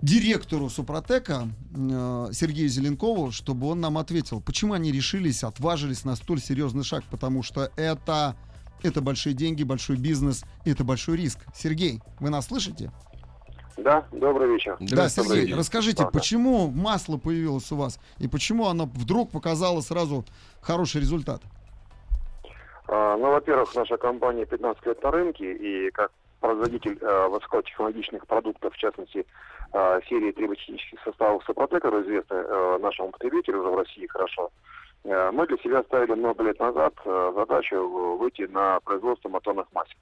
директору 0.00 0.70
Супротека 0.70 1.48
э, 1.74 2.30
Сергею 2.32 2.70
Зеленкову, 2.70 3.32
чтобы 3.32 3.66
он 3.68 3.80
нам 3.80 3.98
ответил, 3.98 4.40
почему 4.40 4.72
они 4.72 4.92
решились, 4.92 5.44
отважились 5.44 6.04
на 6.04 6.16
столь 6.16 6.40
серьезный 6.40 6.84
шаг, 6.84 7.04
потому 7.10 7.42
что 7.42 7.70
это, 7.76 8.34
это 8.82 9.00
большие 9.00 9.34
деньги, 9.34 9.62
большой 9.62 9.96
бизнес, 9.96 10.44
это 10.64 10.84
большой 10.84 11.16
риск. 11.16 11.38
Сергей, 11.54 12.00
вы 12.18 12.30
нас 12.30 12.46
слышите? 12.46 12.90
Да, 13.76 14.04
добрый 14.12 14.52
вечер. 14.52 14.76
Да. 14.80 15.08
Сергей, 15.08 15.54
расскажите, 15.54 15.98
Да, 15.98 16.04
да. 16.04 16.10
почему 16.10 16.70
масло 16.70 17.16
появилось 17.16 17.70
у 17.72 17.76
вас 17.76 17.98
и 18.18 18.28
почему 18.28 18.66
оно 18.66 18.86
вдруг 18.86 19.30
показало 19.30 19.80
сразу 19.80 20.24
хороший 20.60 21.00
результат? 21.00 21.42
А, 22.88 23.16
Ну, 23.16 23.30
во-первых, 23.30 23.74
наша 23.74 23.96
компания 23.96 24.44
15 24.44 24.84
лет 24.86 25.02
на 25.02 25.10
рынке, 25.10 25.52
и 25.52 25.90
как 25.92 26.10
производитель 26.40 26.98
э, 27.00 27.28
высокотехнологичных 27.28 28.26
продуктов, 28.26 28.74
в 28.74 28.78
частности, 28.78 29.26
э, 29.72 30.00
серии 30.08 30.32
требовательских 30.32 30.98
составов 31.04 31.44
которые 31.44 32.02
известны 32.02 32.34
э, 32.34 32.78
нашему 32.80 33.10
потребителю 33.10 33.60
уже 33.60 33.70
в 33.70 33.76
России 33.76 34.06
хорошо, 34.06 34.46
э, 34.46 34.79
мы 35.04 35.46
для 35.46 35.56
себя 35.58 35.82
ставили 35.82 36.12
много 36.12 36.44
лет 36.44 36.58
назад 36.58 36.94
э, 37.04 37.32
задачу 37.34 37.76
э, 37.76 38.16
выйти 38.18 38.42
на 38.42 38.80
производство 38.80 39.28
моторных 39.28 39.66
масел. 39.72 39.96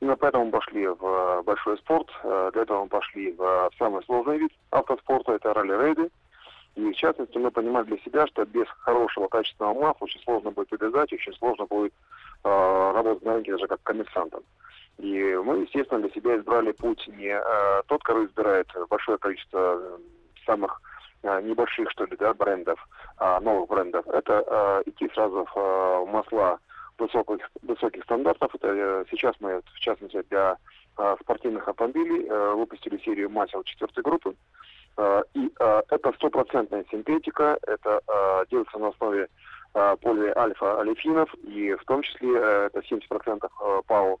Именно 0.00 0.16
поэтому 0.16 0.44
мы 0.46 0.50
пошли 0.50 0.86
в 0.86 1.04
э, 1.04 1.42
большой 1.42 1.78
спорт, 1.78 2.08
э, 2.22 2.50
для 2.52 2.62
этого 2.62 2.82
мы 2.82 2.88
пошли 2.88 3.32
в 3.32 3.42
э, 3.42 3.70
самый 3.78 4.02
сложный 4.04 4.38
вид 4.38 4.52
автоспорта, 4.70 5.32
это 5.32 5.54
ралли-рейды. 5.54 6.10
И 6.74 6.92
в 6.92 6.96
частности 6.96 7.38
мы 7.38 7.50
понимали 7.50 7.86
для 7.86 7.98
себя, 7.98 8.26
что 8.26 8.44
без 8.44 8.66
хорошего 8.80 9.28
качественного 9.28 9.74
масла 9.74 10.04
очень 10.04 10.20
сложно 10.20 10.50
будет 10.50 10.72
увязать, 10.72 11.12
очень 11.12 11.32
сложно 11.34 11.64
будет 11.64 11.94
э, 12.44 12.92
работать 12.94 13.24
на 13.24 13.34
рынке 13.34 13.52
даже 13.52 13.66
как 13.66 13.82
коммерсантом. 13.82 14.42
И 14.98 15.40
мы, 15.44 15.58
естественно, 15.60 16.00
для 16.00 16.10
себя 16.10 16.36
избрали 16.36 16.72
путь 16.72 17.08
не 17.16 17.28
э, 17.28 17.82
тот, 17.86 18.02
который 18.02 18.26
избирает 18.26 18.68
большое 18.90 19.16
количество 19.16 19.78
э, 19.78 19.98
самых 20.44 20.82
э, 20.82 20.95
небольших, 21.42 21.90
что 21.90 22.04
ли, 22.04 22.16
да, 22.16 22.34
брендов, 22.34 22.78
а 23.18 23.40
новых 23.40 23.68
брендов. 23.68 24.06
Это 24.08 24.44
э, 24.46 24.90
идти 24.90 25.08
сразу 25.14 25.46
в 25.54 25.58
э, 25.58 26.06
масла 26.10 26.58
высоких, 26.98 27.48
высоких 27.62 28.04
стандартов. 28.04 28.54
Это 28.54 28.68
э, 28.68 29.04
сейчас 29.10 29.34
мы, 29.40 29.62
в 29.74 29.78
частности, 29.80 30.22
для 30.30 30.56
э, 30.98 31.16
спортивных 31.20 31.68
автомобилей 31.68 32.26
э, 32.26 32.52
выпустили 32.54 32.98
серию 32.98 33.30
масел 33.30 33.62
четвертой 33.64 34.02
группы. 34.02 34.34
Э, 34.96 35.22
И 35.34 35.50
э, 35.58 35.82
это 35.90 36.12
стопроцентная 36.12 36.84
синтетика, 36.90 37.58
это 37.66 38.00
э, 38.06 38.44
делается 38.50 38.78
на 38.78 38.88
основе 38.88 39.28
э, 39.74 39.96
полиальфа-олефинов, 40.00 41.34
и 41.44 41.74
в 41.74 41.84
том 41.84 42.02
числе 42.02 42.30
э, 42.34 42.70
это 42.72 42.80
70% 42.80 43.44
э, 43.44 43.82
ПАО 43.86 44.18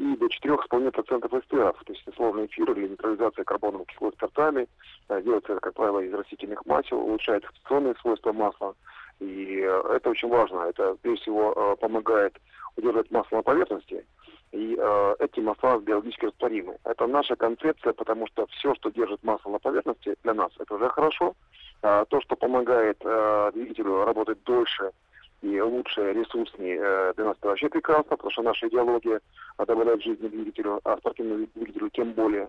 и 0.00 0.16
до 0.16 0.26
4,5% 0.26 1.40
эстеров, 1.40 1.76
то 1.84 1.92
есть 1.92 2.02
сложный 2.16 2.46
эфир 2.46 2.70
или 2.72 2.88
нейтрализация 2.88 3.44
карбоновой 3.44 3.84
кислоты 3.84 4.16
спиртами. 4.16 4.66
Э, 5.10 5.20
Делается, 5.20 5.60
как 5.60 5.74
правило, 5.74 6.00
из 6.00 6.14
растительных 6.14 6.64
масел, 6.64 6.98
улучшает 7.00 7.44
фиксационные 7.44 7.94
свойства 7.96 8.32
масла. 8.32 8.74
И 9.18 9.60
э, 9.62 9.82
это 9.96 10.08
очень 10.10 10.30
важно. 10.30 10.60
Это, 10.60 10.96
прежде 11.02 11.20
всего, 11.22 11.52
э, 11.54 11.76
помогает 11.76 12.34
удерживать 12.76 13.10
масло 13.10 13.36
на 13.36 13.42
поверхности. 13.42 14.06
И 14.52 14.74
э, 14.78 15.14
эти 15.18 15.40
масла 15.40 15.78
биологически 15.78 16.26
растворимы. 16.26 16.78
Это 16.84 17.06
наша 17.06 17.36
концепция, 17.36 17.92
потому 17.92 18.26
что 18.28 18.46
все, 18.46 18.74
что 18.76 18.90
держит 18.90 19.22
масло 19.22 19.50
на 19.50 19.58
поверхности, 19.58 20.16
для 20.22 20.32
нас 20.32 20.50
это 20.58 20.76
уже 20.76 20.88
хорошо. 20.88 21.34
А 21.82 22.06
то, 22.06 22.22
что 22.22 22.36
помогает 22.36 22.96
э, 23.04 23.50
двигателю 23.52 24.04
работать 24.04 24.42
дольше 24.44 24.92
и 25.42 25.60
лучше, 25.60 26.12
ресурснее, 26.12 26.78
э, 26.82 27.12
для 27.16 27.24
нас 27.26 27.36
это 27.38 27.48
вообще 27.48 27.68
прекрасно, 27.68 28.16
потому 28.16 28.30
что 28.30 28.42
наша 28.42 28.68
идеология 28.68 29.20
добавляет 29.58 30.02
жизни 30.02 30.28
двигателю, 30.28 30.80
а 30.84 30.96
спортивному 30.98 31.46
двигателю 31.54 31.90
тем 31.90 32.12
более. 32.12 32.48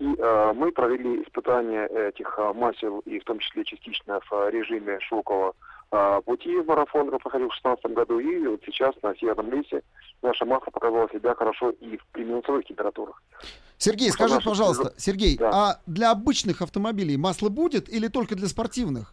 И 0.00 0.12
э, 0.18 0.52
мы 0.54 0.72
провели 0.72 1.22
испытания 1.22 1.86
этих 1.86 2.34
э, 2.38 2.52
масел, 2.52 2.98
и 3.00 3.20
в 3.20 3.24
том 3.24 3.38
числе 3.38 3.64
частично 3.64 4.20
в 4.28 4.50
режиме 4.50 4.98
шокового 5.00 5.54
э, 5.92 6.20
пути 6.24 6.56
в 6.58 6.66
марафон, 6.66 7.06
который 7.06 7.20
проходил 7.20 7.48
в 7.48 7.52
2016 7.62 7.86
году. 7.94 8.18
И 8.18 8.46
вот 8.48 8.60
сейчас 8.66 8.94
на 9.02 9.14
Северном 9.14 9.52
лесе 9.52 9.82
наше 10.22 10.44
масло 10.44 10.70
показало 10.72 11.08
себя 11.12 11.34
хорошо 11.36 11.70
и 11.70 11.96
в 11.96 12.18
минусовых 12.18 12.64
температурах. 12.66 13.22
Сергей, 13.78 14.10
Потому 14.10 14.28
скажи, 14.30 14.40
что- 14.40 14.50
пожалуйста, 14.50 14.94
Сергей, 14.96 15.36
Да. 15.38 15.50
а 15.52 15.80
для 15.86 16.10
обычных 16.10 16.62
автомобилей 16.62 17.16
масло 17.16 17.48
будет 17.48 17.88
или 17.88 18.08
только 18.08 18.34
для 18.34 18.48
спортивных? 18.48 19.12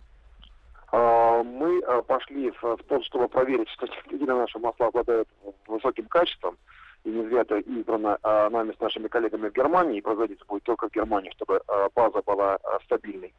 А, 0.91 1.43
Мы 1.43 1.79
а, 1.81 2.01
пошли 2.01 2.51
в, 2.51 2.61
в 2.63 2.83
то, 2.87 3.01
чтобы 3.03 3.27
проверить, 3.27 3.69
что 3.69 3.87
действительно 3.87 4.35
наши 4.37 4.59
масла 4.59 4.87
обладают 4.87 5.27
высоким 5.67 6.05
качеством. 6.07 6.57
И 7.03 7.09
не 7.09 7.25
зря 7.27 7.41
это 7.41 7.57
избрано 7.59 8.17
а, 8.21 8.49
нами 8.49 8.73
с 8.77 8.79
нашими 8.79 9.07
коллегами 9.07 9.49
в 9.49 9.53
Германии, 9.53 9.97
и 9.97 10.01
производиться 10.01 10.45
будет 10.47 10.63
только 10.63 10.87
в 10.87 10.91
Германии, 10.91 11.31
чтобы 11.31 11.61
а, 11.67 11.89
база 11.95 12.21
была 12.25 12.57
а, 12.63 12.79
стабильной. 12.85 13.33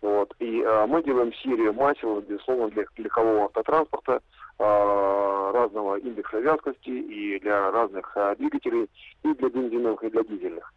Вот. 0.00 0.34
И 0.38 0.62
а, 0.62 0.86
мы 0.86 1.02
делаем 1.02 1.32
серию 1.34 1.74
масел, 1.74 2.20
безусловно, 2.20 2.68
для 2.70 2.84
легкового 2.96 3.44
автотранспорта 3.44 4.20
а, 4.58 5.52
разного 5.52 5.96
индекса 5.96 6.38
вязкости 6.38 6.88
и 6.88 7.38
для 7.40 7.70
разных 7.70 8.16
а, 8.16 8.34
двигателей, 8.36 8.88
и 9.24 9.34
для 9.34 9.48
бензиновых, 9.50 10.02
и 10.04 10.10
для 10.10 10.22
дизельных. 10.22 10.72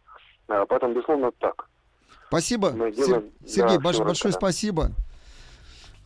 А, 0.48 0.66
поэтому, 0.66 0.92
безусловно, 0.94 1.30
так. 1.38 1.66
Спасибо. 2.28 2.70
Мы 2.72 2.92
делаем, 2.92 3.30
Сергей, 3.46 3.76
да, 3.76 3.80
больш- 3.80 3.82
большое 3.82 4.08
рассказано. 4.08 4.32
спасибо. 4.40 4.88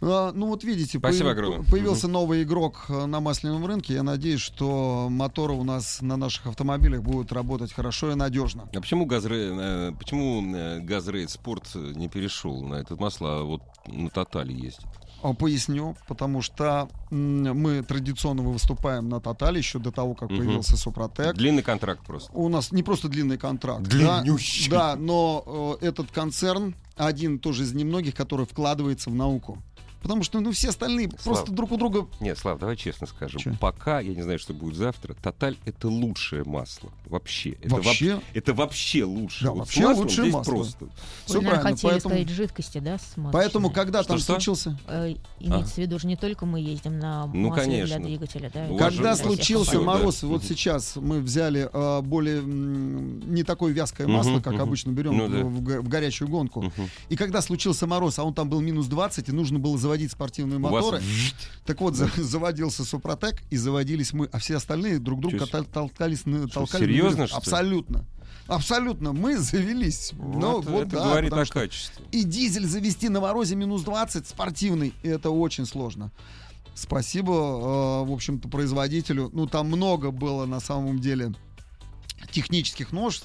А, 0.02 0.32
ну 0.32 0.46
вот 0.46 0.64
видите, 0.64 0.98
Спасибо 0.98 1.30
появ- 1.34 1.70
появился 1.70 2.08
новый 2.08 2.42
игрок 2.42 2.86
э, 2.88 3.06
на 3.06 3.20
масляном 3.20 3.66
рынке. 3.66 3.94
Я 3.94 4.02
надеюсь, 4.02 4.40
что 4.40 5.08
моторы 5.10 5.52
у 5.52 5.64
нас 5.64 6.00
на 6.00 6.16
наших 6.16 6.46
автомобилях 6.46 7.02
будут 7.02 7.32
работать 7.32 7.72
хорошо 7.72 8.12
и 8.12 8.14
надежно. 8.14 8.68
А 8.74 8.80
почему 8.80 9.04
Газрей, 9.04 9.50
э, 9.52 9.92
почему 9.98 10.42
э, 10.56 10.80
Газрейд 10.80 11.30
Спорт 11.30 11.74
не 11.74 12.08
перешел 12.08 12.62
на 12.62 12.76
этот 12.76 12.98
масло, 12.98 13.40
а 13.40 13.42
вот 13.42 13.62
на 13.86 14.08
Тотале 14.08 14.54
ездит? 14.54 14.86
А, 15.22 15.34
Поясню, 15.34 15.96
потому 16.08 16.40
что 16.40 16.88
мы 17.10 17.82
традиционно 17.82 18.42
выступаем 18.42 19.10
на 19.10 19.20
Тотале 19.20 19.58
еще 19.58 19.78
до 19.78 19.92
того, 19.92 20.14
как 20.14 20.30
Мгм. 20.30 20.38
появился 20.38 20.78
Супротек. 20.78 21.34
Длинный 21.34 21.62
контракт 21.62 22.06
просто. 22.06 22.32
У 22.32 22.48
нас 22.48 22.72
не 22.72 22.82
просто 22.82 23.08
длинный 23.08 23.36
контракт. 23.36 23.82
Длиннющий. 23.82 24.70
Да, 24.70 24.94
да 24.94 24.96
но 24.96 25.76
э, 25.82 25.86
этот 25.88 26.10
концерн 26.10 26.74
один 26.96 27.38
тоже 27.38 27.64
из 27.64 27.72
немногих, 27.74 28.14
который 28.14 28.46
вкладывается 28.46 29.10
в 29.10 29.14
науку. 29.14 29.58
Потому 30.02 30.22
что 30.22 30.40
ну, 30.40 30.50
все 30.52 30.70
остальные 30.70 31.10
просто 31.10 31.52
друг 31.52 31.72
у 31.72 31.76
друга... 31.76 32.06
Нет, 32.20 32.38
Слав, 32.38 32.58
давай 32.58 32.76
честно 32.76 33.06
скажем. 33.06 33.38
Чё? 33.40 33.54
Пока, 33.60 34.00
я 34.00 34.14
не 34.14 34.22
знаю, 34.22 34.38
что 34.38 34.54
будет 34.54 34.74
завтра, 34.76 35.14
Тоталь 35.14 35.56
это 35.66 35.88
лучшее 35.88 36.44
масло. 36.44 36.90
Вообще. 37.06 37.50
Это 37.62 37.74
Вообще? 37.76 38.04
воп- 38.14 38.22
это 38.34 38.54
вообще 38.54 39.04
лучше. 39.04 39.44
Да, 39.44 39.50
Вот 39.50 39.58
вообще 39.60 39.80
с 39.80 39.84
маслом 39.84 40.02
лучшее 40.04 40.22
здесь 40.24 40.34
масло. 40.34 40.50
просто. 40.52 40.88
Всё 41.26 41.34
Вы, 41.34 41.34
наверное, 41.42 41.50
правильно, 41.50 41.70
хотели 41.76 41.90
поэтому- 41.90 42.14
сказать 42.14 42.28
жидкости, 42.30 42.78
да, 42.78 42.98
смазочные? 42.98 43.32
Поэтому, 43.32 43.70
когда 43.70 44.02
там 44.02 44.16
Что-что? 44.16 44.32
случился... 44.34 44.78
Э, 44.88 45.14
имеется 45.38 45.74
в 45.74 45.78
виду 45.78 45.98
же 45.98 46.06
не 46.06 46.16
только 46.16 46.46
мы 46.46 46.60
ездим 46.60 46.98
на 46.98 47.26
Ну, 47.26 47.48
масле 47.50 47.64
конечно. 47.64 47.96
для 47.98 48.06
двигателя, 48.06 48.50
да? 48.54 48.68
Когда 48.78 49.14
же- 49.16 49.22
случился 49.22 49.72
да. 49.78 49.80
мороз, 49.82 50.22
вот 50.22 50.40
Мгм. 50.40 50.48
сейчас 50.48 50.96
мы 50.96 51.20
взяли 51.20 51.68
э, 51.72 52.00
более 52.02 52.38
м, 52.38 53.34
не 53.34 53.42
такое 53.42 53.72
вязкое 53.72 54.06
масло, 54.08 54.40
как 54.40 54.58
обычно 54.60 54.90
берем 54.92 55.16
Ну 55.18 55.26
в, 55.26 55.30
да. 55.30 55.38
в 55.44 55.62
га- 55.62 55.80
в 55.82 55.88
горячую 55.88 56.28
гонку. 56.28 56.72
И 57.10 57.16
когда 57.16 57.42
случился 57.42 57.86
мороз, 57.86 58.18
а 58.18 58.24
он 58.24 58.32
там 58.32 58.48
был 58.48 58.60
минус 58.60 58.86
20, 58.86 59.28
и 59.28 59.32
нужно 59.32 59.58
было 59.58 59.76
заводить 59.76 59.89
спортивные 60.10 60.58
У 60.58 60.62
вас 60.62 60.72
моторы, 60.84 61.02
так 61.64 61.80
вот, 61.80 61.94
за- 61.96 62.10
заводился 62.16 62.84
Супротек, 62.84 63.42
и 63.50 63.56
заводились 63.56 64.12
мы, 64.12 64.26
а 64.32 64.38
все 64.38 64.56
остальные 64.56 64.98
друг 64.98 65.20
друга 65.20 65.38
Чё, 65.46 65.64
толкались, 65.64 66.20
что, 66.20 66.46
толкали. 66.48 66.84
серьезно, 66.84 67.26
что? 67.26 67.36
Абсолютно. 67.36 68.04
Абсолютно. 68.46 69.12
Мы 69.12 69.38
завелись. 69.38 70.12
Вот 70.14 70.64
вот 70.66 70.88
это 70.88 70.96
да, 70.96 71.04
говорит 71.04 71.32
о 71.32 71.44
качестве. 71.46 72.04
и 72.10 72.24
дизель 72.24 72.66
завести 72.66 73.08
на 73.08 73.20
морозе 73.20 73.54
минус 73.54 73.82
20 73.82 74.26
спортивный, 74.26 74.92
это 75.02 75.30
очень 75.30 75.66
сложно. 75.66 76.10
Спасибо, 76.74 77.32
э, 77.32 78.08
в 78.08 78.12
общем-то, 78.12 78.48
производителю. 78.48 79.30
Ну, 79.32 79.46
там 79.46 79.66
много 79.68 80.10
было 80.10 80.46
на 80.46 80.60
самом 80.60 80.98
деле 80.98 81.34
технических 82.32 82.92
нож, 82.92 83.20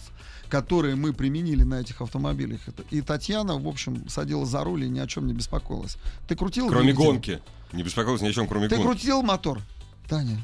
которые 0.50 0.96
мы 0.96 1.14
применили 1.14 1.64
на 1.64 1.82
этих 1.82 2.02
автомобилях. 2.02 2.60
И 2.92 3.02
Татьяна, 3.02 3.58
в 3.58 3.68
общем, 3.68 4.08
садилась 4.10 4.50
за 4.50 4.64
руль 4.64 4.86
и 4.86 4.90
ни 4.90 5.00
о 5.00 5.08
чем 5.08 5.28
не 5.28 5.34
беспокоилась. 5.34 5.98
Ты 6.28 6.36
крутил? 6.36 6.68
Кроме 6.68 6.94
двигатель? 6.94 7.06
гонки. 7.06 7.42
Не 7.74 7.84
беспокоился 7.84 8.24
ни 8.26 8.30
о 8.30 8.34
чем, 8.34 8.48
кроме 8.48 8.70
Ты 8.70 8.76
гонки. 8.78 8.88
крутил 8.88 9.22
мотор, 9.22 9.62
Таня? 10.08 10.38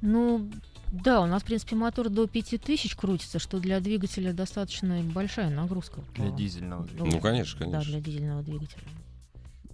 Ну, 0.00 0.50
да, 0.90 1.20
у 1.20 1.26
нас, 1.26 1.42
в 1.42 1.46
принципе, 1.46 1.76
мотор 1.76 2.08
до 2.08 2.26
5000 2.26 2.96
крутится, 2.96 3.38
что 3.38 3.58
для 3.60 3.78
двигателя 3.80 4.32
достаточно 4.32 5.00
большая 5.02 5.48
нагрузка. 5.50 6.00
Для 6.16 6.30
дизельного. 6.30 6.88
Ну, 6.98 7.20
конечно, 7.20 7.58
Да, 7.60 7.64
конечно. 7.72 7.92
для 7.92 8.00
дизельного 8.00 8.42
двигателя. 8.42 8.82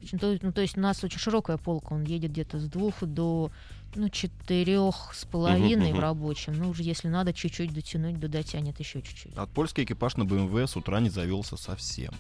В 0.01 0.19
то, 0.19 0.39
ну, 0.43 0.53
то 0.53 0.61
есть 0.61 0.77
у 0.77 0.81
нас 0.81 1.03
очень 1.05 1.19
широкая 1.19 1.57
полка, 1.57 1.93
он 1.95 2.05
едет 2.05 2.31
где-то 2.33 2.59
с 2.59 2.65
двух 2.65 3.03
до 3.03 3.51
ну, 3.95 4.09
четырех 4.09 5.13
с 5.15 5.25
половиной 5.25 5.87
Мгм, 5.89 5.93
в 5.93 5.95
мгм. 5.95 6.01
рабочем. 6.01 6.53
Ну, 6.55 6.71
уже 6.71 6.83
если 6.83 7.09
надо 7.09 7.33
чуть-чуть 7.33 7.73
дотянуть, 7.73 8.19
да 8.21 8.29
дотянет 8.29 8.79
еще 8.79 9.03
чуть-чуть. 9.03 9.35
От 9.37 9.51
польский 9.51 9.85
экипаж 9.85 10.17
на 10.17 10.23
BMW 10.23 10.67
с 10.67 10.77
утра 10.77 11.01
не 11.01 11.11
завелся 11.11 11.57
совсем. 11.57 12.13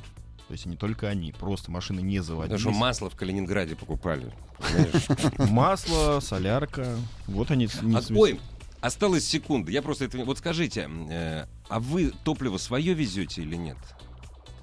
То 0.49 0.53
есть 0.53 0.65
не 0.65 0.77
только 0.77 1.09
они, 1.09 1.33
просто 1.33 1.71
машины 1.71 2.01
не 2.01 2.19
Потому 2.19 2.37
заводились. 2.37 2.61
что 2.63 2.71
масло 2.71 3.11
в 3.11 3.17
Калининграде 3.17 3.77
покупали. 3.77 4.33
Масло, 5.39 6.21
солярка. 6.21 6.97
Вот 7.27 7.51
они 7.51 7.69
А- 7.95 8.03
Ой, 8.17 8.41
осталась 8.81 9.27
секунда. 9.27 9.71
Я 9.71 9.83
просто 9.83 10.07
это... 10.07 10.17
Вот 10.25 10.39
скажите, 10.39 10.89
э, 11.11 11.45
а 11.69 11.81
вы 11.81 12.13
топливо 12.25 12.57
свое 12.57 12.95
везете 12.95 13.43
или 13.43 13.57
нет? 13.57 13.77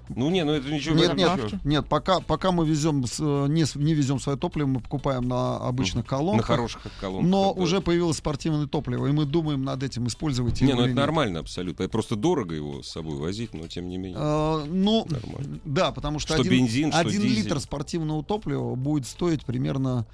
Ну 0.09 0.29
не, 0.29 0.43
ну 0.43 0.51
это 0.51 0.71
ничего... 0.71 0.95
Нет, 0.95 1.15
нет, 1.15 1.35
ничего. 1.43 1.59
нет, 1.63 1.87
пока, 1.87 2.19
пока 2.19 2.51
мы 2.51 2.65
везем, 2.65 3.03
э, 3.03 3.47
не, 3.49 3.65
не 3.75 3.93
везем 3.93 4.19
свое 4.19 4.37
топливо, 4.37 4.67
мы 4.67 4.79
покупаем 4.79 5.27
на 5.27 5.57
обычных 5.57 6.05
На 6.05 6.09
колонках. 6.09 6.45
хороших 6.45 6.81
колонках. 6.99 7.29
Но 7.29 7.53
да. 7.53 7.61
уже 7.61 7.81
появилось 7.81 8.17
спортивное 8.17 8.67
топливо, 8.67 9.07
и 9.07 9.11
мы 9.11 9.25
думаем 9.25 9.63
над 9.63 9.83
этим, 9.83 10.07
использовать 10.07 10.61
Не, 10.61 10.73
ну 10.73 10.79
это 10.79 10.87
нет. 10.87 10.95
нормально 10.95 11.39
абсолютно. 11.39 11.83
Это 11.83 11.91
просто 11.91 12.15
дорого 12.15 12.55
его 12.55 12.83
с 12.83 12.89
собой 12.89 13.17
возить, 13.17 13.53
но 13.53 13.67
тем 13.67 13.89
не 13.89 13.97
менее. 13.97 14.17
Э, 14.19 14.65
ну, 14.67 15.05
Нормально. 15.09 15.59
да, 15.65 15.91
потому 15.91 16.19
что, 16.19 16.33
Что 16.33 16.41
один, 16.41 16.51
бензин, 16.51 16.91
что 16.91 16.99
один 16.99 17.21
дизель. 17.21 17.43
литр 17.43 17.59
спортивного 17.59 18.23
топлива 18.23 18.75
будет 18.75 19.07
стоить 19.07 19.45
примерно 19.45 20.05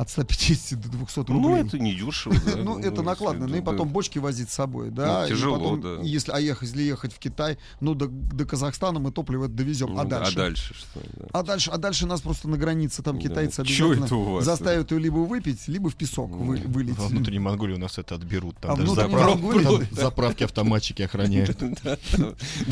от 0.00 0.08
150 0.08 0.80
до 0.80 0.88
200 0.88 1.18
Ну, 1.28 1.42
рублей. 1.42 1.66
это 1.66 1.78
не 1.78 1.92
дешево. 1.94 2.34
да. 2.46 2.56
Ну, 2.64 2.78
это 2.78 3.02
накладно. 3.02 3.46
Ну, 3.46 3.56
и 3.56 3.60
потом 3.60 3.90
бочки 3.90 4.18
возить 4.18 4.50
с 4.50 4.54
собой, 4.54 4.90
да. 4.90 5.22
Ну, 5.22 5.28
тяжело, 5.28 5.76
да. 5.76 5.98
Если, 6.02 6.32
а 6.32 6.40
ехать, 6.40 6.68
если 6.70 6.82
ехать 6.82 7.12
в 7.12 7.18
Китай, 7.18 7.58
ну, 7.80 7.94
до, 7.94 8.06
до 8.08 8.46
Казахстана 8.46 8.98
мы 8.98 9.12
топливо 9.12 9.46
довезем. 9.46 9.92
Ну, 9.94 10.00
а 10.00 10.04
да, 10.04 10.20
дальше? 10.20 10.32
А 10.32 10.36
дальше 10.42 10.74
что? 10.74 11.00
А 11.32 11.42
дальше, 11.42 11.70
а 11.70 11.76
дальше 11.76 12.06
нас 12.06 12.22
просто 12.22 12.48
на 12.48 12.56
границе 12.56 13.02
там 13.02 13.18
китайцы 13.18 13.60
обязательно 13.60 14.40
заставят 14.40 14.90
ее 14.90 14.98
либо 15.00 15.18
выпить, 15.18 15.68
либо 15.68 15.90
в 15.90 15.96
песок 15.96 16.30
вы, 16.30 16.58
Ну, 16.60 16.68
вылить. 16.70 16.96
Во 16.96 17.06
внутренней 17.08 17.38
Монголии 17.40 17.74
у 17.74 17.78
нас 17.78 17.98
это 17.98 18.14
отберут. 18.14 18.56
Там 18.58 18.72
А 18.72 18.76
даже 18.76 19.86
заправки 19.90 20.44
автоматчики 20.44 21.02
охраняют. 21.10 21.58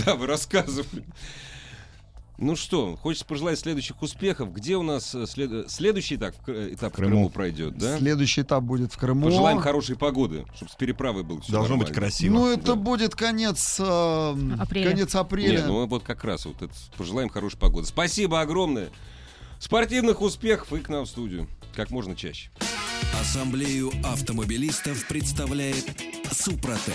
Да, 0.07 0.15
вы 0.15 0.27
рассказывали. 0.27 1.05
Ну 2.41 2.55
что, 2.55 2.95
хочется 2.95 3.27
пожелать 3.27 3.59
следующих 3.59 4.01
успехов. 4.01 4.53
Где 4.53 4.77
у 4.77 4.83
нас 4.85 5.13
э, 5.13 5.27
след- 5.27 5.51
э, 5.51 5.65
следующий 5.69 6.15
этап, 6.15 6.37
в 6.37 6.45
Кр- 6.45 6.73
этап 6.73 6.93
в 6.93 6.97
Крыму. 6.97 7.11
Крыму 7.11 7.31
пройдет, 7.31 7.77
да? 7.77 7.99
Следующий 7.99 8.43
этап 8.43 8.63
будет 8.63 8.93
в 8.93 8.97
Крыму. 8.97 9.27
Пожелаем 9.27 9.59
хорошей 9.59 9.97
погоды, 9.97 10.45
чтобы 10.55 10.71
с 10.71 10.75
переправой 10.77 11.25
было 11.25 11.41
все 11.41 11.51
Должно 11.51 11.77
быть 11.77 11.91
красиво. 11.93 12.35
Ну, 12.35 12.53
это 12.53 12.67
Да. 12.69 12.75
будет 12.77 13.17
конец, 13.17 13.79
э, 13.81 14.37
Апреля. 14.57 14.91
конец 14.91 15.15
апреля. 15.17 15.61
Не, 15.63 15.67
ну 15.67 15.87
вот 15.89 16.05
как 16.05 16.23
раз 16.23 16.47
вот 16.47 16.63
это 16.63 16.73
пожелаем 16.97 17.29
хорошей 17.29 17.59
погоды. 17.59 17.89
Спасибо 17.89 18.41
огромное. 18.41 18.91
Спортивных 19.59 20.21
успехов 20.23 20.73
и 20.73 20.79
к 20.79 20.89
нам 20.89 21.07
в 21.07 21.09
студию. 21.09 21.49
Как 21.75 21.91
можно 21.91 22.15
чаще. 22.15 22.51
Ассамблею 23.21 23.91
автомобилистов 24.05 25.09
представляет 25.09 25.85
Супротек. 26.31 26.95